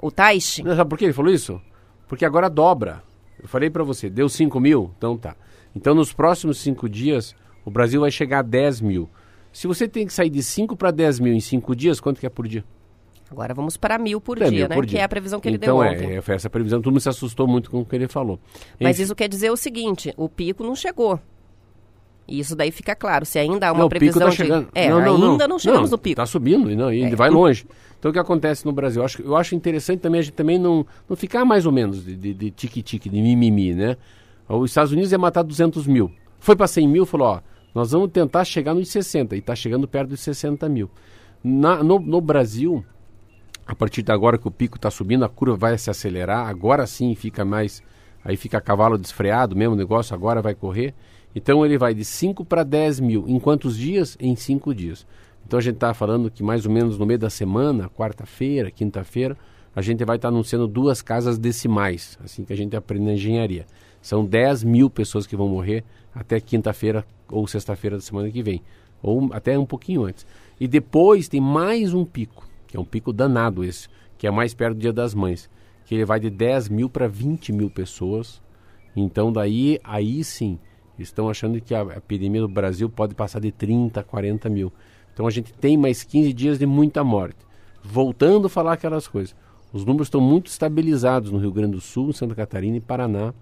O 0.00 0.12
Taishi? 0.12 0.62
Sabe 0.62 0.88
por 0.88 0.96
que 0.96 1.06
ele 1.06 1.12
falou 1.12 1.32
isso? 1.32 1.60
Porque 2.06 2.24
agora 2.24 2.48
dobra. 2.48 3.02
Eu 3.42 3.48
falei 3.48 3.68
pra 3.68 3.82
você, 3.82 4.08
deu 4.08 4.28
5 4.28 4.60
mil? 4.60 4.92
Então 4.96 5.16
tá. 5.18 5.34
Então 5.78 5.94
nos 5.94 6.12
próximos 6.12 6.58
cinco 6.58 6.88
dias, 6.88 7.34
o 7.64 7.70
Brasil 7.70 8.00
vai 8.00 8.10
chegar 8.10 8.40
a 8.40 8.42
10 8.42 8.80
mil. 8.80 9.08
Se 9.52 9.66
você 9.68 9.86
tem 9.86 10.04
que 10.06 10.12
sair 10.12 10.28
de 10.28 10.42
5 10.42 10.76
para 10.76 10.90
10 10.90 11.20
mil 11.20 11.32
em 11.32 11.40
5 11.40 11.74
dias, 11.76 12.00
quanto 12.00 12.18
que 12.20 12.26
é 12.26 12.28
por 12.28 12.46
dia? 12.48 12.64
Agora 13.30 13.54
vamos 13.54 13.76
para 13.76 13.96
mil 13.98 14.20
por 14.20 14.38
É, 14.42 14.48
dia, 14.48 14.50
mil 14.50 14.68
né? 14.68 14.74
por 14.74 14.84
Que 14.84 14.90
dia. 14.90 15.00
é 15.00 15.02
a 15.04 15.08
previsão 15.08 15.38
que 15.38 15.48
ele 15.48 15.56
então, 15.56 15.78
deu 15.78 15.84
é, 15.84 15.90
ontem. 15.92 16.16
é, 16.16 16.20
foi 16.20 16.34
essa 16.34 16.50
previsão, 16.50 16.80
todo 16.82 16.92
mundo 16.92 17.00
se 17.00 17.08
assustou 17.08 17.46
muito 17.46 17.70
com 17.70 17.80
o 17.80 17.84
que 17.84 17.94
ele 17.94 18.08
falou. 18.08 18.40
Mas 18.80 18.96
Enfim, 18.96 19.04
isso 19.04 19.14
quer 19.14 19.28
dizer 19.28 19.50
o 19.50 19.56
seguinte, 19.56 20.12
o 20.16 20.28
pico 20.28 20.64
não 20.64 20.74
chegou. 20.74 21.20
E 22.26 22.40
isso 22.40 22.56
daí 22.56 22.70
fica 22.70 22.94
claro. 22.94 23.24
Se 23.24 23.38
ainda 23.38 23.68
há 23.68 23.72
uma 23.72 23.80
não, 23.80 23.86
o 23.86 23.88
pico 23.88 24.00
previsão 24.00 24.22
tá 24.22 24.30
de. 24.30 24.36
chegando. 24.36 24.68
É, 24.74 24.90
não, 24.90 25.00
não, 25.00 25.32
ainda 25.32 25.48
não, 25.48 25.58
chegamos 25.58 25.90
não, 25.90 25.96
no 25.96 25.98
pico. 25.98 26.16
Tá 26.16 26.26
subindo 26.26 26.70
e 26.70 26.76
não, 26.76 26.92
e 26.92 27.04
ainda 27.04 27.16
vai 27.16 27.30
longe. 27.30 27.64
Então 27.98 28.10
o 28.10 28.12
que 28.12 28.18
acontece 28.18 28.66
no 28.66 28.72
Brasil? 28.72 29.00
Eu 29.00 29.04
acho, 29.06 29.22
eu 29.22 29.36
acho 29.36 29.54
interessante 29.54 30.00
também 30.00 30.18
a 30.18 30.22
gente 30.22 30.34
também 30.34 30.58
não, 30.58 30.86
não 31.08 31.16
ficar 31.16 31.44
mais 31.44 31.64
ou 31.64 31.72
menos 31.72 32.04
de, 32.04 32.14
de, 32.16 32.34
de 32.34 32.50
tique-tique, 32.50 33.08
de 33.08 33.20
mimimi, 33.22 33.74
né? 33.74 33.96
Os 34.48 34.70
Estados 34.70 34.92
Unidos 34.92 35.12
ia 35.12 35.18
matar 35.18 35.42
200 35.42 35.86
mil. 35.86 36.10
Foi 36.40 36.56
para 36.56 36.66
100 36.66 36.88
mil, 36.88 37.04
falou, 37.04 37.28
ó, 37.28 37.40
nós 37.74 37.90
vamos 37.92 38.10
tentar 38.10 38.44
chegar 38.44 38.74
nos 38.74 38.88
60 38.88 39.36
e 39.36 39.40
está 39.40 39.54
chegando 39.54 39.86
perto 39.86 40.10
dos 40.10 40.20
60 40.20 40.68
mil. 40.68 40.90
Na, 41.44 41.82
no, 41.82 41.98
no 41.98 42.20
Brasil, 42.20 42.84
a 43.66 43.74
partir 43.74 44.02
de 44.02 44.10
agora 44.10 44.38
que 44.38 44.48
o 44.48 44.50
pico 44.50 44.76
está 44.76 44.90
subindo, 44.90 45.24
a 45.24 45.28
curva 45.28 45.56
vai 45.56 45.78
se 45.78 45.90
acelerar, 45.90 46.48
agora 46.48 46.86
sim 46.86 47.14
fica 47.14 47.44
mais, 47.44 47.82
aí 48.24 48.36
fica 48.36 48.60
cavalo 48.60 48.96
desfreado 48.96 49.54
mesmo 49.54 49.74
o 49.74 49.78
negócio, 49.78 50.14
agora 50.14 50.40
vai 50.40 50.54
correr. 50.54 50.94
Então 51.34 51.64
ele 51.64 51.76
vai 51.76 51.92
de 51.92 52.04
5 52.04 52.44
para 52.44 52.62
10 52.62 53.00
mil. 53.00 53.24
Em 53.28 53.38
quantos 53.38 53.76
dias? 53.76 54.16
Em 54.18 54.34
5 54.34 54.74
dias. 54.74 55.06
Então 55.46 55.58
a 55.58 55.62
gente 55.62 55.74
está 55.74 55.92
falando 55.92 56.30
que 56.30 56.42
mais 56.42 56.64
ou 56.64 56.72
menos 56.72 56.98
no 56.98 57.06
meio 57.06 57.18
da 57.18 57.30
semana, 57.30 57.88
quarta-feira, 57.88 58.70
quinta-feira, 58.70 59.36
a 59.76 59.82
gente 59.82 60.04
vai 60.04 60.16
estar 60.16 60.28
anunciando 60.28 60.66
duas 60.66 61.00
casas 61.00 61.38
decimais, 61.38 62.18
assim 62.24 62.44
que 62.44 62.52
a 62.52 62.56
gente 62.56 62.74
aprende 62.74 63.04
na 63.04 63.12
engenharia. 63.12 63.66
São 64.00 64.24
10 64.24 64.64
mil 64.64 64.88
pessoas 64.88 65.26
que 65.26 65.36
vão 65.36 65.48
morrer 65.48 65.84
até 66.14 66.40
quinta-feira 66.40 67.04
ou 67.28 67.46
sexta-feira 67.46 67.96
da 67.96 68.02
semana 68.02 68.30
que 68.30 68.42
vem, 68.42 68.62
ou 69.02 69.32
até 69.32 69.58
um 69.58 69.66
pouquinho 69.66 70.04
antes. 70.04 70.26
E 70.58 70.66
depois 70.66 71.28
tem 71.28 71.40
mais 71.40 71.94
um 71.94 72.04
pico, 72.04 72.48
que 72.66 72.76
é 72.76 72.80
um 72.80 72.84
pico 72.84 73.12
danado 73.12 73.62
esse, 73.62 73.88
que 74.16 74.26
é 74.26 74.30
mais 74.30 74.54
perto 74.54 74.74
do 74.74 74.80
Dia 74.80 74.92
das 74.92 75.14
Mães, 75.14 75.48
que 75.84 75.94
ele 75.94 76.04
vai 76.04 76.18
de 76.18 76.30
10 76.30 76.68
mil 76.68 76.88
para 76.88 77.06
20 77.06 77.52
mil 77.52 77.70
pessoas. 77.70 78.42
Então 78.96 79.32
daí, 79.32 79.78
aí 79.84 80.24
sim, 80.24 80.58
estão 80.98 81.30
achando 81.30 81.60
que 81.60 81.74
a 81.74 81.82
epidemia 81.96 82.40
do 82.40 82.48
Brasil 82.48 82.88
pode 82.88 83.14
passar 83.14 83.40
de 83.40 83.52
30 83.52 84.00
a 84.00 84.02
40 84.02 84.48
mil. 84.48 84.72
Então 85.12 85.26
a 85.26 85.30
gente 85.30 85.52
tem 85.52 85.76
mais 85.76 86.02
15 86.02 86.32
dias 86.32 86.58
de 86.58 86.66
muita 86.66 87.02
morte. 87.04 87.38
Voltando 87.82 88.46
a 88.46 88.50
falar 88.50 88.74
aquelas 88.74 89.06
coisas. 89.06 89.34
Os 89.72 89.84
números 89.84 90.06
estão 90.06 90.20
muito 90.20 90.46
estabilizados 90.46 91.30
no 91.30 91.38
Rio 91.38 91.52
Grande 91.52 91.72
do 91.72 91.80
Sul, 91.80 92.12
Santa 92.12 92.34
Catarina 92.34 92.76
e 92.76 92.80
Paraná. 92.80 93.34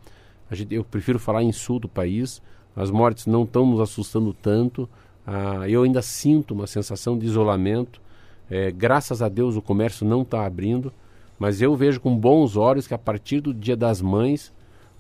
Gente, 0.50 0.74
eu 0.74 0.84
prefiro 0.84 1.18
falar 1.18 1.42
em 1.42 1.52
sul 1.52 1.78
do 1.78 1.88
país. 1.88 2.40
As 2.74 2.90
mortes 2.90 3.26
não 3.26 3.44
estão 3.44 3.66
nos 3.66 3.80
assustando 3.80 4.32
tanto. 4.32 4.88
Ah, 5.26 5.68
eu 5.68 5.82
ainda 5.82 6.02
sinto 6.02 6.54
uma 6.54 6.66
sensação 6.66 7.18
de 7.18 7.26
isolamento. 7.26 8.00
É, 8.48 8.70
graças 8.70 9.22
a 9.22 9.28
Deus 9.28 9.56
o 9.56 9.62
comércio 9.62 10.06
não 10.06 10.22
está 10.22 10.46
abrindo. 10.46 10.92
Mas 11.38 11.60
eu 11.60 11.74
vejo 11.74 12.00
com 12.00 12.16
bons 12.16 12.56
olhos 12.56 12.86
que 12.86 12.94
a 12.94 12.98
partir 12.98 13.40
do 13.40 13.52
Dia 13.52 13.76
das 13.76 14.00
Mães 14.00 14.52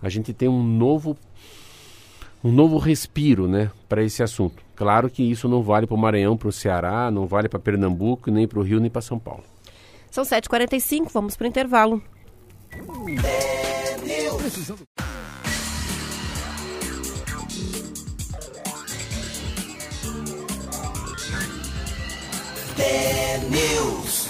a 0.02 0.08
gente 0.08 0.32
tem 0.32 0.48
um 0.48 0.62
novo 0.62 1.16
um 2.44 2.52
novo 2.52 2.78
respiro, 2.78 3.48
né, 3.48 3.72
para 3.88 4.04
esse 4.04 4.22
assunto. 4.22 4.62
Claro 4.76 5.10
que 5.10 5.22
isso 5.22 5.48
não 5.48 5.62
vale 5.62 5.86
para 5.86 5.96
o 5.96 5.98
Maranhão, 5.98 6.36
para 6.36 6.48
o 6.48 6.52
Ceará, 6.52 7.10
não 7.10 7.26
vale 7.26 7.48
para 7.48 7.58
Pernambuco, 7.58 8.30
nem 8.30 8.46
para 8.46 8.60
o 8.60 8.62
Rio, 8.62 8.78
nem 8.78 8.90
para 8.90 9.02
São 9.02 9.18
Paulo. 9.18 9.42
São 10.10 10.22
7h45, 10.22 11.10
vamos 11.12 11.36
para 11.36 11.44
o 11.44 11.48
intervalo. 11.48 12.00
News. 23.50 24.25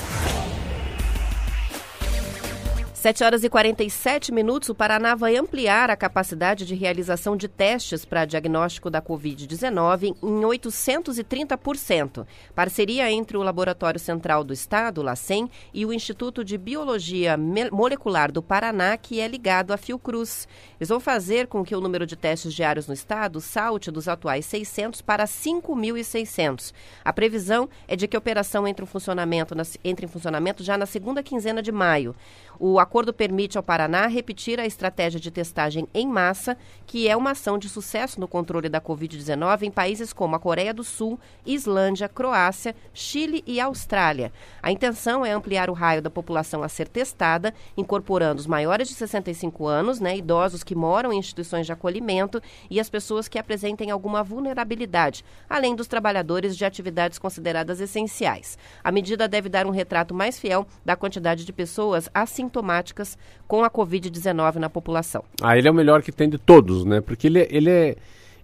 7 2.98 3.22
horas 3.22 3.44
e 3.44 3.50
47 3.50 4.32
minutos, 4.32 4.70
o 4.70 4.74
Paraná 4.74 5.14
vai 5.14 5.36
ampliar 5.36 5.90
a 5.90 5.96
capacidade 5.96 6.64
de 6.64 6.74
realização 6.74 7.36
de 7.36 7.46
testes 7.46 8.06
para 8.06 8.24
diagnóstico 8.24 8.88
da 8.88 9.02
Covid-19 9.02 10.16
em 10.22 10.40
830%. 10.40 12.26
Parceria 12.54 13.12
entre 13.12 13.36
o 13.36 13.42
Laboratório 13.42 14.00
Central 14.00 14.42
do 14.42 14.52
Estado, 14.52 15.02
LACEN, 15.02 15.48
e 15.74 15.84
o 15.84 15.92
Instituto 15.92 16.42
de 16.42 16.56
Biologia 16.56 17.36
Molecular 17.70 18.32
do 18.32 18.42
Paraná, 18.42 18.96
que 18.96 19.20
é 19.20 19.28
ligado 19.28 19.72
à 19.72 19.76
Fiocruz. 19.76 20.48
Eles 20.80 20.88
vão 20.88 20.98
fazer 20.98 21.48
com 21.48 21.62
que 21.62 21.76
o 21.76 21.80
número 21.82 22.06
de 22.06 22.16
testes 22.16 22.54
diários 22.54 22.88
no 22.88 22.94
estado 22.94 23.42
salte 23.42 23.90
dos 23.90 24.08
atuais 24.08 24.46
600 24.46 25.02
para 25.02 25.26
5.600. 25.26 26.72
A 27.04 27.12
previsão 27.12 27.68
é 27.86 27.94
de 27.94 28.08
que 28.08 28.16
a 28.16 28.18
operação 28.18 28.66
entre, 28.66 28.86
funcionamento 28.86 29.54
na- 29.54 29.64
entre 29.84 30.06
em 30.06 30.08
funcionamento 30.08 30.64
já 30.64 30.78
na 30.78 30.86
segunda 30.86 31.22
quinzena 31.22 31.62
de 31.62 31.70
maio. 31.70 32.16
O 32.58 32.78
acordo 32.78 33.12
permite 33.12 33.58
ao 33.58 33.62
Paraná 33.62 34.06
repetir 34.06 34.58
a 34.58 34.66
estratégia 34.66 35.20
de 35.20 35.30
testagem 35.30 35.86
em 35.92 36.06
massa, 36.06 36.56
que 36.86 37.08
é 37.08 37.16
uma 37.16 37.32
ação 37.32 37.58
de 37.58 37.68
sucesso 37.68 38.18
no 38.18 38.26
controle 38.26 38.68
da 38.68 38.80
Covid-19 38.80 39.62
em 39.62 39.70
países 39.70 40.12
como 40.12 40.36
a 40.36 40.38
Coreia 40.38 40.72
do 40.72 40.82
Sul, 40.82 41.18
Islândia, 41.44 42.08
Croácia, 42.08 42.74
Chile 42.94 43.44
e 43.46 43.60
Austrália. 43.60 44.32
A 44.62 44.72
intenção 44.72 45.24
é 45.24 45.32
ampliar 45.32 45.68
o 45.68 45.74
raio 45.74 46.00
da 46.00 46.08
população 46.08 46.62
a 46.62 46.68
ser 46.68 46.88
testada, 46.88 47.52
incorporando 47.76 48.40
os 48.40 48.46
maiores 48.46 48.88
de 48.88 48.94
65 48.94 49.66
anos, 49.66 50.00
né, 50.00 50.16
idosos 50.16 50.64
que 50.64 50.74
moram 50.74 51.12
em 51.12 51.18
instituições 51.18 51.66
de 51.66 51.72
acolhimento 51.72 52.40
e 52.70 52.80
as 52.80 52.88
pessoas 52.88 53.28
que 53.28 53.38
apresentem 53.38 53.90
alguma 53.90 54.22
vulnerabilidade, 54.22 55.24
além 55.48 55.74
dos 55.74 55.86
trabalhadores 55.86 56.56
de 56.56 56.64
atividades 56.64 57.18
consideradas 57.18 57.80
essenciais. 57.80 58.58
A 58.82 58.90
medida 58.90 59.28
deve 59.28 59.48
dar 59.48 59.66
um 59.66 59.70
retrato 59.70 60.14
mais 60.14 60.38
fiel 60.38 60.66
da 60.84 60.96
quantidade 60.96 61.44
de 61.44 61.52
pessoas 61.52 62.08
assintomáticas 62.46 63.18
com 63.46 63.62
a 63.64 63.70
Covid-19 63.70 64.56
na 64.56 64.70
população. 64.70 65.24
Ah, 65.42 65.56
ele 65.58 65.68
é 65.68 65.70
o 65.70 65.74
melhor 65.74 66.02
que 66.02 66.12
tem 66.12 66.28
de 66.28 66.38
todos, 66.38 66.84
né? 66.84 67.00
Porque 67.00 67.26
ele, 67.26 67.40
é- 67.40 67.48
ele 67.50 67.70
é, 67.70 67.96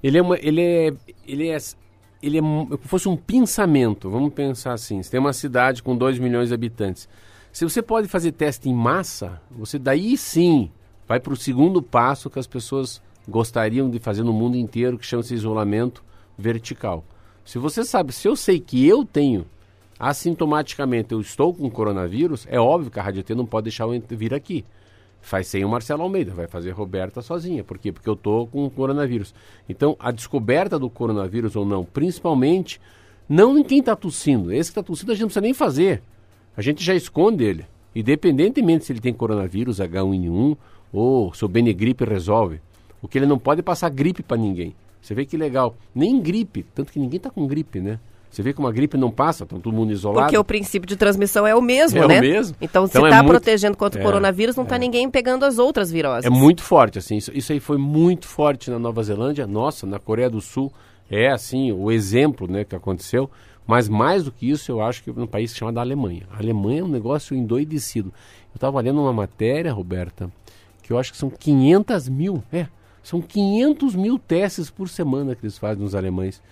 ele 0.02 0.18
é, 0.18 0.22
uma, 0.22 0.36
ele 0.38 0.60
é, 0.60 0.92
ele 1.26 1.48
é, 1.48 1.58
ele 2.22 2.38
é 2.38 2.40
como 2.40 2.78
se 2.82 2.88
fosse 2.88 3.08
um 3.08 3.16
pensamento. 3.16 4.10
Vamos 4.10 4.32
pensar 4.32 4.72
assim: 4.72 5.02
você 5.02 5.10
tem 5.10 5.20
uma 5.20 5.32
cidade 5.32 5.82
com 5.82 5.96
2 5.96 6.18
milhões 6.18 6.48
de 6.48 6.54
habitantes. 6.54 7.08
Se 7.52 7.64
você 7.64 7.82
pode 7.82 8.08
fazer 8.08 8.32
teste 8.32 8.68
em 8.68 8.74
massa, 8.74 9.40
você 9.50 9.78
daí 9.78 10.16
sim 10.16 10.70
vai 11.06 11.20
para 11.20 11.32
o 11.32 11.36
segundo 11.36 11.82
passo 11.82 12.30
que 12.30 12.38
as 12.38 12.46
pessoas 12.46 13.00
gostariam 13.28 13.90
de 13.90 13.98
fazer 13.98 14.22
no 14.22 14.32
mundo 14.32 14.56
inteiro, 14.56 14.98
que 14.98 15.06
chama-se 15.06 15.34
isolamento 15.34 16.02
vertical. 16.36 17.04
Se 17.44 17.58
você 17.58 17.84
sabe, 17.84 18.12
se 18.12 18.26
eu 18.26 18.34
sei 18.36 18.58
que 18.58 18.86
eu 18.86 19.04
tenho 19.04 19.44
assintomaticamente 20.02 21.12
eu 21.12 21.20
estou 21.20 21.54
com 21.54 21.70
coronavírus, 21.70 22.44
é 22.50 22.58
óbvio 22.58 22.90
que 22.90 22.98
a 22.98 23.02
Rádio 23.04 23.22
T 23.22 23.36
não 23.36 23.46
pode 23.46 23.66
deixar 23.66 23.84
eu 23.84 24.02
vir 24.08 24.34
aqui. 24.34 24.64
Faz 25.20 25.46
sem 25.46 25.64
o 25.64 25.68
Marcelo 25.68 26.02
Almeida, 26.02 26.34
vai 26.34 26.48
fazer 26.48 26.72
Roberta 26.72 27.22
sozinha. 27.22 27.62
Por 27.62 27.78
quê? 27.78 27.92
Porque 27.92 28.08
eu 28.08 28.14
estou 28.14 28.48
com 28.48 28.68
coronavírus. 28.68 29.32
Então, 29.68 29.94
a 30.00 30.10
descoberta 30.10 30.76
do 30.76 30.90
coronavírus 30.90 31.54
ou 31.54 31.64
não, 31.64 31.84
principalmente, 31.84 32.80
não 33.28 33.56
em 33.56 33.62
quem 33.62 33.78
está 33.78 33.94
tossindo. 33.94 34.52
Esse 34.52 34.72
que 34.72 34.80
está 34.80 34.82
tossindo 34.82 35.12
a 35.12 35.14
gente 35.14 35.22
não 35.22 35.28
precisa 35.28 35.40
nem 35.40 35.54
fazer. 35.54 36.02
A 36.56 36.60
gente 36.60 36.82
já 36.82 36.96
esconde 36.96 37.44
ele. 37.44 37.64
Independentemente 37.94 38.84
se 38.84 38.92
ele 38.92 39.00
tem 39.00 39.14
coronavírus, 39.14 39.78
H1N1 39.78 40.56
ou 40.92 41.32
se 41.32 41.44
o 41.44 41.48
Benegripe 41.48 42.04
resolve. 42.04 42.60
O 43.00 43.06
que 43.06 43.18
ele 43.18 43.26
não 43.26 43.38
pode 43.38 43.60
é 43.60 43.62
passar 43.62 43.88
gripe 43.88 44.24
para 44.24 44.36
ninguém. 44.36 44.74
Você 45.00 45.14
vê 45.14 45.24
que 45.24 45.36
legal. 45.36 45.76
Nem 45.94 46.20
gripe, 46.20 46.66
tanto 46.74 46.92
que 46.92 46.98
ninguém 46.98 47.18
está 47.18 47.30
com 47.30 47.46
gripe, 47.46 47.78
né? 47.80 48.00
Você 48.32 48.42
vê 48.42 48.54
que 48.54 48.58
uma 48.60 48.72
gripe 48.72 48.96
não 48.96 49.10
passa, 49.10 49.44
está 49.44 49.56
todo 49.56 49.70
mundo 49.72 49.92
isolado. 49.92 50.22
Porque 50.24 50.38
o 50.38 50.42
princípio 50.42 50.88
de 50.88 50.96
transmissão 50.96 51.46
é 51.46 51.54
o 51.54 51.60
mesmo, 51.60 51.98
É 51.98 52.04
o 52.04 52.08
né? 52.08 52.18
mesmo. 52.20 52.56
Então, 52.62 52.86
se 52.86 52.92
Então 52.92 53.04
é 53.06 53.10
está 53.10 53.22
muito- 53.22 53.30
protegendo 53.32 53.76
contra 53.76 54.00
o 54.00 54.02
é, 54.02 54.04
coronavírus, 54.04 54.56
não 54.56 54.64
está 54.64 54.78
ninguém 54.78 55.10
pegando 55.10 55.44
as 55.44 55.58
outras 55.58 55.90
viroses. 55.90 56.24
É 56.24 56.30
muito 56.30 56.62
forte, 56.62 56.98
assim. 56.98 57.18
Isso, 57.18 57.30
isso 57.34 57.52
aí 57.52 57.60
foi 57.60 57.76
muito 57.76 58.26
forte 58.26 58.70
na 58.70 58.78
Nova 58.78 59.02
Zelândia. 59.02 59.46
Nossa, 59.46 59.86
na 59.86 59.98
Coreia 59.98 60.30
do 60.30 60.40
Sul 60.40 60.72
é, 61.10 61.30
assim, 61.30 61.70
o 61.72 61.92
exemplo 61.92 62.50
né, 62.50 62.64
que 62.64 62.74
aconteceu. 62.74 63.30
Mas 63.66 63.86
mais 63.88 64.24
do 64.24 64.32
que 64.32 64.50
isso, 64.50 64.72
eu 64.72 64.80
acho 64.80 65.04
que 65.04 65.12
num 65.12 65.26
país 65.26 65.54
chamado 65.54 65.78
Alemanha. 65.78 66.22
A 66.32 66.38
Alemanha 66.38 66.80
é 66.80 66.84
um 66.84 66.88
negócio 66.88 67.36
endoidecido. 67.36 68.08
Eu 68.52 68.56
estava 68.56 68.80
lendo 68.80 69.00
uma 69.00 69.12
matéria, 69.12 69.72
Roberta, 69.72 70.30
que 70.82 70.90
eu 70.92 70.98
acho 70.98 71.12
que 71.12 71.18
são 71.18 71.28
500 71.30 72.08
mil. 72.08 72.42
É, 72.52 72.66
são 73.02 73.20
500 73.20 73.94
mil 73.94 74.18
testes 74.18 74.70
por 74.70 74.88
semana 74.88 75.34
que 75.36 75.44
eles 75.44 75.58
fazem 75.58 75.82
nos 75.84 75.94
alemães. 75.94 76.42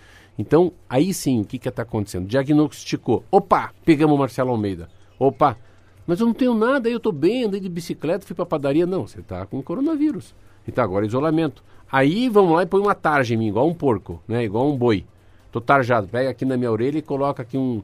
Então, 0.41 0.73
aí 0.89 1.13
sim, 1.13 1.43
o 1.43 1.45
que 1.45 1.69
está 1.69 1.83
acontecendo? 1.83 2.27
Diagnosticou. 2.27 3.23
Opa, 3.31 3.75
pegamos 3.85 4.17
o 4.17 4.19
Marcelo 4.19 4.51
Almeida. 4.51 4.89
Opa, 5.19 5.55
mas 6.07 6.19
eu 6.19 6.27
não 6.27 6.33
tenho 6.33 6.55
nada, 6.55 6.89
eu 6.89 6.97
estou 6.97 7.13
bem, 7.13 7.45
andei 7.45 7.61
de 7.61 7.69
bicicleta, 7.69 8.25
fui 8.25 8.35
para 8.35 8.47
padaria. 8.47 8.87
Não, 8.87 9.07
você 9.07 9.21
está 9.21 9.45
com 9.45 9.63
coronavírus. 9.63 10.35
Então 10.67 10.83
agora 10.83 11.05
isolamento. 11.05 11.63
Aí 11.93 12.31
vamos 12.31 12.55
lá 12.55 12.63
e 12.63 12.67
põe 12.67 12.81
uma 12.81 12.95
tarja 12.95 13.35
em 13.35 13.37
mim, 13.37 13.49
igual 13.49 13.69
um 13.69 13.75
porco, 13.75 14.23
né? 14.27 14.43
Igual 14.43 14.67
um 14.67 14.79
boi. 14.79 15.05
Tô 15.53 15.61
tarjado, 15.61 16.09
pega 16.09 16.31
aqui 16.31 16.47
na 16.47 16.57
minha 16.57 16.73
orelha 16.73 16.97
e 16.97 17.03
coloca 17.03 17.43
aqui 17.43 17.59
um, 17.59 17.83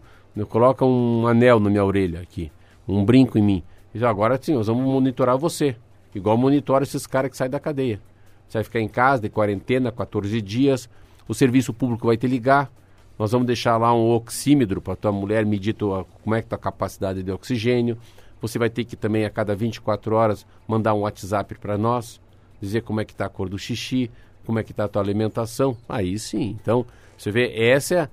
coloca 0.48 0.82
um 0.82 1.26
anel 1.26 1.61
na 1.61 1.68
minha 1.68 1.84
orelha 1.84 2.22
aqui, 2.22 2.50
um 2.88 3.04
brinco 3.04 3.36
em 3.36 3.42
mim. 3.42 3.62
E 3.94 4.02
agora 4.02 4.40
sim, 4.40 4.54
nós 4.54 4.66
vamos 4.66 4.82
monitorar 4.82 5.36
você, 5.36 5.76
igual 6.14 6.38
monitora 6.38 6.84
esses 6.84 7.07
caras 7.07 7.30
que 7.30 7.36
saem 7.36 7.50
da 7.50 7.61
cadeia. 7.61 8.00
Você 8.48 8.57
vai 8.57 8.64
ficar 8.64 8.80
em 8.80 8.88
casa 8.88 9.20
de 9.20 9.28
quarentena, 9.28 9.92
14 9.92 10.40
dias, 10.40 10.88
o 11.29 11.35
serviço 11.35 11.72
público 11.72 12.07
vai 12.07 12.16
te 12.16 12.27
ligar, 12.27 12.70
Nós 13.18 13.33
vamos 13.33 13.47
deixar 13.47 13.79
lá 13.79 13.95
um 13.95 14.11
oxímetro 14.11 14.81
para 14.81 14.95
tua 14.95 15.11
mulher 15.11 15.47
medir 15.47 15.72
tua, 15.72 16.05
como 16.22 16.35
é 16.35 16.43
que 16.43 16.49
tá 16.49 16.57
a 16.57 16.59
capacidade 16.59 17.22
de 17.22 17.33
oxigênio. 17.33 17.97
Você 18.43 18.59
vai 18.59 18.68
ter 18.68 18.85
que 18.85 18.95
também 18.95 19.24
a 19.24 19.31
cada 19.31 19.57
24 19.57 20.14
horas 20.14 20.47
mandar 20.68 20.93
um 20.93 21.01
WhatsApp 21.01 21.55
para 21.55 21.79
nós, 21.79 22.20
dizer 22.61 22.83
como 22.83 23.01
é 23.01 23.07
que 23.07 23.12
está 23.12 23.24
a 23.24 23.29
cor 23.31 23.49
do 23.49 23.59
xixi, 23.59 24.11
como 24.45 24.59
é 24.59 24.62
que 24.62 24.70
está 24.70 24.85
a 24.85 24.89
tua 24.89 25.01
alimentação. 25.01 25.74
Aí 25.89 26.18
sim. 26.18 26.59
Então, 26.61 26.85
você 27.16 27.31
vê, 27.31 27.53
essa 27.59 27.95
é, 27.95 28.09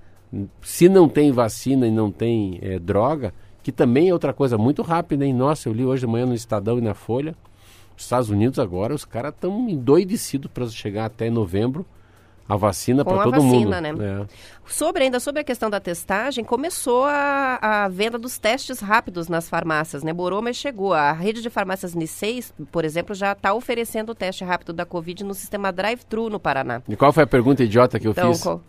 se 0.61 0.87
não 0.87 1.09
tem 1.09 1.31
vacina 1.31 1.85
e 1.85 1.91
não 1.91 2.09
tem 2.09 2.57
eh, 2.61 2.79
droga, 2.79 3.33
que 3.61 3.71
também 3.71 4.09
é 4.09 4.13
outra 4.13 4.33
coisa 4.33 4.57
muito 4.57 4.81
rápida, 4.81 5.25
hein? 5.25 5.33
Nossa, 5.33 5.69
eu 5.69 5.73
li 5.73 5.85
hoje 5.85 6.05
de 6.05 6.07
manhã 6.07 6.25
no 6.25 6.33
Estadão 6.33 6.77
e 6.77 6.81
na 6.81 6.93
Folha, 6.93 7.35
os 7.95 8.03
Estados 8.03 8.29
Unidos 8.29 8.57
agora, 8.57 8.95
os 8.95 9.05
caras 9.05 9.33
estão 9.33 9.69
endoidecidos 9.69 10.49
para 10.51 10.65
chegar 10.67 11.05
até 11.05 11.29
novembro 11.29 11.85
a 12.47 12.55
vacina 12.55 13.03
para 13.05 13.23
todo 13.23 13.41
mundo. 13.41 13.69
vacina, 13.69 13.81
né? 13.81 14.21
É. 14.21 14.25
Sobre 14.65 15.03
ainda 15.03 15.19
sobre 15.19 15.41
a 15.41 15.43
questão 15.43 15.69
da 15.69 15.79
testagem, 15.79 16.43
começou 16.43 17.05
a, 17.05 17.59
a 17.61 17.87
venda 17.89 18.17
dos 18.17 18.37
testes 18.37 18.79
rápidos 18.79 19.27
nas 19.27 19.49
farmácias, 19.49 20.03
né? 20.03 20.13
Borou, 20.13 20.41
mas 20.41 20.55
chegou. 20.55 20.93
A 20.93 21.11
rede 21.11 21.41
de 21.41 21.49
farmácias 21.49 21.93
Niceis, 21.93 22.53
por 22.71 22.85
exemplo, 22.85 23.13
já 23.15 23.31
está 23.33 23.53
oferecendo 23.53 24.11
o 24.11 24.15
teste 24.15 24.43
rápido 24.43 24.71
da 24.73 24.85
Covid 24.85 25.23
no 25.23 25.33
sistema 25.33 25.71
drive-thru 25.71 26.29
no 26.29 26.39
Paraná. 26.39 26.81
E 26.87 26.95
qual 26.95 27.11
foi 27.11 27.23
a 27.23 27.27
pergunta 27.27 27.63
idiota 27.63 27.99
que 27.99 28.07
eu 28.07 28.11
Então, 28.11 28.33
fiz? 28.33 28.41
qual- 28.43 28.61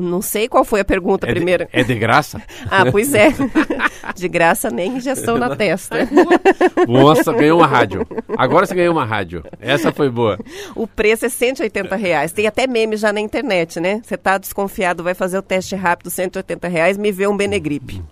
não 0.00 0.22
sei 0.22 0.48
qual 0.48 0.64
foi 0.64 0.80
a 0.80 0.84
pergunta 0.84 1.26
é, 1.26 1.28
de, 1.28 1.34
primeiro. 1.34 1.66
é 1.72 1.82
de 1.82 1.94
graça? 1.94 2.42
Ah, 2.70 2.90
pois 2.90 3.14
é. 3.14 3.28
De 4.16 4.28
graça 4.28 4.70
nem 4.70 4.96
injeção 4.96 5.38
na 5.38 5.54
testa. 5.54 5.96
Nossa, 6.88 7.32
ganhou 7.32 7.58
uma 7.58 7.66
rádio. 7.66 8.06
Agora 8.36 8.66
você 8.66 8.74
ganhou 8.74 8.92
uma 8.92 9.04
rádio. 9.04 9.44
Essa 9.60 9.92
foi 9.92 10.08
boa. 10.10 10.38
O 10.74 10.86
preço 10.86 11.26
é 11.26 11.28
180 11.28 11.94
reais. 11.96 12.32
Tem 12.32 12.46
até 12.46 12.66
meme 12.66 12.96
já 12.96 13.12
na 13.12 13.20
internet, 13.20 13.80
né? 13.80 14.00
Você 14.02 14.16
tá 14.16 14.38
desconfiado, 14.38 15.02
vai 15.02 15.14
fazer 15.14 15.38
o 15.38 15.42
teste 15.42 15.74
rápido, 15.74 16.10
180 16.10 16.68
reais, 16.68 16.96
me 16.96 17.12
vê 17.12 17.26
um 17.26 17.36
Benegripe. 17.36 18.02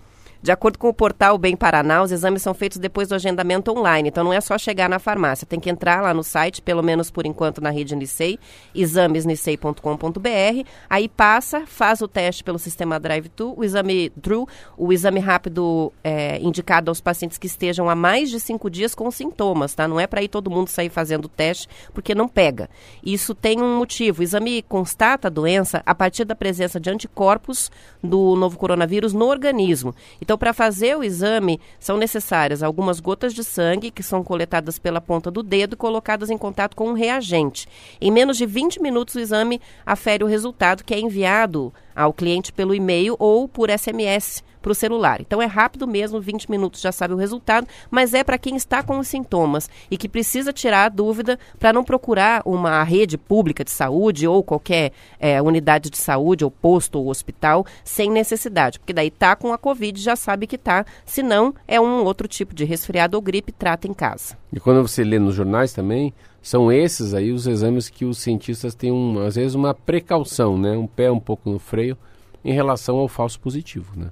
De 0.43 0.51
acordo 0.51 0.77
com 0.77 0.89
o 0.89 0.93
portal 0.93 1.37
Bem 1.37 1.55
Paraná, 1.55 2.03
os 2.03 2.11
exames 2.11 2.41
são 2.41 2.53
feitos 2.53 2.77
depois 2.77 3.07
do 3.07 3.15
agendamento 3.15 3.71
online. 3.71 4.09
Então 4.09 4.25
não 4.25 4.33
é 4.33 4.41
só 4.41 4.57
chegar 4.57 4.89
na 4.89 4.99
farmácia, 4.99 5.47
tem 5.47 5.57
que 5.57 5.69
entrar 5.69 6.01
lá 6.01 6.13
no 6.13 6.21
site, 6.21 6.61
pelo 6.61 6.83
menos 6.83 7.09
por 7.09 7.25
enquanto 7.25 7.61
na 7.61 7.69
rede 7.69 7.95
Nicei, 7.95 8.37
examesnicei.com.br. 8.75 10.67
Aí 10.89 11.07
passa, 11.07 11.65
faz 11.65 12.01
o 12.01 12.09
teste 12.09 12.43
pelo 12.43 12.59
sistema 12.59 12.99
Drive-Thru, 12.99 13.53
o 13.55 13.63
exame 13.63 14.09
Thru, 14.21 14.45
o 14.77 14.91
exame 14.91 15.21
rápido 15.21 15.93
é, 16.03 16.37
indicado 16.41 16.91
aos 16.91 16.99
pacientes 16.99 17.37
que 17.37 17.47
estejam 17.47 17.89
há 17.89 17.95
mais 17.95 18.29
de 18.29 18.37
cinco 18.37 18.69
dias 18.69 18.93
com 18.93 19.09
sintomas, 19.11 19.73
tá? 19.73 19.87
Não 19.87 19.97
é 19.97 20.07
para 20.07 20.21
ir 20.21 20.27
todo 20.27 20.51
mundo 20.51 20.67
sair 20.67 20.89
fazendo 20.89 21.23
o 21.23 21.29
teste, 21.29 21.69
porque 21.93 22.13
não 22.13 22.27
pega. 22.27 22.69
Isso 23.01 23.33
tem 23.33 23.61
um 23.61 23.77
motivo. 23.77 24.19
O 24.19 24.23
exame 24.23 24.61
constata 24.63 25.29
a 25.29 25.31
doença 25.31 25.81
a 25.85 25.95
partir 25.95 26.25
da 26.25 26.35
presença 26.35 26.81
de 26.81 26.89
anticorpos 26.89 27.71
do 28.03 28.35
novo 28.35 28.57
coronavírus 28.57 29.13
no 29.13 29.27
organismo. 29.27 29.95
Então, 30.21 30.32
para 30.37 30.53
fazer 30.53 30.97
o 30.97 31.03
exame, 31.03 31.59
são 31.79 31.97
necessárias 31.97 32.63
algumas 32.63 32.99
gotas 32.99 33.33
de 33.33 33.43
sangue 33.43 33.91
que 33.91 34.03
são 34.03 34.23
coletadas 34.23 34.79
pela 34.79 35.01
ponta 35.01 35.29
do 35.29 35.43
dedo 35.43 35.73
e 35.73 35.77
colocadas 35.77 36.29
em 36.29 36.37
contato 36.37 36.75
com 36.75 36.89
um 36.89 36.93
reagente. 36.93 37.67
Em 37.99 38.11
menos 38.11 38.37
de 38.37 38.45
20 38.45 38.81
minutos, 38.81 39.15
o 39.15 39.19
exame 39.19 39.61
afere 39.85 40.23
o 40.23 40.27
resultado 40.27 40.83
que 40.83 40.93
é 40.93 40.99
enviado 40.99 41.73
ao 41.95 42.13
cliente 42.13 42.51
pelo 42.51 42.73
e-mail 42.73 43.15
ou 43.19 43.47
por 43.47 43.69
SMS 43.69 44.43
para 44.63 44.71
o 44.71 44.75
celular. 44.75 45.21
Então 45.21 45.41
é 45.41 45.45
rápido 45.45 45.85
mesmo, 45.85 46.19
20 46.21 46.49
minutos 46.49 46.79
já 46.79 46.91
sabe 46.91 47.13
o 47.13 47.17
resultado, 47.17 47.67
mas 47.91 48.13
é 48.13 48.23
para 48.23 48.37
quem 48.37 48.55
está 48.55 48.81
com 48.81 48.97
os 48.97 49.07
sintomas 49.09 49.69
e 49.91 49.97
que 49.97 50.07
precisa 50.07 50.53
tirar 50.53 50.85
a 50.85 50.89
dúvida 50.89 51.37
para 51.59 51.73
não 51.73 51.83
procurar 51.83 52.41
uma 52.45 52.81
rede 52.81 53.17
pública 53.17 53.63
de 53.63 53.69
saúde 53.69 54.25
ou 54.25 54.41
qualquer 54.41 54.93
eh, 55.19 55.41
unidade 55.41 55.89
de 55.89 55.97
saúde, 55.97 56.45
ou 56.45 56.49
posto 56.49 56.97
ou 56.97 57.09
hospital, 57.09 57.65
sem 57.83 58.09
necessidade. 58.09 58.79
Porque 58.79 58.93
daí 58.93 59.11
tá 59.11 59.35
com 59.35 59.51
a 59.51 59.57
Covid, 59.57 60.01
já 60.01 60.15
sabe 60.15 60.47
que 60.47 60.57
tá. 60.57 60.85
Se 61.05 61.21
não, 61.21 61.53
é 61.67 61.79
um 61.81 62.05
outro 62.05 62.27
tipo 62.27 62.55
de 62.55 62.63
resfriado 62.63 63.17
ou 63.17 63.21
gripe, 63.21 63.51
trata 63.51 63.87
em 63.87 63.93
casa. 63.93 64.37
E 64.53 64.59
quando 64.59 64.81
você 64.87 65.03
lê 65.03 65.19
nos 65.19 65.35
jornais 65.35 65.73
também, 65.73 66.13
são 66.43 66.69
esses 66.69 67.13
aí 67.13 67.31
os 67.31 67.47
exames 67.47 67.87
que 67.87 68.03
os 68.03 68.17
cientistas 68.17 68.75
têm, 68.75 68.91
um, 68.91 69.19
às 69.19 69.35
vezes, 69.35 69.55
uma 69.55 69.73
precaução, 69.73 70.57
né? 70.57 70.77
Um 70.77 70.85
pé 70.85 71.09
um 71.09 71.19
pouco 71.19 71.49
no 71.49 71.57
freio 71.57 71.97
em 72.43 72.51
relação 72.51 72.97
ao 72.97 73.07
falso 73.07 73.39
positivo, 73.39 73.97
né? 73.97 74.11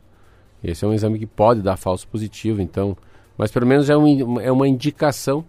Esse 0.64 0.86
é 0.86 0.88
um 0.88 0.94
exame 0.94 1.20
que 1.20 1.28
pode 1.28 1.62
dar 1.62 1.76
falso 1.76 2.08
positivo, 2.08 2.62
então... 2.62 2.96
Mas 3.38 3.52
pelo 3.52 3.66
menos 3.68 3.90
é, 3.90 3.98
um, 3.98 4.40
é 4.40 4.50
uma 4.50 4.66
indicação. 4.66 5.44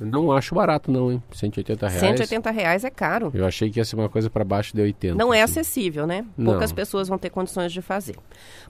Não 0.00 0.30
acho 0.30 0.54
barato 0.54 0.92
não, 0.92 1.10
hein? 1.10 1.22
180 1.32 1.88
reais. 1.88 2.00
180 2.00 2.50
reais 2.50 2.84
é 2.84 2.90
caro. 2.90 3.30
Eu 3.34 3.44
achei 3.44 3.68
que 3.70 3.80
ia 3.80 3.84
ser 3.84 3.96
uma 3.96 4.08
coisa 4.08 4.30
para 4.30 4.44
baixo 4.44 4.74
de 4.74 4.80
80. 4.80 5.16
Não 5.16 5.34
é 5.34 5.42
assim. 5.42 5.60
acessível, 5.60 6.06
né? 6.06 6.24
Não. 6.36 6.52
Poucas 6.52 6.72
pessoas 6.72 7.08
vão 7.08 7.18
ter 7.18 7.30
condições 7.30 7.72
de 7.72 7.82
fazer. 7.82 8.16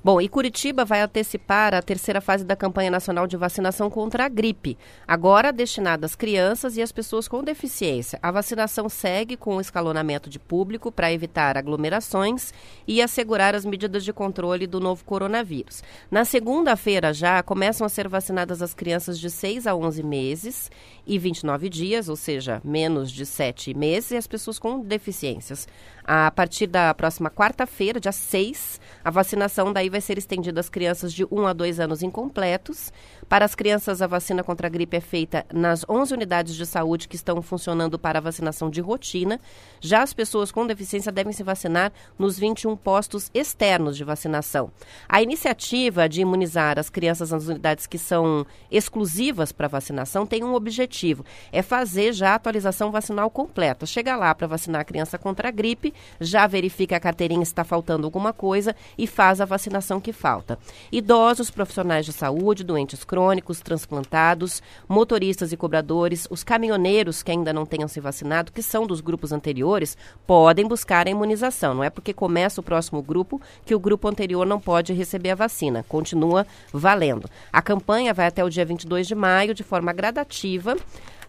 Bom, 0.03 0.20
e 0.20 0.29
Curitiba 0.29 0.85
vai 0.85 1.03
antecipar 1.03 1.74
a 1.74 1.83
terceira 1.83 2.20
fase 2.20 2.45
da 2.45 2.57
campanha 2.57 2.91
nacional 2.91 3.26
de 3.26 3.37
vacinação 3.37 3.91
contra 3.91 4.24
a 4.24 4.29
gripe, 4.29 4.79
agora 5.07 5.53
destinada 5.53 6.07
às 6.07 6.14
crianças 6.14 6.76
e 6.76 6.83
às 6.83 6.93
pessoas 6.93 7.29
com 7.29 7.45
deficiência. 7.45 8.18
A 8.22 8.31
vacinação 8.31 8.89
segue 8.89 9.37
com 9.37 9.57
o 9.57 9.61
escalonamento 9.61 10.31
de 10.31 10.39
público 10.39 10.91
para 10.91 11.12
evitar 11.12 11.59
aglomerações 11.59 12.53
e 12.87 13.03
assegurar 13.03 13.55
as 13.55 13.64
medidas 13.64 14.05
de 14.05 14.12
controle 14.12 14.66
do 14.66 14.81
novo 14.81 15.05
coronavírus. 15.05 15.83
Na 16.11 16.24
segunda-feira 16.24 17.12
já 17.12 17.43
começam 17.43 17.85
a 17.85 17.91
ser 17.91 18.09
vacinadas 18.09 18.62
as 18.62 18.72
crianças 18.72 19.18
de 19.18 19.31
6 19.31 19.66
a 19.66 19.74
11 19.74 20.03
meses 20.03 20.70
e 21.07 21.18
29 21.19 21.69
dias, 21.69 22.09
ou 22.09 22.16
seja, 22.16 22.61
menos 22.64 23.11
de 23.11 23.27
7 23.27 23.75
meses, 23.75 24.11
e 24.12 24.16
as 24.16 24.27
pessoas 24.27 24.59
com 24.59 24.81
deficiências. 24.81 25.66
A 26.11 26.30
partir 26.30 26.66
da 26.66 26.94
próxima 26.94 27.28
quarta-feira, 27.28 28.00
dia 28.00 28.12
6, 28.12 28.80
a 29.04 29.11
vacinação 29.11 29.70
daí 29.70 29.90
vai 29.90 30.00
ser 30.00 30.16
estendida 30.16 30.59
às 30.59 30.70
crianças 30.70 31.12
de 31.12 31.26
1 31.30 31.46
a 31.46 31.52
2 31.52 31.80
anos 31.80 32.02
incompletos. 32.02 32.90
Para 33.28 33.44
as 33.44 33.54
crianças, 33.54 34.00
a 34.00 34.06
vacina 34.06 34.42
contra 34.42 34.68
a 34.68 34.70
gripe 34.70 34.96
é 34.96 35.02
feita 35.02 35.44
nas 35.52 35.84
11 35.86 36.14
unidades 36.14 36.54
de 36.54 36.64
saúde 36.64 37.09
que 37.09 37.14
estão 37.14 37.42
funcionando 37.42 37.98
para 37.98 38.20
a 38.20 38.22
vacinação 38.22 38.70
de 38.70 38.80
rotina. 38.80 39.38
Já 39.82 40.02
as 40.02 40.14
pessoas 40.14 40.50
com 40.50 40.66
deficiência 40.66 41.12
devem 41.12 41.34
se 41.34 41.42
vacinar 41.42 41.92
nos 42.18 42.38
21 42.38 42.74
postos 42.74 43.30
externos 43.34 43.94
de 43.94 44.02
vacinação. 44.02 44.70
A 45.06 45.20
iniciativa 45.20 46.09
de 46.09 46.22
imunizar 46.22 46.78
as 46.78 46.88
crianças 46.88 47.32
nas 47.32 47.48
unidades 47.48 47.86
que 47.86 47.98
são 47.98 48.46
exclusivas 48.70 49.52
para 49.52 49.68
vacinação 49.68 50.24
tem 50.24 50.42
um 50.42 50.54
objetivo: 50.54 51.22
é 51.52 51.61
fazer 51.61 52.14
já 52.14 52.30
a 52.30 52.36
atualização 52.36 52.90
vacinal 52.90 53.28
completa. 53.28 53.84
Chega 53.84 54.16
lá 54.16 54.34
para 54.34 54.46
vacinar 54.46 54.80
a 54.80 54.84
criança 54.84 55.18
contra 55.18 55.48
a 55.48 55.50
gripe, 55.50 55.92
já 56.20 56.46
verifica 56.46 56.96
a 56.96 57.01
carteirinha 57.01 57.44
se 57.44 57.53
está 57.53 57.64
faltando 57.64 58.07
alguma 58.07 58.32
coisa 58.32 58.74
e 58.96 59.07
faz 59.07 59.40
a 59.40 59.44
vacinação 59.44 60.01
que 60.01 60.12
falta. 60.12 60.59
Idosos, 60.90 61.51
profissionais 61.51 62.05
de 62.07 62.12
saúde, 62.12 62.64
doentes 62.64 63.05
crônicos, 63.05 63.61
transplantados, 63.61 64.62
motoristas 64.88 65.53
e 65.53 65.57
cobradores, 65.57 66.26
os 66.30 66.42
caminhoneiros 66.44 67.22
que 67.22 67.30
ainda 67.30 67.53
não 67.53 67.66
tenham 67.66 67.88
se 67.88 68.01
vacinado, 68.01 68.53
que 68.53 68.62
são 68.62 68.86
dos 68.86 69.01
grupos 69.01 69.32
anteriores, 69.32 69.96
podem 70.26 70.66
buscar 70.66 71.07
a 71.07 71.11
imunização. 71.11 71.74
Não 71.74 71.84
é 71.84 71.90
porque 71.90 72.12
começa 72.12 72.61
o 72.61 72.64
próximo 72.64 73.03
grupo 73.03 73.40
que 73.64 73.74
o 73.74 73.80
grupo 73.80 74.09
anterior 74.09 74.46
não 74.46 74.61
pode 74.61 74.92
receber 74.92 75.30
a 75.30 75.34
vacina. 75.34 75.84
Continua 75.88 76.46
valendo. 76.72 77.28
A 77.53 77.62
campanha 77.62 78.14
vai 78.14 78.26
até 78.26 78.44
o 78.44 78.51
dia 78.51 78.64
22 78.64 79.07
de 79.07 79.14
maio, 79.14 79.55
de 79.55 79.62
forma 79.62 79.92
gradativa 79.92 80.76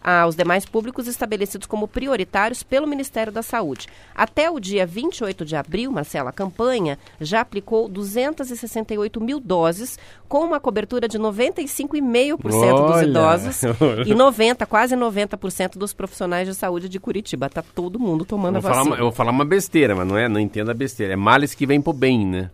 aos 0.02 0.34
demais 0.34 0.64
públicos 0.64 1.06
estabelecidos 1.06 1.66
como 1.66 1.86
prioritários 1.86 2.62
pelo 2.62 2.86
Ministério 2.86 3.32
da 3.32 3.42
Saúde. 3.42 3.86
Até 4.14 4.50
o 4.50 4.58
dia 4.58 4.86
28 4.86 5.44
de 5.44 5.56
abril, 5.56 5.92
Marcela, 5.92 6.30
a 6.30 6.32
campanha 6.32 6.98
já 7.20 7.40
aplicou 7.40 7.88
268 7.88 9.20
mil 9.20 9.38
doses, 9.38 9.98
com 10.28 10.44
uma 10.44 10.60
cobertura 10.60 11.08
de 11.08 11.18
95,5% 11.18 12.92
dos 12.92 13.02
idosos 13.02 13.62
e 14.06 14.14
90, 14.14 14.64
quase 14.66 14.94
90% 14.96 15.76
dos 15.76 15.92
profissionais 15.92 16.48
de 16.48 16.54
saúde 16.54 16.88
de 16.88 16.98
Curitiba. 16.98 17.48
Tá 17.48 17.62
todo 17.62 17.98
mundo 17.98 18.24
tomando 18.24 18.56
Eu 18.56 18.58
a 18.60 18.62
falar 18.62 18.74
vacina. 18.76 18.94
uma, 18.94 19.00
eu 19.00 19.04
vou 19.04 19.12
falar 19.12 19.30
uma 19.30 19.44
besteira, 19.44 19.94
mas 19.94 20.06
não 20.06 20.16
é, 20.16 20.28
não 20.28 20.40
entenda 20.40 20.70
a 20.70 20.74
besteira. 20.74 21.12
É 21.12 21.16
males 21.16 21.54
que 21.54 21.66
vêm 21.66 21.80
pro 21.80 21.92
bem, 21.92 22.26
né? 22.26 22.50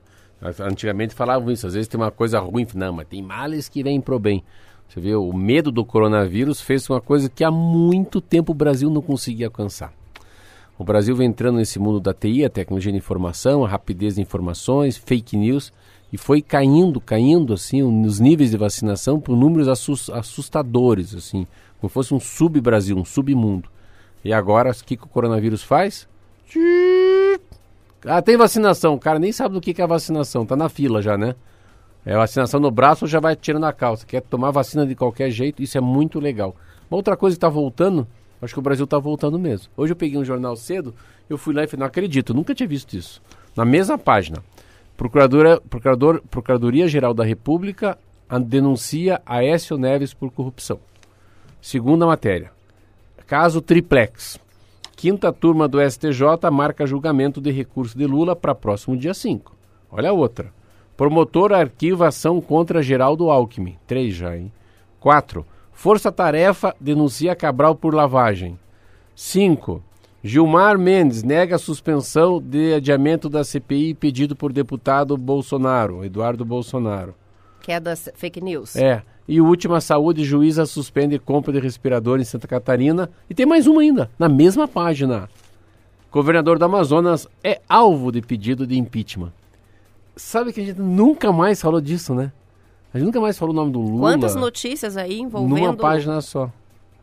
Antigamente 0.61 1.15
falavam 1.15 1.51
isso, 1.51 1.67
às 1.67 1.73
vezes 1.75 1.89
tem 1.89 1.99
uma 1.99 2.11
coisa 2.11 2.39
ruim, 2.39 2.67
não, 2.75 2.93
mas 2.93 3.09
tem 3.09 3.23
males 3.23 3.69
que 3.69 3.83
vêm 3.83 4.01
pro 4.01 4.19
bem. 4.19 4.45
Você 4.89 5.01
vê, 5.01 5.15
o 5.15 5.33
medo 5.33 5.71
do 5.71 5.85
coronavírus 5.85 6.61
fez 6.61 6.89
uma 6.89 7.01
coisa 7.01 7.29
que 7.29 7.45
há 7.45 7.51
muito 7.51 8.21
tempo 8.21 8.53
o 8.53 8.55
Brasil 8.55 8.89
não 8.89 9.03
conseguia 9.03 9.47
alcançar. 9.47 9.93
O 10.79 10.85
Brasil 10.85 11.17
vem 11.17 11.29
entrando 11.29 11.57
nesse 11.57 11.79
mundo 11.79 12.01
da 12.01 12.13
TI, 12.13 12.45
a 12.45 12.51
tecnologia 12.51 12.93
de 12.93 12.99
informação, 12.99 13.65
a 13.65 13.69
rapidez 13.69 14.17
de 14.17 14.21
informações, 14.21 14.97
fake 14.97 15.37
news, 15.37 15.73
e 16.13 16.19
foi 16.19 16.41
caindo, 16.41 17.01
caindo, 17.01 17.53
assim, 17.55 17.83
nos 17.83 18.21
níveis 18.21 18.51
de 18.51 18.57
vacinação 18.57 19.19
por 19.19 19.37
números 19.37 19.69
assus- 19.69 20.11
assustadores, 20.11 21.15
assim, 21.15 21.47
como 21.81 21.91
fosse 21.91 22.15
um 22.15 22.21
sub-Brasil, 22.21 22.97
um 22.97 23.05
submundo. 23.05 23.69
E 24.25 24.33
agora, 24.33 24.71
o 24.71 24.85
que, 24.85 24.97
que 24.97 25.05
o 25.05 25.09
coronavírus 25.09 25.63
faz? 25.63 26.07
Ah, 28.05 28.23
tem 28.23 28.37
vacinação. 28.37 28.95
O 28.95 28.99
cara 28.99 29.19
nem 29.19 29.33
sabe 29.33 29.55
do 29.55 29.61
que, 29.61 29.75
que 29.75 29.81
é 29.81 29.85
a 29.85 29.89
vacinação. 29.89 30.47
Tá 30.47 30.57
na 30.57 30.69
fila 30.69 31.03
já, 31.03 31.17
né? 31.17 31.35
É 32.07 32.17
vacinação 32.17 32.61
no 32.61 32.71
braço 32.71 33.05
já 33.05 33.19
vai 33.19 33.35
tirando 33.35 33.65
a 33.65 33.73
calça. 33.73 34.07
Quer 34.07 34.23
tomar 34.23 34.53
vacina 34.53 34.87
de 34.87 34.95
qualquer 34.95 35.29
jeito, 35.29 35.61
isso 35.61 35.77
é 35.77 35.81
muito 35.81 36.21
legal. 36.21 36.55
Uma 36.89 36.99
outra 36.99 37.17
coisa 37.17 37.35
que 37.35 37.41
tá 37.41 37.49
voltando, 37.49 38.07
acho 38.41 38.55
que 38.55 38.61
o 38.61 38.63
Brasil 38.63 38.87
tá 38.87 38.97
voltando 38.97 39.37
mesmo. 39.41 39.73
Hoje 39.77 39.93
eu 39.93 39.97
peguei 39.97 40.17
um 40.17 40.25
jornal 40.25 40.55
cedo, 40.55 40.95
eu 41.29 41.37
fui 41.37 41.53
lá 41.53 41.65
e 41.65 41.67
falei, 41.67 41.81
não 41.81 41.87
acredito, 41.89 42.33
nunca 42.33 42.55
tinha 42.55 42.69
visto 42.69 42.97
isso. 42.97 43.21
Na 43.57 43.65
mesma 43.65 43.99
página. 43.99 44.39
Procuradora, 44.97 45.61
procurador, 45.61 46.23
Procuradoria-Geral 46.31 47.13
da 47.13 47.25
República 47.25 47.99
denuncia 48.47 49.21
Aécio 49.27 49.77
Neves 49.77 50.15
por 50.15 50.31
corrupção. 50.31 50.79
Segunda 51.61 52.07
matéria. 52.07 52.53
Caso 53.27 53.61
Triplex. 53.61 54.39
Quinta 54.95 55.33
turma 55.33 55.67
do 55.67 55.79
STJ 55.81 56.51
marca 56.53 56.87
julgamento 56.87 57.41
de 57.41 57.51
recurso 57.51 57.99
de 57.99 58.07
Lula 58.07 58.37
para 58.37 58.55
próximo 58.55 58.97
dia 58.97 59.13
5. 59.13 59.53
Olha 59.91 60.11
a 60.11 60.13
outra. 60.13 60.53
Promotor 60.97 61.53
arquiva 61.53 62.09
ação 62.09 62.41
contra 62.41 62.83
Geraldo 62.83 63.31
Alckmin. 63.31 63.77
Três 63.87 64.15
já, 64.15 64.37
hein? 64.37 64.51
4. 64.99 65.45
Força 65.73 66.11
Tarefa 66.11 66.75
denuncia 66.81 67.37
Cabral 67.37 67.75
por 67.75 67.95
lavagem. 67.95 68.59
5. 69.15 69.83
Gilmar 70.25 70.79
Mendes 70.79 71.23
nega 71.23 71.57
a 71.57 71.59
suspensão 71.59 72.41
de 72.41 72.75
adiamento 72.75 73.29
da 73.29 73.45
CPI 73.45 73.95
pedido 73.95 74.35
por 74.35 74.53
deputado 74.53 75.17
Bolsonaro, 75.17 76.05
Eduardo 76.05 76.45
Bolsonaro. 76.45 77.15
Que 77.63 77.73
é 77.73 77.79
das 77.79 78.09
fake 78.15 78.41
news. 78.41 78.75
É. 78.75 79.03
E 79.29 79.41
o 79.41 79.47
último, 79.47 79.75
a 79.75 79.81
saúde 79.81 80.25
juíza 80.25 80.65
suspende 80.65 81.19
compra 81.19 81.53
de 81.53 81.61
respirador 81.61 82.21
em 82.21 82.25
Santa 82.25 82.49
Catarina. 82.49 83.11
E 83.29 83.35
tem 83.35 83.45
mais 83.45 83.67
uma 83.67 83.83
ainda, 83.83 84.11
na 84.19 84.29
mesma 84.29 84.67
página. 84.67 85.29
Governador 86.11 86.59
do 86.59 86.65
Amazonas 86.65 87.29
é 87.45 87.61
alvo 87.69 88.11
de 88.11 88.23
pedido 88.23 88.67
de 88.67 88.79
impeachment. 88.79 89.33
Sabe 90.17 90.53
que 90.53 90.61
a 90.61 90.65
gente 90.65 90.81
nunca 90.81 91.31
mais 91.31 91.61
falou 91.61 91.81
disso, 91.81 92.15
né? 92.15 92.33
A 92.95 92.99
gente 92.99 93.07
nunca 93.07 93.21
mais 93.21 93.37
falou 93.39 93.53
o 93.53 93.57
nome 93.57 93.71
do 93.73 93.81
Lula 93.81 94.13
Quantas 94.13 94.35
notícias 94.35 94.97
aí 94.97 95.21
envolvendo... 95.21 95.59
numa 95.61 95.75
página 95.77 96.21
só. 96.23 96.51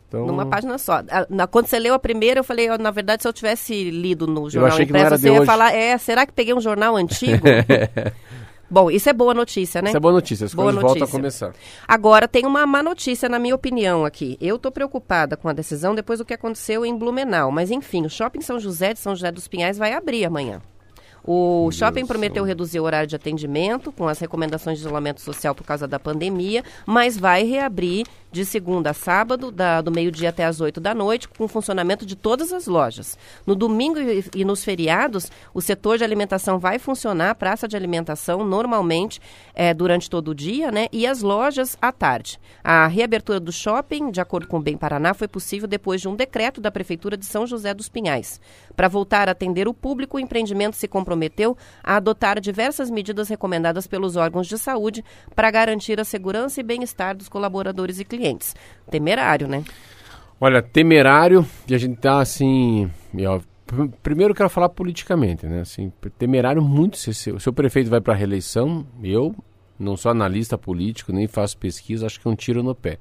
Então, 0.07 0.26
Numa 0.28 0.45
página 0.45 0.78
só. 0.78 1.03
A- 1.09 1.26
na- 1.30 1.47
quando 1.47 1.68
você 1.68 1.78
leu 1.80 1.93
a 1.93 1.99
primeira, 1.99 2.39
eu 2.39 2.43
falei, 2.43 2.68
na 2.78 2.91
verdade, 2.91 3.22
se 3.24 3.28
eu 3.28 3.34
tivesse 3.34 3.89
lido 3.89 4.28
no 4.28 4.47
jornal 4.49 4.72
achei 4.72 4.86
que 4.86 4.91
não 4.93 4.99
impresso, 4.99 5.22
você 5.22 5.28
ia 5.30 5.34
hoje. 5.39 5.45
falar, 5.45 5.74
é, 5.74 5.97
será 5.97 6.26
que 6.26 6.32
peguei 6.34 6.53
um 6.53 6.61
jornal 6.61 6.95
antigo? 6.95 7.43
Bom, 8.70 8.89
isso 8.89 9.07
é 9.09 9.14
boa 9.14 9.34
notícia, 9.36 9.82
né? 9.82 9.89
Isso 9.89 9.97
é 9.97 9.99
boa 9.99 10.14
notícia, 10.14 10.45
as 10.45 10.53
Boa 10.53 10.66
coisas 10.66 10.82
voltam 10.82 10.97
a 10.97 10.99
notícia. 11.01 11.20
começar. 11.20 11.53
Agora, 11.88 12.28
tem 12.28 12.45
uma 12.45 12.66
má 12.66 12.82
notícia, 12.82 13.30
na 13.30 13.38
minha 13.38 13.53
opinião, 13.53 14.03
aqui. 14.03 14.36
Eu 14.41 14.57
tô 14.57 14.72
preocupada 14.72 15.38
com 15.38 15.47
a 15.47 15.53
decisão 15.53 15.93
depois 15.93 16.18
do 16.20 16.26
que 16.26 16.34
aconteceu 16.34 16.84
em 16.84 16.95
Blumenau. 16.97 17.51
Mas, 17.51 17.70
enfim, 17.70 18.03
o 18.05 18.09
Shopping 18.09 18.41
São 18.41 18.59
José 18.59 18.93
de 18.93 18.99
São 18.99 19.14
José 19.16 19.32
dos 19.32 19.47
Pinhais 19.47 19.78
vai 19.78 19.93
abrir 19.93 20.26
amanhã. 20.26 20.59
O 21.26 21.71
shopping 21.71 22.05
prometeu 22.05 22.43
reduzir 22.43 22.82
o 22.82 22.84
horário 22.84 23.07
de 23.07 23.15
atendimento 23.15 23.93
com 23.93 24.07
as 24.07 24.19
recomendações 24.19 24.78
de 24.78 24.86
isolamento 24.86 25.21
social 25.21 25.55
por 25.55 25.63
causa 25.63 25.88
da 25.88 25.97
pandemia, 25.97 26.63
mas 26.86 27.17
vai 27.17 27.43
reabrir 27.43 28.05
de 28.34 28.44
segunda 28.44 28.90
a 28.90 28.94
sábado, 28.94 29.52
da- 29.52 29.80
do 29.80 29.92
meio-dia 29.92 30.30
até 30.30 30.44
as 30.44 30.60
8 30.60 30.82
da 30.82 30.94
noite, 30.94 31.30
com 31.30 31.48
funcionamento 31.48 32.04
de 32.06 32.16
todas 32.16 32.52
as 32.52 32.66
lojas. 32.66 33.16
No 33.46 33.56
domingo 33.56 34.00
e, 34.00 34.26
e 34.36 34.44
nos 34.44 34.64
feriados, 34.66 35.32
o 35.54 35.62
setor 35.62 36.00
de 36.00 36.04
alimentação 36.04 36.58
vai 36.58 36.80
funcionar, 36.80 37.30
a 37.30 37.36
praça 37.36 37.68
de 37.68 37.78
alimentação, 37.78 38.44
normalmente 38.44 39.22
eh, 39.54 39.72
durante 39.72 40.10
todo 40.10 40.30
o 40.30 40.36
dia, 40.36 40.72
né? 40.72 40.88
E 40.92 41.06
as 41.06 41.22
lojas 41.22 41.78
à 41.80 41.92
tarde. 41.92 42.40
A 42.64 42.88
reabertura 42.88 43.40
do 43.40 43.52
shopping, 43.52 44.10
de 44.10 44.20
acordo 44.20 44.48
com 44.48 44.58
o 44.58 44.62
Bem 44.62 44.76
Paraná, 44.76 45.14
foi 45.14 45.28
possível 45.28 45.68
depois 45.68 46.02
de 46.02 46.08
um 46.08 46.16
decreto 46.16 46.60
da 46.60 46.72
Prefeitura 46.72 47.16
de 47.16 47.28
São 47.28 47.46
José 47.46 47.72
dos 47.72 47.88
Pinhais. 47.88 48.42
Para 48.76 48.88
voltar 48.88 49.30
a 49.30 49.34
atender 49.34 49.68
o 49.68 49.76
público, 49.76 50.18
o 50.18 50.20
empreendimento 50.20 50.76
se 50.76 50.88
comprometeu 50.88 51.56
a 51.84 51.98
adotar 51.98 52.40
diversas 52.42 52.90
medidas 52.90 53.30
recomendadas 53.30 53.86
pelos 53.86 54.16
órgãos 54.16 54.48
de 54.48 54.58
saúde 54.58 55.06
para 55.36 55.52
garantir 55.52 56.00
a 56.00 56.04
segurança 56.04 56.60
e 56.60 56.64
bem-estar 56.64 57.16
dos 57.16 57.30
colaboradores 57.30 58.00
e 58.00 58.04
clientes. 58.06 58.22
Temerário, 58.89 59.47
né? 59.47 59.63
Olha, 60.39 60.61
temerário, 60.61 61.45
e 61.67 61.74
a 61.74 61.78
gente 61.78 61.97
tá 61.97 62.19
assim. 62.19 62.89
ó, 63.26 63.39
pr- 63.65 63.88
primeiro 64.01 64.34
quero 64.34 64.49
falar 64.49 64.69
politicamente, 64.69 65.45
né? 65.45 65.61
Assim, 65.61 65.91
temerário 66.17 66.61
muito. 66.61 66.97
Se, 66.97 67.32
o 67.49 67.53
prefeito 67.53 67.89
vai 67.89 68.01
para 68.01 68.13
reeleição, 68.13 68.86
eu 69.01 69.36
não 69.80 69.95
sou 69.95 70.11
analista 70.11 70.57
político, 70.57 71.11
nem 71.13 71.28
faço 71.28 71.57
pesquisa, 71.57 72.05
acho 72.05 72.19
que 72.19 72.28
é 72.28 72.32
um 72.32 72.36
tiro 72.36 72.61
no 72.61 72.76
pé. 72.76 72.97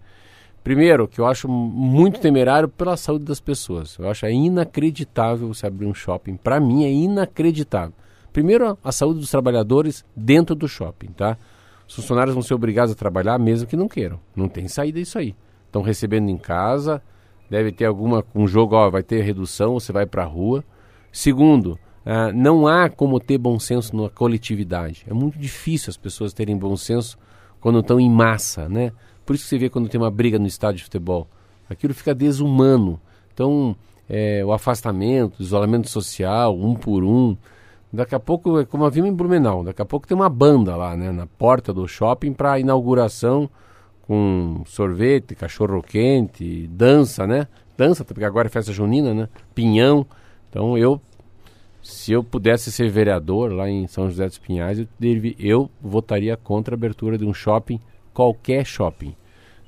Primeiro, 0.63 1.09
que 1.09 1.21
eu 1.21 1.27
acho 1.27 1.49
muito 1.49 2.21
temerário 2.21 2.69
pela 2.69 2.97
saúde 2.97 3.25
das 3.25 3.41
pessoas. 3.41 3.99
Eu 3.99 4.09
acho 4.09 4.25
é 4.25 4.33
inacreditável 4.33 5.49
você 5.49 5.67
abrir 5.67 5.87
um 5.87 5.95
shopping. 5.95 6.37
Para 6.37 6.61
mim 6.61 6.85
é 6.85 6.91
inacreditável. 6.93 7.93
Primeiro, 8.33 8.79
a 8.83 8.93
saúde 8.93 9.19
dos 9.19 9.31
trabalhadores 9.31 10.05
dentro 10.15 10.55
do 10.55 10.69
shopping, 10.69 11.09
tá? 11.09 11.37
Os 11.93 11.97
funcionários 11.97 12.33
vão 12.33 12.43
ser 12.43 12.55
obrigados 12.55 12.91
a 12.91 12.97
trabalhar 12.97 13.39
mesmo 13.39 13.69
que 13.69 13.77
não 13.77 13.87
queiram. 13.87 14.19
Não 14.35 14.49
tem 14.49 14.67
saída 14.67 14.99
isso 14.99 15.19
aí. 15.19 15.35
Estão 15.67 15.83
recebendo 15.83 16.31
em 16.31 16.39
casa, 16.39 17.03
deve 17.51 17.71
ter 17.71 17.85
alguma 17.85 18.25
um 18.35 18.47
jogo, 18.47 18.75
ó, 18.75 18.89
vai 18.89 19.03
ter 19.03 19.21
redução, 19.21 19.75
você 19.75 19.93
vai 19.93 20.07
para 20.07 20.23
a 20.23 20.27
rua. 20.27 20.65
Segundo, 21.13 21.79
ah, 22.07 22.33
não 22.33 22.67
há 22.67 22.89
como 22.89 23.21
ter 23.21 23.37
bom 23.37 23.59
senso 23.59 23.95
na 23.95 24.09
coletividade. 24.09 25.05
É 25.07 25.13
muito 25.13 25.39
difícil 25.39 25.91
as 25.91 25.99
pessoas 25.99 26.33
terem 26.33 26.57
bom 26.57 26.75
senso 26.79 27.19
quando 27.61 27.81
estão 27.81 28.01
em 28.01 28.11
massa, 28.11 28.71
né? 28.71 28.91
Por 29.27 29.37
isso 29.37 29.45
que 29.45 29.51
você 29.51 29.59
vê 29.59 29.69
quando 29.69 29.91
tem 29.91 30.01
uma 30.01 30.11
briga 30.11 30.39
no 30.39 30.47
estádio 30.47 30.79
de 30.79 30.85
futebol. 30.85 31.29
Aquilo 31.69 31.93
fica 31.93 32.15
desumano. 32.15 32.99
Então, 33.35 33.77
é, 34.09 34.43
o 34.43 34.51
afastamento, 34.51 35.41
o 35.41 35.43
isolamento 35.43 35.91
social, 35.91 36.59
um 36.59 36.75
por 36.75 37.05
um. 37.05 37.37
Daqui 37.93 38.15
a 38.15 38.21
pouco, 38.21 38.61
é 38.61 38.65
como 38.65 38.87
havia 38.87 39.07
em 39.07 39.13
Blumenau, 39.13 39.63
daqui 39.63 39.83
a 39.83 39.85
pouco 39.85 40.07
tem 40.07 40.17
uma 40.17 40.31
banda 40.31 40.75
lá, 40.77 40.97
né, 40.97 41.13
na 41.13 41.27
porta 41.27 41.75
do 41.75 41.87
shopping 41.87 42.33
para 42.33 42.59
inauguração 42.59 43.51
com 44.03 44.63
sorvete, 44.67 45.35
cachorro 45.35 45.83
quente, 45.83 46.67
dança, 46.69 47.27
né? 47.27 47.47
Dança, 47.77 48.05
porque 48.05 48.25
agora 48.25 48.49
é 48.49 48.51
festa 48.51 48.73
junina, 48.73 49.15
né? 49.15 49.29
Pinhão. 49.55 50.07
Então 50.49 50.77
eu, 50.77 51.01
se 51.83 52.13
eu 52.13 52.25
pudesse 52.25 52.73
ser 52.73 52.89
vereador 52.89 53.53
lá 53.53 53.69
em 53.69 53.87
São 53.87 54.09
José 54.09 54.27
dos 54.27 54.39
Pinhais, 54.39 54.79
eu, 54.79 54.87
eu 55.39 55.71
votaria 55.81 56.37
contra 56.37 56.75
a 56.75 56.77
abertura 56.77 57.17
de 57.17 57.25
um 57.25 57.33
shopping, 57.33 57.79
qualquer 58.13 58.65
shopping. 58.65 59.15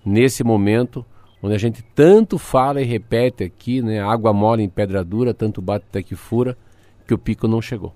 Nesse 0.05 0.43
momento, 0.43 1.05
onde 1.43 1.55
a 1.55 1.59
gente 1.59 1.83
tanto 1.95 2.39
fala 2.39 2.81
e 2.81 2.85
repete 2.85 3.45
aqui, 3.45 3.83
né? 3.83 4.01
Água 4.01 4.33
mole 4.33 4.62
em 4.62 4.68
pedra 4.68 5.05
dura, 5.05 5.33
tanto 5.33 5.62
bate 5.62 5.85
até 5.89 6.03
que 6.03 6.16
fura, 6.16 6.57
que 7.07 7.14
o 7.14 7.18
pico 7.18 7.47
não 7.47 7.62
chegou. 7.62 7.95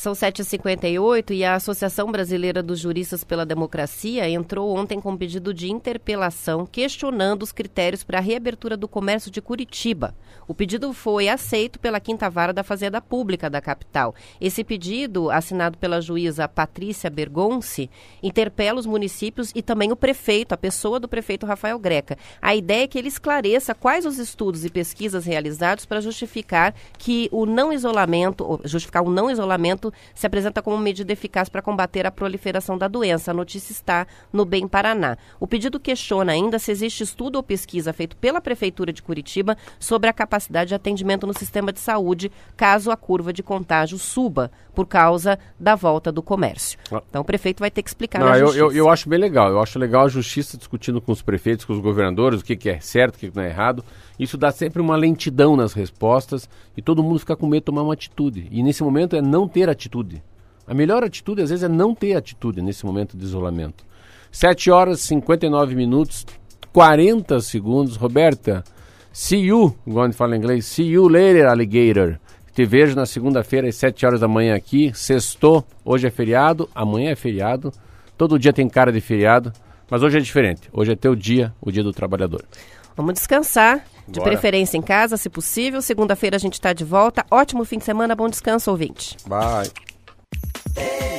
São 0.00 0.14
7h58 0.14 1.32
e 1.32 1.44
a 1.44 1.56
Associação 1.56 2.10
Brasileira 2.10 2.62
dos 2.62 2.78
Juristas 2.78 3.22
pela 3.22 3.44
Democracia 3.44 4.26
entrou 4.30 4.74
ontem 4.74 4.98
com 4.98 5.10
um 5.10 5.16
pedido 5.16 5.52
de 5.52 5.70
interpelação 5.70 6.64
questionando 6.64 7.42
os 7.42 7.52
critérios 7.52 8.02
para 8.02 8.16
a 8.16 8.22
reabertura 8.22 8.78
do 8.78 8.88
comércio 8.88 9.30
de 9.30 9.42
Curitiba. 9.42 10.14
O 10.48 10.54
pedido 10.54 10.94
foi 10.94 11.28
aceito 11.28 11.78
pela 11.78 12.00
Quinta 12.00 12.30
Vara 12.30 12.50
da 12.50 12.64
Fazenda 12.64 12.98
Pública 12.98 13.50
da 13.50 13.60
capital. 13.60 14.14
Esse 14.40 14.64
pedido, 14.64 15.30
assinado 15.30 15.76
pela 15.76 16.00
juíza 16.00 16.48
Patrícia 16.48 17.10
Bergonce, 17.10 17.90
interpela 18.22 18.80
os 18.80 18.86
municípios 18.86 19.52
e 19.54 19.60
também 19.60 19.92
o 19.92 19.96
prefeito, 19.96 20.54
a 20.54 20.56
pessoa 20.56 20.98
do 20.98 21.08
prefeito 21.08 21.44
Rafael 21.44 21.78
Greca. 21.78 22.16
A 22.40 22.56
ideia 22.56 22.84
é 22.84 22.86
que 22.86 22.98
ele 22.98 23.08
esclareça 23.08 23.74
quais 23.74 24.06
os 24.06 24.18
estudos 24.18 24.64
e 24.64 24.70
pesquisas 24.70 25.26
realizados 25.26 25.84
para 25.84 26.00
justificar 26.00 26.74
que 26.96 27.28
o 27.30 27.44
não 27.44 27.70
isolamento, 27.70 28.58
justificar 28.64 29.02
o 29.02 29.10
não 29.10 29.30
isolamento 29.30 29.89
se 30.14 30.26
apresenta 30.26 30.62
como 30.62 30.78
medida 30.78 31.12
eficaz 31.12 31.48
para 31.48 31.62
combater 31.62 32.06
a 32.06 32.10
proliferação 32.10 32.76
da 32.76 32.88
doença. 32.88 33.30
A 33.30 33.34
notícia 33.34 33.72
está 33.72 34.06
no 34.32 34.44
Bem 34.44 34.66
Paraná. 34.66 35.16
O 35.38 35.46
pedido 35.46 35.80
questiona 35.80 36.32
ainda 36.32 36.58
se 36.58 36.70
existe 36.70 37.02
estudo 37.02 37.36
ou 37.36 37.42
pesquisa 37.42 37.92
feito 37.92 38.16
pela 38.16 38.40
Prefeitura 38.40 38.92
de 38.92 39.02
Curitiba 39.02 39.56
sobre 39.78 40.08
a 40.08 40.12
capacidade 40.12 40.68
de 40.68 40.74
atendimento 40.74 41.26
no 41.26 41.34
sistema 41.34 41.72
de 41.72 41.80
saúde 41.80 42.30
caso 42.56 42.90
a 42.90 42.96
curva 42.96 43.32
de 43.32 43.42
contágio 43.42 43.98
suba 43.98 44.50
por 44.74 44.86
causa 44.86 45.38
da 45.58 45.74
volta 45.74 46.10
do 46.12 46.22
comércio. 46.22 46.78
Ah. 46.90 47.02
Então 47.08 47.22
o 47.22 47.24
prefeito 47.24 47.60
vai 47.60 47.70
ter 47.70 47.82
que 47.82 47.90
explicar 47.90 48.20
Não, 48.20 48.34
eu, 48.34 48.54
eu, 48.54 48.72
eu 48.72 48.88
acho 48.88 49.08
bem 49.08 49.18
legal. 49.18 49.50
Eu 49.50 49.60
acho 49.60 49.78
legal 49.78 50.04
a 50.04 50.08
justiça 50.08 50.56
discutindo 50.56 51.00
com 51.00 51.12
os 51.12 51.22
prefeitos, 51.22 51.64
com 51.64 51.72
os 51.72 51.80
governadores, 51.80 52.40
o 52.40 52.44
que, 52.44 52.56
que 52.56 52.70
é 52.70 52.80
certo, 52.80 53.16
o 53.16 53.18
que, 53.18 53.30
que 53.30 53.36
não 53.36 53.42
é 53.42 53.48
errado. 53.48 53.84
Isso 54.20 54.36
dá 54.36 54.50
sempre 54.50 54.82
uma 54.82 54.96
lentidão 54.96 55.56
nas 55.56 55.72
respostas 55.72 56.46
e 56.76 56.82
todo 56.82 57.02
mundo 57.02 57.20
fica 57.20 57.34
com 57.34 57.46
medo 57.46 57.62
de 57.62 57.64
tomar 57.64 57.82
uma 57.82 57.94
atitude. 57.94 58.46
E 58.50 58.62
nesse 58.62 58.82
momento 58.82 59.16
é 59.16 59.22
não 59.22 59.48
ter 59.48 59.70
atitude. 59.70 60.22
A 60.66 60.74
melhor 60.74 61.02
atitude, 61.02 61.40
às 61.40 61.48
vezes, 61.48 61.64
é 61.64 61.68
não 61.68 61.94
ter 61.94 62.14
atitude 62.14 62.60
nesse 62.60 62.84
momento 62.84 63.16
de 63.16 63.24
isolamento. 63.24 63.82
7 64.30 64.70
horas, 64.70 65.00
59 65.00 65.74
minutos, 65.74 66.26
40 66.70 67.40
segundos. 67.40 67.96
Roberta, 67.96 68.62
see 69.10 69.46
you, 69.46 69.74
gente 69.86 70.12
fala 70.12 70.36
em 70.36 70.38
inglês, 70.38 70.66
see 70.66 70.90
you 70.90 71.08
later, 71.08 71.46
alligator. 71.46 72.18
Te 72.54 72.66
vejo 72.66 72.94
na 72.94 73.06
segunda-feira 73.06 73.68
às 73.68 73.76
7 73.76 74.04
horas 74.04 74.20
da 74.20 74.28
manhã 74.28 74.54
aqui. 74.54 74.92
Sextou, 74.94 75.64
hoje 75.82 76.06
é 76.06 76.10
feriado, 76.10 76.68
amanhã 76.74 77.12
é 77.12 77.16
feriado. 77.16 77.72
Todo 78.18 78.38
dia 78.38 78.52
tem 78.52 78.68
cara 78.68 78.92
de 78.92 79.00
feriado, 79.00 79.50
mas 79.90 80.02
hoje 80.02 80.18
é 80.18 80.20
diferente. 80.20 80.68
Hoje 80.74 80.92
é 80.92 80.94
teu 80.94 81.14
dia, 81.14 81.54
o 81.58 81.72
dia 81.72 81.82
do 81.82 81.90
trabalhador. 81.90 82.44
Vamos 82.94 83.14
descansar, 83.14 83.82
de 84.10 84.18
Bora. 84.18 84.30
preferência 84.30 84.76
em 84.76 84.82
casa, 84.82 85.16
se 85.16 85.30
possível. 85.30 85.80
Segunda-feira 85.80 86.36
a 86.36 86.40
gente 86.40 86.54
está 86.54 86.72
de 86.72 86.84
volta. 86.84 87.24
Ótimo 87.30 87.64
fim 87.64 87.78
de 87.78 87.84
semana, 87.84 88.14
bom 88.14 88.28
descanso, 88.28 88.70
ouvinte. 88.70 89.16
Bye. 89.26 89.70
Ei, 90.76 91.10